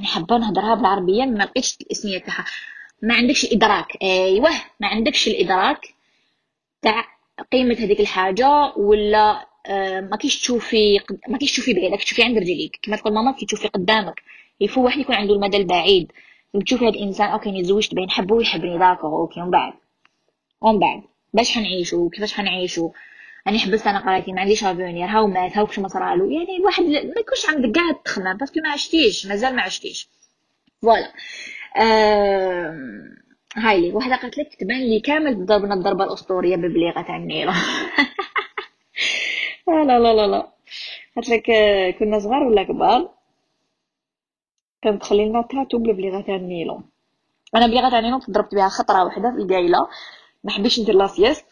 حابه 0.04 0.38
نهضرها 0.38 0.74
بالعربية 0.74 1.24
ما 1.24 1.44
لقيتش 1.44 1.76
الإسمية 1.80 2.18
تاعها. 2.18 2.44
ما 3.02 3.14
عندكش 3.14 3.52
إدراك. 3.52 3.98
أيوه 4.02 4.50
ما 4.80 4.88
عندكش 4.88 5.28
الإدراك 5.28 5.94
تاع 6.82 7.17
قيمة 7.52 7.74
هذيك 7.74 8.00
الحاجة 8.00 8.72
ولا 8.76 9.46
آه، 9.66 10.00
ما 10.00 10.16
كيش 10.16 10.40
تشوفي 10.40 11.00
ما 11.28 11.38
كيش 11.38 11.52
تشوفي 11.52 11.74
بعيدك 11.74 12.02
تشوفي 12.02 12.22
عند 12.22 12.38
رجليك. 12.38 12.78
كما 12.82 12.96
تقول 12.96 13.14
ماما 13.14 13.32
كي 13.32 13.46
تشوفي 13.46 13.68
قدامك. 13.68 14.22
يفو 14.60 14.84
واحد 14.84 14.98
يكون 14.98 15.14
عنده 15.14 15.34
المدى 15.34 15.56
البعيد. 15.56 16.12
تشوفي 16.66 16.84
هذا 16.84 16.94
الإنسان 16.94 17.28
ok 17.28 17.60
تزوجت 17.60 17.94
به 17.94 18.10
نحبه 18.10 18.34
ويحبني 18.34 18.78
d'accord 18.78 19.06
ok 19.06 19.40
ومن 19.40 19.50
بعد. 19.50 19.72
ومن 20.60 20.78
بعد. 20.78 21.02
باش 21.34 21.52
حنعيشو؟ 21.52 22.08
كيفاش 22.08 22.34
حنعيشو؟ 22.34 22.90
راني 23.46 23.58
حبست 23.58 23.86
أنا 23.86 23.98
قرايتي 23.98 24.32
ما 24.32 24.40
عنديش 24.40 24.64
avenir 24.64 25.06
هاو 25.06 25.26
مات 25.26 25.56
هاو 25.56 25.66
كش 25.66 25.78
ما 25.78 25.88
صرالو 25.88 26.30
يعني 26.30 26.56
الواحد 26.56 26.84
ما 26.84 27.20
يكونش 27.20 27.46
عندك 27.48 27.70
كاع 27.74 27.92
تخمم 28.04 28.36
parce 28.36 28.51
que 28.51 28.60
ما 28.60 28.70
عشتيش 28.70 29.26
مازال 29.26 29.56
ما 29.56 29.62
عشتيش. 29.62 30.08
فوالا. 30.82 31.12
آه... 31.76 32.78
هاي 33.58 33.80
لي 33.80 33.92
واحدة 33.92 34.16
قالت 34.16 34.38
لك 34.38 34.54
تبان 34.60 34.80
لي 34.80 35.00
كامل 35.00 35.46
ضربنا 35.46 35.74
الضربة 35.74 36.04
الأسطورية 36.04 36.56
ببليغة 36.56 37.02
تاع 37.02 37.16
النيره 37.16 37.52
لا 39.68 39.84
لا 39.84 39.98
لا 39.98 40.26
لا. 40.26 40.52
قالت 41.16 41.28
لك 41.28 41.42
كنا 41.98 42.18
صغار 42.18 42.42
ولا 42.42 42.62
كبار؟ 42.62 43.08
كانت 44.82 45.02
تخلي 45.02 45.28
لنا 45.28 45.42
تاتو 45.42 45.78
بلغه 45.78 46.20
تاع 46.20 46.36
النيلون 46.36 46.84
أنا 47.54 47.66
بلغه 47.66 47.90
تاع 47.90 47.98
النيلون 47.98 48.20
تضربت 48.20 48.54
بها 48.54 48.68
خطرة 48.68 49.04
واحدة 49.04 49.30
في 49.30 49.36
القايلة. 49.42 49.88
ما 50.44 50.50
حبيتش 50.50 50.80
ندير 50.80 50.94
لاسيست 50.94 51.46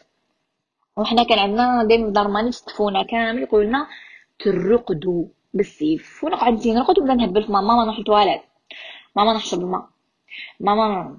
وحنا 0.97 1.23
كان 1.23 1.39
عندنا 1.39 1.83
دايما 1.83 2.05
في 2.05 2.11
دار 2.11 2.27
ماني 2.27 2.49
يستفونا 2.49 3.03
كامل 3.03 3.41
يقولوا 3.41 3.65
لنا 3.67 3.87
ترقدوا 4.39 5.25
بالسيف. 5.53 6.23
ونقعد 6.23 6.67
نرقد 6.67 6.99
ونبدا 6.99 7.13
نهبل 7.13 7.43
في 7.43 7.51
ماما 7.51 7.83
نروح 7.83 7.97
للتواليت. 7.99 8.41
ماما 9.15 9.33
نشرب 9.33 9.61
الماء. 9.61 9.89
ماما 10.59 11.17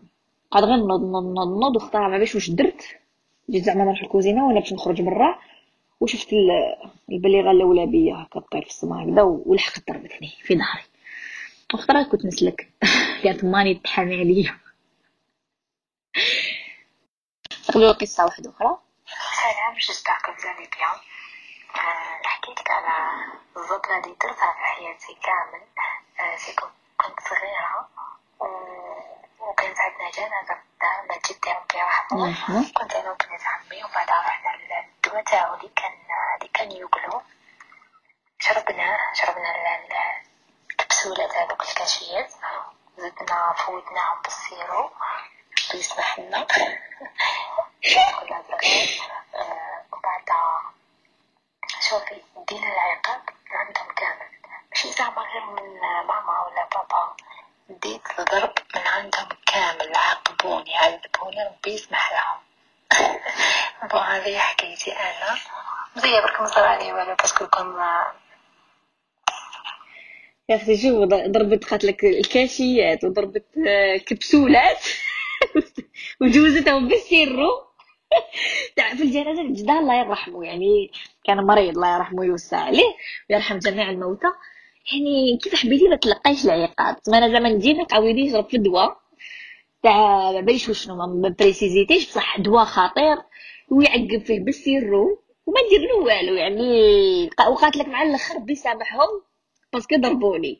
قعد 0.51 0.65
غير 0.65 0.77
نوض 0.77 1.01
نوض 1.01 1.25
نوض 1.25 1.49
نوض 1.61 1.77
واختار 1.77 2.09
ما 2.09 2.19
باش 2.19 2.35
واش 2.35 2.51
درت؟ 2.51 2.83
جيت 3.51 3.65
زعما 3.65 3.85
نروح 3.85 4.01
الكوزينه 4.01 4.47
وأنا 4.49 4.61
باش 4.61 4.73
نخرج 4.73 5.03
برا 5.03 5.39
وشفت 6.01 6.29
البليغة 7.13 7.51
الأولى 7.51 7.87
بيا 7.87 8.15
هكا 8.17 8.41
طير 8.41 8.63
في 8.63 8.69
السما 8.69 9.05
هكذا 9.05 9.23
ولحقت 9.23 9.91
ضربتني 9.91 10.29
في 10.43 10.55
ظهري 10.59 10.83
اخترت 11.75 12.09
كنت 12.09 12.27
مثلك 12.27 12.69
كانت 13.25 13.45
ماني 13.55 13.75
تحامي 13.75 14.15
عليا. 14.21 14.59
تقولوا 17.69 17.93
قصة 17.93 18.25
واحدة 18.25 18.51
أخرى. 18.51 18.79
سلام 19.37 19.75
جزاك 19.89 20.41
راني 20.41 20.57
bien 20.77 20.99
نحكي 22.25 22.51
لك 22.51 22.71
على 22.71 23.11
الزبلة 23.57 23.99
اللي 23.99 24.17
درتها 24.21 24.53
في 24.53 24.59
حياتي 24.61 25.17
كامل. 25.23 25.63
c'est 26.39 26.53
كنت 26.97 27.21
صغيرة. 27.29 27.89
وكانت 29.59 29.79
عندنا 29.81 30.11
جنازة 30.11 30.57
ما 31.09 31.17
جدي 31.27 31.53
ربي 31.53 31.79
يرحمه 31.79 32.73
كنت 32.73 32.95
أنا 32.95 33.11
وبنات 33.11 33.43
عمي 33.47 33.85
وبعدها 33.85 34.21
رحنا 34.21 34.57
للدواء 34.57 35.23
تاعو 35.23 35.55
اللي 35.55 35.69
كان 35.77 35.93
اللي 36.37 36.49
كان 36.55 36.73
يوكلو 36.73 37.23
شربنا 38.39 38.99
شربنا 39.15 39.51
الكبسولات 40.71 41.37
هذوك 41.37 41.63
الكاشيات 41.63 42.33
زدنا 42.99 43.53
فوتناهم 43.53 44.23
بال 44.23 44.42
sirop 44.42 44.91
يسمح 45.75 46.19
لنا 46.19 46.45
بالغير 46.45 47.29
وبعدها 49.93 50.73
شوفي 51.81 52.23
دينا 52.49 52.73
العقاب 52.73 53.23
عندهم 53.51 53.93
كامل. 53.95 54.29
ماشي 54.71 54.93
زعما 54.93 55.23
غير 55.23 55.45
من 55.45 55.81
ماما 55.81 56.43
ولا 56.47 56.65
بابا. 56.65 57.17
ديت 57.69 58.03
الضرب 58.19 58.53
من 58.75 58.83
عندهم 58.87 59.29
كامل 59.47 59.93
عاقبوني 59.97 60.77
عذبوني 60.77 61.37
ربي 61.45 61.75
يسمح 61.75 62.13
لهم. 62.13 62.39
bon 63.91 64.01
هذه 64.01 64.39
حكايتي 64.39 64.93
أنا. 64.93 65.39
زي 65.97 66.21
برك 66.21 66.41
مصراني 66.41 66.93
والو 66.93 67.15
parce 67.15 67.35
que 67.35 67.47
كون 67.47 67.77
يا 70.49 70.57
أختي 70.57 70.77
شوف 70.77 71.09
ضربت 71.09 71.65
قاتلك 71.65 72.05
الكاشيات 72.05 73.05
وضربت 73.05 73.47
الكبسولات 73.57 74.85
وجوزتهم 76.21 76.89
بال 76.89 77.12
sirop 77.12 77.69
تاع 78.77 78.95
في 78.95 79.03
الجنازه 79.03 79.43
جدها 79.43 79.79
الله 79.81 79.95
يرحمه 80.01 80.45
يعني 80.45 80.91
كان 81.25 81.37
مريض 81.37 81.75
الله 81.75 81.97
يرحمه 81.97 82.21
ويوسع 82.21 82.59
عليه 82.59 82.95
ويرحم 83.31 83.59
جميع 83.59 83.91
الموتى. 83.91 84.29
يعني 84.93 85.37
كيف 85.37 85.55
حبيتي 85.55 85.89
ما 85.89 85.97
تلقايش 85.97 86.45
العقاب؟ 86.45 86.97
ما 87.09 87.19
أنا 87.19 87.29
زعما 87.29 87.49
ندير 87.49 87.77
نقاويلي 87.77 88.27
يشرب 88.27 88.49
في 88.49 88.57
الدواء 88.57 89.01
تاع 89.83 90.33
ما 90.33 90.41
باليش 90.41 90.69
وشنو 90.69 90.97
ما 90.97 91.35
précisيتيش 91.39 92.09
بصح 92.09 92.41
دواء 92.41 92.65
خطير 92.65 93.17
ويعقب 93.71 94.19
فيه 94.25 94.41
بال 94.41 94.64
sirop 94.64 95.23
وما 95.47 95.61
ندير 95.67 95.81
له 95.81 95.97
والو 95.97 96.35
يعني 96.35 97.31
وقالت 97.51 97.77
لك 97.77 97.89
مع 97.89 98.03
الأخر 98.03 98.35
ربي 98.35 98.53
يسامحهم 98.53 99.23
باسكو 99.73 99.97
ضربوني. 99.97 100.59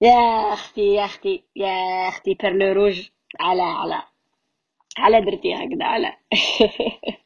يا 0.00 0.52
أختي 0.52 0.94
يا 0.94 1.04
أختي 1.04 1.42
يا 1.56 2.08
أختي 2.08 2.34
بيرلو 2.34 2.72
روج 2.72 3.08
على 3.40 3.62
على 3.62 4.02
على 4.98 5.20
درتي 5.20 5.54
هكذا 5.54 5.84
على. 5.84 6.16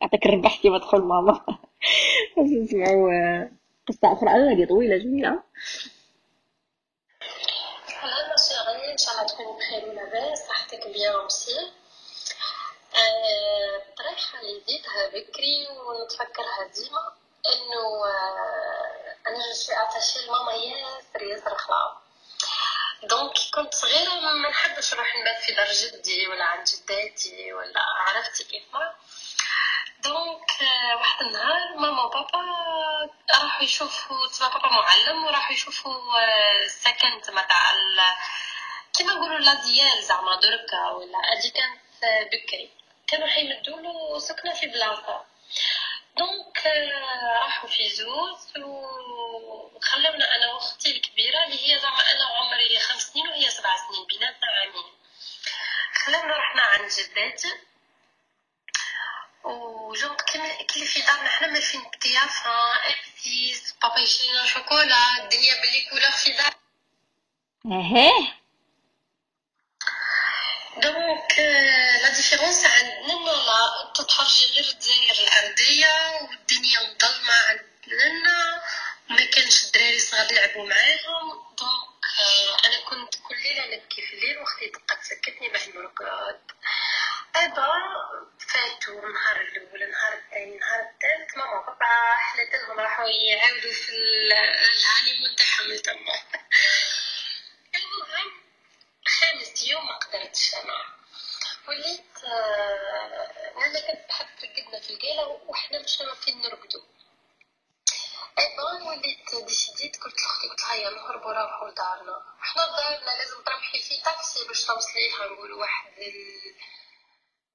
عطاك 0.03 0.27
ربحتي 0.27 0.71
مدخل 0.71 1.01
ماما. 1.01 1.41
نسمعوا 2.39 3.60
قصة 3.91 4.13
أخرى 4.13 4.31
هذه 4.31 4.69
طويلة 4.69 4.97
جميلة. 4.97 5.43
ان 8.93 8.99
شاء 8.99 9.13
الله 9.15 9.57
بخير 9.57 9.89
ولاباس 9.89 10.39
صحتك 10.49 10.87
بيان 10.87 11.13
اوسي 11.15 11.71
الطريقة 13.89 14.41
اللي 14.41 14.61
بديتها 14.61 15.07
بكري 15.09 15.67
ونتفكرها 15.87 16.71
ديما 16.75 17.13
انه 17.47 18.05
أنا 19.27 19.37
je 19.47 19.53
suis 19.53 19.77
attachée 19.83 20.27
لماما 20.27 20.53
ياسر 20.53 21.23
ياسر 21.23 21.55
خلاص 21.55 21.93
donc 23.03 23.33
كنت 23.55 23.75
صغيرة 23.75 24.21
ما 24.21 24.49
نحبش 24.49 24.95
نروح 24.95 25.17
نبات 25.17 25.43
في 25.43 25.53
دار 25.55 25.73
جدي 25.73 26.27
ولا 26.29 26.45
عند 26.45 26.67
جداتي 26.67 27.53
ولا 27.53 27.81
عرفتي 27.81 28.45
كيف 28.45 28.63
ما 28.73 28.95
donc 30.05 30.51
واحد 31.01 31.23
النهار 31.27 31.77
ماما 31.77 32.03
وبابا 32.03 32.41
راحوا 33.31 33.63
يشوفوا 33.65 34.27
تبع 34.29 34.49
بابا 34.49 34.69
معلم 34.69 35.25
وراحوا 35.25 35.53
يشوفوا 35.53 35.95
السكن 36.65 37.21
تما 37.21 37.43
تاع 37.43 37.73
كيما 38.97 39.15
نقولوا 39.15 39.39
لازيال 39.39 40.03
زعما 40.03 40.41
دركا 40.41 40.89
ولا 40.91 41.19
هادي 41.19 41.51
كانت 41.51 41.81
بكري. 42.33 42.71
كانوا 43.07 43.29
حيمدولو 43.29 44.19
سكنة 44.19 44.55
في 44.55 44.67
بلاصة. 44.67 45.25
donc 46.17 46.67
راحوا 47.35 47.69
في 47.69 47.89
زوز 47.91 48.53
وخلونا 48.57 50.37
أنا 50.37 50.53
وأختي 50.53 50.97
الكبيرة 50.97 51.45
اللي 51.45 51.73
هي 51.73 51.79
زعما 51.79 52.01
أنا 52.13 52.25
عمري 52.25 52.81
خمس 52.81 53.03
سنين 53.03 53.29
وهي 53.29 53.51
سبع 53.51 53.77
سنين 53.77 54.07
بيناتنا 54.07 54.49
عامين. 54.51 54.93
خلونا 56.05 56.37
رحنا 56.37 56.63
عند 56.63 56.91
جداتي. 56.91 57.53
و 59.45 59.60
donc 59.60 60.23
كل 60.71 60.85
في 60.87 61.01
دارنا 61.01 61.29
حنا 61.29 61.49
ماشيين 61.49 61.83
بضيافة 61.83 62.51
petites 62.75 63.75
بابا 63.83 63.99
يشرينا 63.99 64.47
شوكولا 64.47 65.25
الدنيا 65.25 65.55
ب 65.63 65.69
les 65.69 65.87
couleurs 65.91 66.11
في 66.11 66.33
دار 66.33 66.55
اهيه 67.67 68.37
donc 70.77 71.39
la 72.03 72.09
différence 72.17 72.65
عندنا 72.65 73.31
لا 73.31 73.93
تتفرجي 73.95 74.45
غير 74.55 74.65
الجزائر 74.75 75.29
الارضيه 75.29 76.21
والدنيا 76.21 76.81
مظلمة 76.81 77.35
عندنا 77.49 78.63
ما 79.09 79.25
كانش 79.31 79.65
الدراري 79.65 79.97
الصغار 79.97 80.33
يلعبوا 80.33 80.69
معاهم. 80.69 81.43
donc 81.59 82.65
أنا 82.65 82.81
كنت 82.89 83.15
كل 83.15 83.37
ليلة 83.43 83.77
نبكي 83.77 84.03
في 84.07 84.13
الليل 84.17 84.39
وأختي 84.39 84.67
دقات 84.67 85.05
سكتني 85.05 85.49
باه 85.49 85.67
نرقد 85.69 86.41
أبا 87.37 87.73
فاتوا 88.39 89.03
النهار 89.03 89.41
الأول 89.41 89.83
النهار 89.83 90.13
الثاني 90.15 90.55
النهار 90.55 90.81
الثالث 90.81 91.37
ماما 91.37 91.61
بابا 91.61 92.17
حلت 92.17 92.55
لهم 92.55 92.81
راحوا 92.81 93.09
يعاودوا 93.09 93.73
في 93.73 93.93
ال 93.93 94.07
honeymoon 94.07 95.37
تاعهم 95.37 95.77
تما 95.77 96.15
المهم 97.79 98.33
خامس 99.07 99.65
يوم 99.65 99.87
ما 99.87 99.97
قدرتش 99.97 100.55
أنا. 100.55 100.85
وليت 101.69 102.25
أنا 103.57 103.81
كنت 103.81 104.09
بحب 104.09 104.27
ترقدنا 104.41 104.81
في 104.81 104.91
القيلة 104.91 105.23
وحنا 105.47 105.79
مش 105.79 105.97
فين 106.21 106.41
نرقدو. 106.43 106.83
أيضا 108.39 108.91
وليت 108.91 109.35
décidيت 109.47 109.97
قلت 109.97 110.21
لأختي 110.23 110.49
قلت 110.49 110.61
لها 110.61 110.75
يلا 110.75 110.91
نهربوا 111.03 111.33
نروحوا 111.33 111.71
لدارنا 111.71 112.23
حنا 112.41 112.67
دارنا 112.67 113.17
لازم 113.19 113.43
تروحي 113.43 113.79
في 113.79 114.03
تاكسي 114.05 114.49
باش 114.49 114.65
توصليها 114.65 115.27
نقولوا 115.27 115.61
واحد 115.61 115.99
ال... 115.99 116.55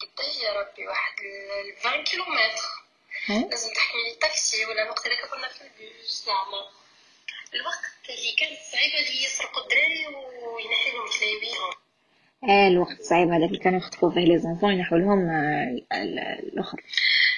قداش 0.01 0.37
يا 0.43 0.53
ربي 0.53 0.87
واحد 0.87 1.13
ال 1.19 1.87
20 1.87 2.03
كيلومتر. 2.03 2.61
لازم 3.29 3.73
تحملي 3.73 4.15
تاكسي 4.21 4.65
ولا 4.65 4.83
الوقت 4.83 5.05
اللي 5.05 5.17
كنا 5.17 5.47
في 5.47 5.61
البيوس 5.61 6.25
زعما 6.25 6.69
الوقت 7.53 8.09
اللي 8.09 8.35
كانت 8.39 8.59
صعيبة 8.71 8.97
اللي 8.99 9.23
يسرقوا 9.23 9.63
الدراري 9.63 10.07
وينحي 10.07 10.91
لهم 10.91 11.07
كلاويهم 11.19 11.73
آه 12.49 12.67
الوقت 12.67 13.01
صعيب 13.01 13.29
هذاك 13.29 13.47
اللي 13.49 13.59
كانوا 13.59 13.79
يخطفوا 13.79 14.11
فيه 14.11 14.19
les 14.25 14.39
enfants 14.39 14.73
ينحوا 14.73 14.97
لهم 14.97 15.19
الأخر. 15.93 16.77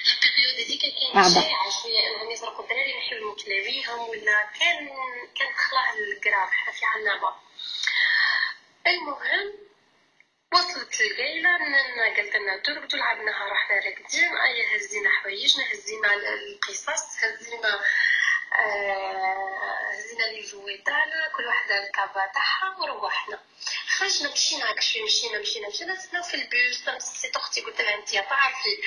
la 0.06 0.14
période 0.22 0.54
هذيك 0.66 0.80
كانت 1.14 1.34
شائعة 1.34 1.70
شوية 1.82 2.16
أنهم 2.16 2.30
يسرقوا 2.30 2.64
الدراري 2.64 3.20
لهم 3.20 3.36
كلاويهم 3.44 4.08
ولا 4.08 4.50
كان 4.60 4.88
كان 5.38 5.52
خلاه 5.56 5.92
القراب 5.98 6.48
في 6.78 6.84
عنابة 6.84 7.34
المهم 8.86 9.67
وصلت 10.54 11.00
القيلة 11.00 11.50
ننا 11.58 12.16
قالت 12.16 12.34
لنا 12.36 12.56
ترقدوا 12.56 12.98
لعبناها 12.98 13.48
رحنا 13.52 13.76
راقدين 13.76 14.36
ايا 14.36 14.76
هزينا 14.76 15.10
حوايجنا 15.10 15.72
هزينا 15.72 16.14
القصص 16.14 17.24
هزينا 17.24 17.80
هزينا 19.92 20.24
لي 20.24 20.40
جوي 20.42 20.78
تاعنا 20.78 21.28
كل 21.36 21.46
واحدة 21.46 21.86
الكابا 21.86 22.26
تاعها 22.34 22.76
وروحنا. 22.78 23.40
خرجنا 23.98 24.32
مشينا 24.32 24.70
هاك 24.70 24.80
شوي 24.80 25.02
مشينا 25.02 25.38
مشينا 25.38 25.68
مشينا 25.68 25.94
سنا 25.96 26.22
في 26.22 26.34
البيوس 26.34 26.88
نسيت 26.88 27.36
أختي 27.36 27.60
قلت 27.60 27.80
لها 27.80 27.94
انت 27.94 28.08
تعرفي 28.10 28.78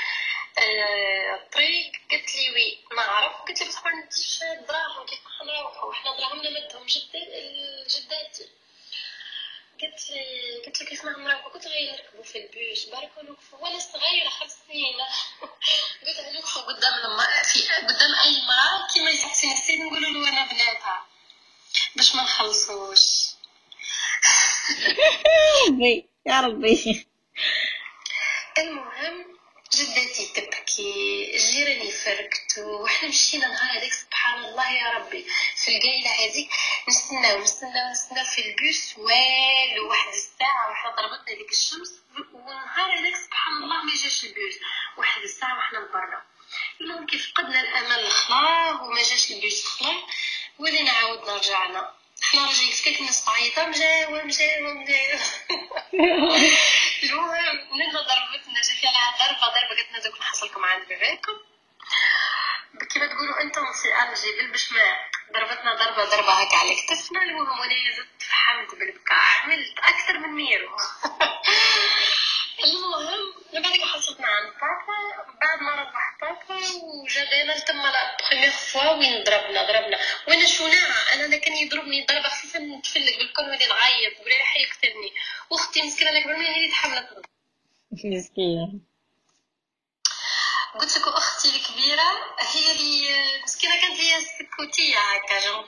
الطريق 1.34 1.92
قالت 2.12 2.36
لي 2.36 2.50
وي 2.52 2.80
ما 2.92 3.02
عرف. 3.02 3.36
قلت 3.42 3.62
لها 3.62 3.70
بصح 3.70 3.86
ما 3.86 3.92
عنديش 3.92 4.40
دراهم 4.68 5.06
كيف 5.06 5.20
نروحوا 5.44 5.90
وحنا 5.90 6.18
دراهمنا 6.18 6.50
مدهم 6.50 6.86
جداتي. 7.88 8.50
قلت 9.82 10.82
لي 10.82 10.86
كيف 10.86 11.06
ما 11.06 11.12
نروحوا 11.12 11.50
قلت 11.54 11.68
غير 11.68 11.92
نركبوا 11.92 12.24
في 12.24 12.38
البيوس 12.38 12.86
باركوا 12.86 13.24
نوقفوا 13.24 13.60
وأنا 13.60 13.80
صغيرة 13.80 14.30
خمس 14.30 14.58
سنين 14.68 14.96
قلت 16.08 16.34
نوقفوا 16.34 16.62
قدام 16.62 17.00
لما 17.00 17.28
في 17.44 17.60
قدام 17.88 18.16
أي 18.24 18.42
مرأة 18.42 18.88
كيما 18.94 19.10
يسقسي 19.10 19.54
نفسي 19.54 19.78
نقولوا 19.78 20.10
له 20.10 20.30
أنا 20.30 20.46
بناتها. 20.46 21.06
باش 21.96 22.16
ما 22.16 22.24
نخلصوش. 22.24 23.02
ربي 25.68 26.10
يا 26.26 26.42
ربي. 26.42 27.08
المهم 28.58 29.38
جدتي 29.74 30.26
تبكي 30.36 31.32
الجيران 31.36 31.88
يفركتوا 31.88 32.84
وحنا 32.84 33.10
مشينا 33.10 33.48
نهار 33.48 33.78
هذاك 33.78 33.92
سبحان 34.22 34.44
الله 34.46 34.72
يا 34.72 34.90
ربي. 34.98 35.26
في 35.56 35.78
القايلة 35.78 36.10
هذيك 36.10 36.50
نستناو 36.90 37.42
نستناو 37.42 37.92
نستناو 37.92 38.26
في 38.26 38.42
البيس 38.42 38.94
والو 38.98 39.90
واحد 39.90 40.08
الساعة 40.14 40.72
وحنا 40.72 40.90
ضربتنا 40.92 41.38
ديك 41.38 41.52
الشمس 41.52 41.92
والنهار 42.34 43.00
هذاك 43.00 43.16
سبحان 43.16 43.54
الله 43.64 43.84
ما 43.84 43.92
جاش 44.04 44.24
البيس 44.24 44.56
واحد 44.98 45.22
الساعة 45.22 45.58
وحنا 45.58 45.80
برا. 45.80 46.22
المهم 46.82 47.06
كيف 47.06 47.32
فقدنا 47.32 47.62
الأمل 47.62 48.12
خلا 48.12 48.82
وما 48.82 49.02
جاش 49.02 49.32
البيس 49.32 49.66
خلا 49.66 50.04
ولينا 50.60 50.92
عاودنا 50.92 51.36
رجعنا 51.38 51.94
حنا 52.22 52.46
راجعين 52.46 52.72
فكاك 52.72 53.00
الناس 53.00 53.26
تعيطة 53.26 53.68
مجاوة 53.68 54.24
مجاوة 54.24 54.74
مجاوة 54.74 55.20
المهم 57.04 57.58
ننا 57.80 58.02
ضربتنا 58.02 58.62
جا 58.62 58.74
فيها 58.82 59.18
ضربة 59.20 59.40
ضربة 59.54 59.76
قالت 59.76 59.90
لنا 59.90 60.00
دوك 60.00 60.20
نحصلكم 60.20 60.66
عند 60.66 60.88
باباكم. 60.88 61.38
كيما 62.84 63.08
تقولوا 63.08 63.42
أنتم 63.42 63.62
في 63.62 63.88
ارجي 64.02 64.32
بالبشماء 64.38 65.10
ضربتنا 65.34 65.76
ضربة 65.76 66.06
ضربة 66.06 66.32
هكا 66.32 66.58
على 66.58 66.76
كتفنا 66.76 67.24
المهم 67.24 67.60
وأنا 67.60 67.74
زدت 67.98 68.24
فحمت 68.24 68.76
بالبكاء 68.76 69.18
عملت 69.18 69.80
أكثر 69.80 70.20
من 70.20 70.30
ميرو 70.30 70.70
المهم 72.64 73.34
بعدك 73.54 73.82
حصلتنا 73.82 74.28
عند 74.28 74.54
بابا 74.62 75.26
بعد 75.42 75.62
ما 75.62 75.76
روح 75.76 76.18
بابا 76.22 76.62
وجابنا 76.84 77.60
تما 77.60 77.92
لا 77.92 78.18
بخيميغ 78.18 78.52
فوا 78.52 78.92
وين 78.92 79.24
ضربنا 79.24 79.64
ضربنا. 79.68 79.98
وأنا 80.28 80.48
شوناها 80.48 81.14
أنا 81.14 81.38
كان 81.38 81.54
يضربني 81.54 82.06
ضربة 82.06 82.30
خفيفة 82.30 82.60
نتفلق 82.60 83.18
بالكل 83.18 83.42
ولي 83.44 83.68
نعيط. 83.68 84.20
ولا 84.20 84.38
راح 84.40 84.56
يقتلني. 84.58 85.12
واختي 85.50 85.82
مسكينة 85.82 86.18
اكبر 86.18 86.36
مني 86.36 86.48
هي 86.48 86.56
اللي 86.56 86.70
تحملت 86.70 87.26
مسكينة. 87.92 88.80
قلت 90.80 90.98
لك 90.98 91.08
أختي 91.08 91.31
الكبيره 92.02 92.36
هي 92.40 92.72
اللي 92.72 93.44
مسكينه 93.44 93.82
كانت 93.82 94.00
هي 94.00 94.22
سكوتيه 94.22 94.98
هكا 94.98 95.46
جو 95.46 95.66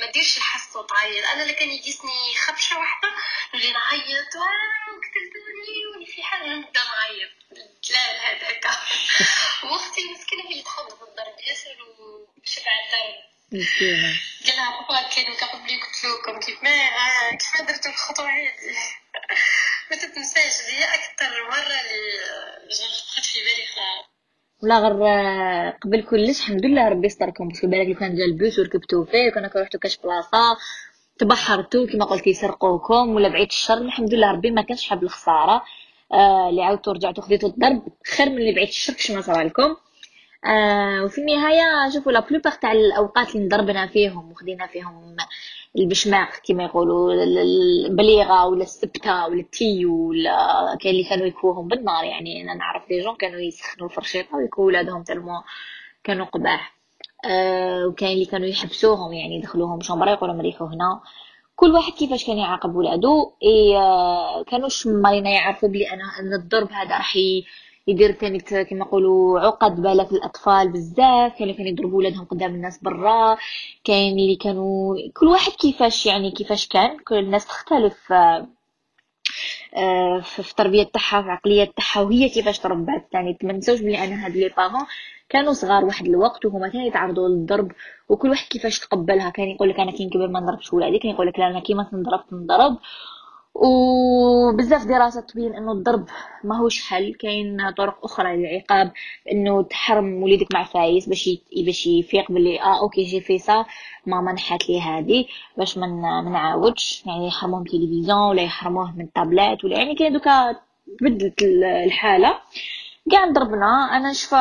ما 0.00 0.10
ديرش 0.12 0.36
الحس 0.36 0.76
وتعيط 0.76 1.24
أنا 1.26 1.42
اللي 1.42 1.54
كان 1.54 1.70
يجيسني 1.70 2.34
خبشة 2.46 2.78
واحدة 2.78 3.08
نولي 3.54 3.72
نعيط 3.72 4.34
قتلتوني 5.04 5.86
وني 5.94 6.06
في 6.06 6.22
حال 6.22 6.60
نبدا 6.60 6.80
نعيط. 6.80 7.30
لا 7.90 8.30
هذاك 8.30 8.64
وأختي 9.64 10.12
مسكينه 10.12 10.50
هي 10.50 10.62
تحب 10.62 10.86
الضرب 10.86 11.38
ياسر 11.48 11.76
وشبع 11.82 12.72
الضرب 12.84 13.28
مسكينه 13.52 14.20
قالها 14.46 14.80
بابا 14.80 15.08
كاين 15.08 15.34
قبلي 15.34 15.80
قلت 15.80 16.04
لكم 16.04 16.40
كيف 16.40 16.62
ما 16.62 16.90
كيف 17.30 17.60
ما 17.60 17.66
درتو 17.66 17.88
الخطوة 17.88 18.30
هذه. 18.30 18.52
ما 19.90 19.96
تتنساش 19.96 20.60
هي 20.70 20.94
أكثر 20.94 21.48
مرة 21.50 21.80
اللي 21.80 22.18
خدت 23.16 23.26
في 23.26 23.38
بالي 23.44 23.66
خلاص. 23.66 24.17
ولا 24.62 24.78
غير 24.78 25.06
آه، 25.06 25.70
قبل 25.82 26.02
كلش 26.02 26.40
الحمد 26.40 26.66
لله 26.66 26.88
ربي 26.88 27.08
ستركم 27.08 27.48
parce 27.48 27.59
que 27.59 27.66
بالك. 27.66 27.98
كان 27.98 28.14
جا 28.16 28.24
البوس 28.24 28.58
وركبتو 28.58 29.04
فيه 29.04 29.28
وكان 29.28 29.50
رحتو 29.56 29.78
كاش 29.78 29.96
بلاصة 29.98 30.56
تبحرتو 31.18 31.86
كما 31.86 32.04
قلتي 32.04 32.34
سرقوكم 32.34 33.08
ولا 33.14 33.28
بعيد 33.28 33.46
الشر. 33.46 33.78
الحمد 33.78 34.14
لله 34.14 34.30
ربي 34.32 34.50
ما 34.50 34.62
كانش 34.62 34.88
حاب 34.88 35.02
الخسارة 35.02 35.62
آه 36.12 36.48
اللي 36.48 36.62
عاودتو 36.62 36.92
رجعتو 36.92 37.22
خديتو 37.22 37.46
الضرب 37.46 37.82
خير 38.16 38.30
من 38.30 38.38
اللي 38.38 38.52
بعيد 38.52 38.68
الشر 38.68 38.92
كش 38.92 39.10
ما 39.10 39.20
صرا 39.20 39.42
لكم. 39.42 39.76
آه 40.46 41.02
وفي 41.04 41.20
النهاية 41.20 41.90
شوفوا 41.94 42.12
la 42.12 42.20
plupart 42.20 42.52
تاع 42.52 42.72
الأوقات 42.72 43.36
اللي 43.36 43.48
ضربنا 43.48 43.86
فيهم 43.86 44.30
وخدينا 44.32 44.66
فيهم 44.66 45.16
البشماق 45.78 46.28
كما 46.48 46.64
يقولوا 46.64 47.12
البليغة 47.86 48.46
ولا 48.46 48.62
السبتة 48.62 49.26
ولا 49.26 49.40
ال 49.40 49.51
tuyau 49.51 50.08
ولا 50.08 50.76
كاين 50.80 50.94
اللي 50.94 51.08
كانوا 51.08 51.26
يكووهم 51.26 51.68
بالنار 51.68 52.04
يعني. 52.04 52.42
أنا 52.42 52.54
نعرف 52.54 52.88
des 52.88 53.00
gens 53.00 53.16
كانوا 53.16 53.40
يسخنوا 53.40 53.88
الفرشيطة 53.88 54.36
ويكووا 54.36 54.66
ولادهم 54.66 55.02
tellement 55.02 55.42
كانوا 56.04 56.26
قباح. 56.26 56.74
أه 57.24 57.86
وكاين 57.86 58.12
اللي 58.12 58.24
كانوا 58.24 58.46
يحبسوهم 58.46 59.12
يعني 59.12 59.36
يدخلوهم 59.36 59.80
شومبرا 59.80 60.10
يقولوا 60.10 60.34
مريحوا 60.34 60.66
هنا. 60.68 61.00
كل 61.56 61.70
واحد 61.70 61.92
كيفاش 61.92 62.26
كان 62.26 62.38
يعاقب 62.38 62.74
ولادو 62.76 63.32
إي 63.42 63.76
آه 63.76 64.42
كانوش 64.44 64.86
مالينا 64.86 65.30
يعرفوا 65.30 65.68
بلي 65.68 65.90
أنا 65.90 66.04
أن 66.20 66.34
الضرب 66.34 66.72
هذا 66.72 66.96
راح 66.96 67.14
يدير 67.88 68.12
ثاني 68.12 68.38
كما 68.40 68.78
نقولوا 68.78 69.40
عقد 69.40 69.80
بالك 69.82 70.12
الأطفال 70.12 70.72
بزاف 70.72 71.38
كانوا 71.38 71.54
كانوا 71.54 71.70
يضربوا 71.70 71.98
ولادهم 71.98 72.24
قدام 72.24 72.54
الناس 72.54 72.78
برا. 72.82 73.36
كاين 73.84 74.18
اللي 74.18 74.36
كانوا 74.36 74.96
كل 75.16 75.26
واحد 75.26 75.52
كيفاش 75.52 76.06
يعني 76.06 76.30
كيفاش 76.30 76.68
كان 76.68 76.98
كل 76.98 77.18
الناس 77.18 77.46
تختلف 77.46 78.12
آه، 79.76 80.20
في 80.20 80.38
التربية 80.38 80.82
تاعها 80.82 81.20
في 81.20 81.26
العقلية 81.26 81.72
تاعها 81.76 82.00
وهي 82.06 82.28
كيفاش 82.28 82.58
تربات 82.58 83.08
يعني 83.12 83.38
ما 83.42 83.52
نساوش 83.52 83.80
بلي 83.80 84.04
أنا 84.04 84.26
هاد 84.26 84.36
لي 84.36 84.48
بارون 84.48 84.86
كانوا 85.28 85.52
صغار 85.52 85.84
واحد 85.84 86.06
الوقت 86.06 86.44
وهما 86.44 86.68
ثاني 86.68 86.86
يتعرضوا 86.86 87.28
للضرب 87.28 87.72
وكل 88.08 88.30
واحد 88.30 88.48
كيفاش 88.48 88.78
تقبلها. 88.78 89.30
كان 89.30 89.48
يقول 89.48 89.68
لك 89.68 89.80
أنا 89.80 89.90
كي 89.92 90.06
نكبر 90.06 90.28
ما 90.28 90.40
نضربش 90.40 90.72
ولادي 90.72 90.98
كان 90.98 91.10
يقول 91.10 91.26
لك 91.26 91.38
لا 91.38 91.46
أنا 91.46 91.60
كيما 91.60 91.82
تنضرب 91.92 92.26
تنضرب. 92.30 92.78
وبزاف 93.54 94.84
دراسات 94.86 95.30
تبين 95.30 95.54
إنه 95.54 95.72
الضرب 95.72 96.06
ماهوش 96.44 96.82
حل. 96.88 97.14
كاين 97.14 97.70
طرق 97.70 98.04
أخرى 98.04 98.36
للعقاب 98.36 98.92
إنه 99.32 99.62
تحرم 99.62 100.22
وليدك 100.22 100.46
مع 100.54 100.64
فايس 100.64 101.08
باش 101.08 101.30
باش 101.66 101.86
يفيق 101.86 102.32
باللي 102.32 102.60
آه 102.60 102.80
ok 102.80 103.02
j'ai 103.02 103.20
fait 103.20 103.38
ça 103.38 103.64
ماما 104.06 104.32
نحات 104.32 104.68
لي 104.68 104.80
هادي 104.80 105.28
باش 105.56 105.78
من 105.78 105.88
ما 106.02 106.20
نعاودش. 106.30 107.02
يعني 107.06 107.26
يحرموه 107.26 107.58
من 107.60 107.64
تلفزيون 107.64 108.18
ولا 108.30 108.42
يحرموه 108.42 108.96
من 108.96 109.04
الطابلات 109.04 109.64
ولا 109.64 109.78
يعني 109.78 109.94
كاين 109.94 110.12
دوكا 110.12 110.56
تبدلت 111.00 111.42
الحالة. 111.86 112.38
كاع 113.10 113.26
ضربنا. 113.30 113.66
أنا 113.96 114.10
نشفى 114.10 114.36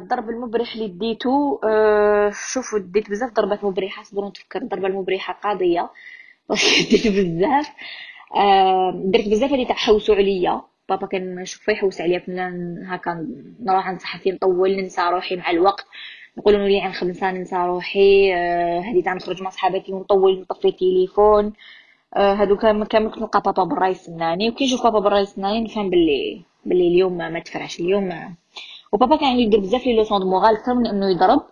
الضرب 0.00 0.30
المبرح 0.30 0.74
اللي 0.74 0.88
ديتو 0.88 1.60
أه 1.64 2.30
شوفوا 2.52 2.78
ديت 2.78 3.10
بزاف 3.10 3.32
ضربات 3.32 3.64
مبرحة. 3.64 4.02
صبروا 4.02 4.28
نتفكر 4.28 4.62
الضربة 4.62 4.86
المبرحة 4.86 5.32
قاضية. 5.44 5.90
ديت 6.90 7.06
بزاف. 7.08 7.68
درت 8.94 9.28
بزاف 9.28 9.52
اللي 9.52 9.64
تحوسوا 9.64 10.14
عليا. 10.14 10.60
بابا 10.88 11.06
كان 11.06 11.34
نشوف 11.34 11.68
يحوس 11.68 12.00
عليا 12.00 12.18
كنا 12.18 12.52
هكا 12.86 13.26
نروح 13.60 13.88
عند 13.88 14.00
صحفي 14.00 14.30
نطول 14.30 14.76
ننسى 14.76 15.02
روحي 15.02 15.36
مع 15.36 15.50
الوقت. 15.50 15.86
نقول 16.38 16.54
لي 16.54 16.80
عن 16.80 16.92
خمسة 16.92 17.30
ننسى 17.30 17.56
روحي. 17.56 18.34
هذه 18.80 19.02
تاع 19.04 19.14
نخرج 19.14 19.42
مع 19.42 19.50
صحاباتي 19.50 19.92
ونطول 19.92 20.40
نطفي 20.40 20.68
التليفون. 20.68 21.52
أه 22.16 22.34
هادو 22.34 22.56
كان 22.56 22.84
كان 22.84 23.10
كنت 23.10 23.18
نلقى 23.18 23.42
بابا 23.42 23.64
برا 23.64 23.86
يسناني. 23.86 24.50
وكي 24.50 24.64
نشوف 24.64 24.82
بابا 24.82 24.98
برا 24.98 25.18
يسناني 25.18 25.60
نفهم 25.60 25.90
باللي 25.90 26.42
باللي 26.64 26.88
اليوم 26.88 27.16
ما 27.16 27.40
تفرعش 27.40 27.80
اليوم 27.80 28.34
وبابا 28.92 29.16
كان 29.16 29.38
يدير 29.38 29.60
بزاف 29.60 29.86
les 29.86 29.96
leçons 29.96 30.20
de 30.20 30.30
morale 30.30 30.56
أكثر 30.56 30.74
من 30.74 30.86
إنه 30.86 31.10
يضرب. 31.10 31.42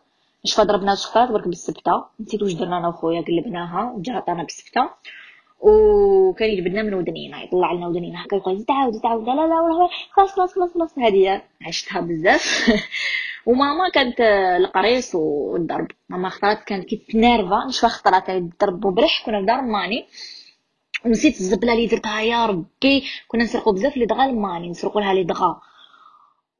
شفا 0.44 0.62
ضربنا 0.62 0.94
شفات 0.94 1.28
برك 1.28 1.48
بالسبتة. 1.48 2.04
نسيت 2.20 2.42
واش 2.42 2.52
درنا 2.52 2.78
أنا 2.78 2.88
وخويا 2.88 3.20
قلبناها 3.20 3.92
وجرطنا 3.92 4.42
بالسبتة. 4.42 4.90
وكان 5.64 6.50
يجبدنا 6.50 6.82
من 6.82 6.94
ودنينا 6.94 7.42
يطلع 7.42 7.72
لنا 7.72 7.88
ودنينا 7.88 8.24
هكا 8.24 8.36
يقول 8.36 8.64
تعاود 8.64 9.00
تعاود 9.00 9.26
لا 9.26 9.32
لا 9.34 9.46
لا 9.46 9.88
خلاص 10.12 10.30
خلاص 10.32 10.54
خلاص 10.54 10.74
خلاص 10.74 10.98
هذه 10.98 11.42
عشتها 11.66 12.00
بزاف. 12.00 12.70
وماما 13.46 13.88
كانت 13.88 14.20
القريص 14.60 15.14
والضرب 15.14 15.86
ماما 16.08 16.28
خطرات 16.28 16.64
كانت 16.64 16.84
كي 16.84 16.96
تنرفا 16.96 17.64
نشوف 17.68 17.90
خطرات 17.90 18.30
الضرب 18.30 18.84
المبرح 18.84 19.22
كنا 19.26 19.40
في 19.40 19.46
دار 19.46 19.62
ماني. 19.62 20.06
نسيت 21.06 21.40
الزبلة 21.40 21.72
اللي 21.72 21.86
درتها 21.86 22.20
يا 22.20 22.46
ربي 22.46 23.04
كنا 23.28 23.44
نسرقوا 23.44 23.72
بزاف 23.72 23.96
لي 23.96 24.06
دغا 24.06 24.24
الماني 24.24 24.68
نسرقوا 24.70 25.00
لها 25.00 25.14
لي 25.14 25.24
دغا. 25.24 25.60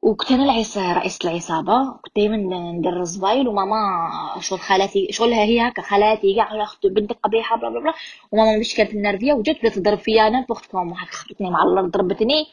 وكنت 0.05 0.33
أنا 0.33 0.45
العيس 0.45 0.79
رئيسة 0.79 1.31
العصابة 1.31 1.93
كنت 2.03 2.17
دايما 2.17 2.37
ندير 2.73 3.01
الزبايل 3.01 3.49
وماما 3.49 4.11
شغل 4.41 4.59
خالاتي 4.61 5.09
شغلها 5.11 5.45
هي 5.45 5.69
هكا 5.69 5.83
خالاتي 5.83 6.35
كاع 6.35 6.55
يا 6.55 6.63
أختي 6.63 6.89
بنتك 6.89 7.17
قبيحة 7.23 7.57
بلا 7.57 7.69
بلا 7.69 7.81
بلا. 7.81 7.95
وماما 8.33 8.59
مش 8.59 8.75
كانت 8.75 8.95
نرفية 8.95 9.33
وجات 9.33 9.59
بدات 9.59 9.79
تضرب 9.79 9.99
فيا 9.99 10.27
أنا 10.29 10.45
بوقت 10.49 10.67
كوم 10.67 10.91
واحد 10.93 11.07
خبطتني 11.07 11.51
مع 11.51 11.63
الأرض 11.63 11.91
ضربتني. 11.91 12.47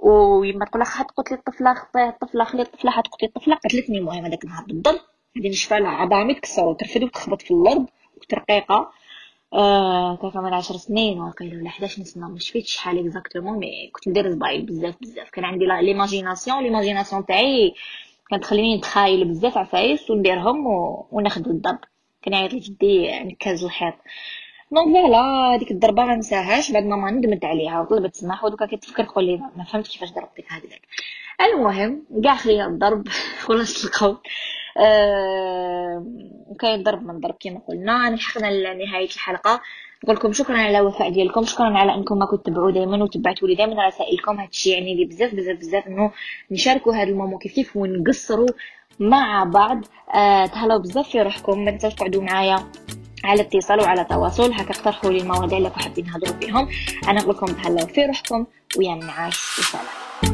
ويما 0.00 0.64
تقول 0.64 0.82
لها 0.82 0.90
حتقتلي 0.90 1.38
الطفلة 1.38 1.74
خطي 1.74 2.08
الطفلة 2.08 2.44
خلي 2.44 2.62
الطفلة 2.62 2.90
حتقتلي 2.90 3.28
الطفلة. 3.28 3.54
قتلتني 3.54 3.98
المهم 3.98 4.24
هذاك 4.24 4.44
النهار 4.44 4.64
بالضرب 4.64 5.00
هذه 5.36 5.48
نشفى 5.48 5.78
لها 5.78 5.90
عظامي 5.90 6.34
تكسروا 6.34 6.74
ترفد 6.74 7.02
وتخبط 7.02 7.42
في 7.42 7.50
الأرض 7.50 7.86
وترقيقة 8.16 8.90
آه 9.54 10.16
كان 10.16 10.42
من 10.42 10.54
عشر 10.54 10.76
سنين؟ 10.76 11.20
واقيلا 11.20 11.56
ولا 11.60 11.68
11 11.68 12.02
سنه 12.02 12.28
مش 12.28 12.50
فيت 12.50 12.66
شحال 12.66 12.98
exactement 12.98 13.58
mais 13.58 13.90
كنت 13.92 14.08
ندير 14.08 14.30
زبايل 14.30 14.62
بزاف 14.62 14.94
بزاف. 15.00 15.30
كان 15.30 15.44
عندي 15.44 15.64
l'imagination 15.66 16.62
l'imagination 16.62 17.26
تاعي 17.26 17.74
كانت 18.30 18.42
تخليني 18.42 18.76
نتخايل 18.76 19.24
بزاف 19.24 19.58
عفايس 19.58 20.10
ونديرهم 20.10 20.66
و... 20.66 21.06
وناخذ 21.12 21.48
الضرب 21.48 21.78
كان 22.22 22.34
يعيط 22.34 22.52
لجدي 22.54 23.18
نكاز 23.24 23.64
الحيط. 23.64 23.94
donc 24.72 24.86
voilà 24.96 25.54
هذيك 25.54 25.70
الضربة 25.70 26.04
ما 26.04 26.16
نساهاش. 26.16 26.72
بعد 26.72 26.84
ما 26.84 27.10
ندمت 27.10 27.44
عليها 27.44 27.80
وطلبت 27.80 28.14
سماح 28.16 28.44
ودوكا 28.44 28.66
كتفكر 28.66 29.04
تقول 29.04 29.24
لي 29.24 29.36
ما 29.56 29.64
فهمت 29.64 29.88
كيفاش 29.88 30.12
ضربتك 30.12 30.44
هذيك 30.52 30.82
المهم 31.40 32.02
كاع 32.24 32.34
خلينا 32.36 32.66
الضرب. 32.66 33.08
خلاص 33.46 33.84
القول. 33.84 34.10
آه 34.10 34.22
وكاين 36.48 36.82
ضرب 36.82 37.06
من 37.06 37.20
ضرب 37.20 37.34
كما 37.40 37.60
قلنا. 37.68 38.10
نحقنا 38.10 38.46
لنهاية 38.46 39.08
الحلقة. 39.08 39.60
نقول 40.04 40.16
لكم 40.16 40.32
شكرا 40.32 40.58
على 40.58 40.78
الوفاء 40.78 41.10
ديالكم. 41.10 41.44
شكرا 41.44 41.78
على 41.78 41.94
أنكم 41.94 42.18
ما 42.18 42.26
كنتوا 42.26 42.52
تبعوا 42.52 42.70
دائما 42.70 43.04
وتبعتوا 43.04 43.48
لي 43.48 43.54
دائما 43.54 43.86
رسائلكم 43.86 44.40
هادشي 44.40 44.70
يعني 44.70 44.94
لي 44.94 45.04
بزاف 45.04 45.34
بزاف 45.34 45.58
بزاف 45.58 45.86
إنه 45.86 46.12
نشاركوا 46.50 46.94
هاد 46.94 47.08
المومو 47.08 47.38
كيف 47.38 47.52
كيف 47.52 47.76
ونقصروا 47.76 48.48
مع 49.00 49.44
بعض. 49.44 49.84
آه 50.14 50.46
تهلاو 50.46 50.78
بزاف 50.78 51.08
في 51.08 51.22
روحكم. 51.22 51.64
ما 51.64 51.70
تنساوش 51.70 51.94
تقعدوا 51.94 52.22
معايا 52.22 52.58
على 53.24 53.42
اتصال 53.42 53.80
وعلى 53.80 54.04
تواصل. 54.04 54.52
هكا 54.52 54.70
اقترحوا 54.70 55.10
لي 55.10 55.18
المواضيع 55.18 55.58
اللي 55.58 55.70
حابين 55.70 56.06
نهضروا 56.06 56.40
فيهم. 56.40 56.68
أنا 57.08 57.20
نقول 57.20 57.34
لكم 57.34 57.46
تهلاو 57.46 57.86
في 57.86 58.04
روحكم. 58.04 58.46
ويا 58.78 58.94
النعاش 58.94 59.58
وسلام. 59.58 60.31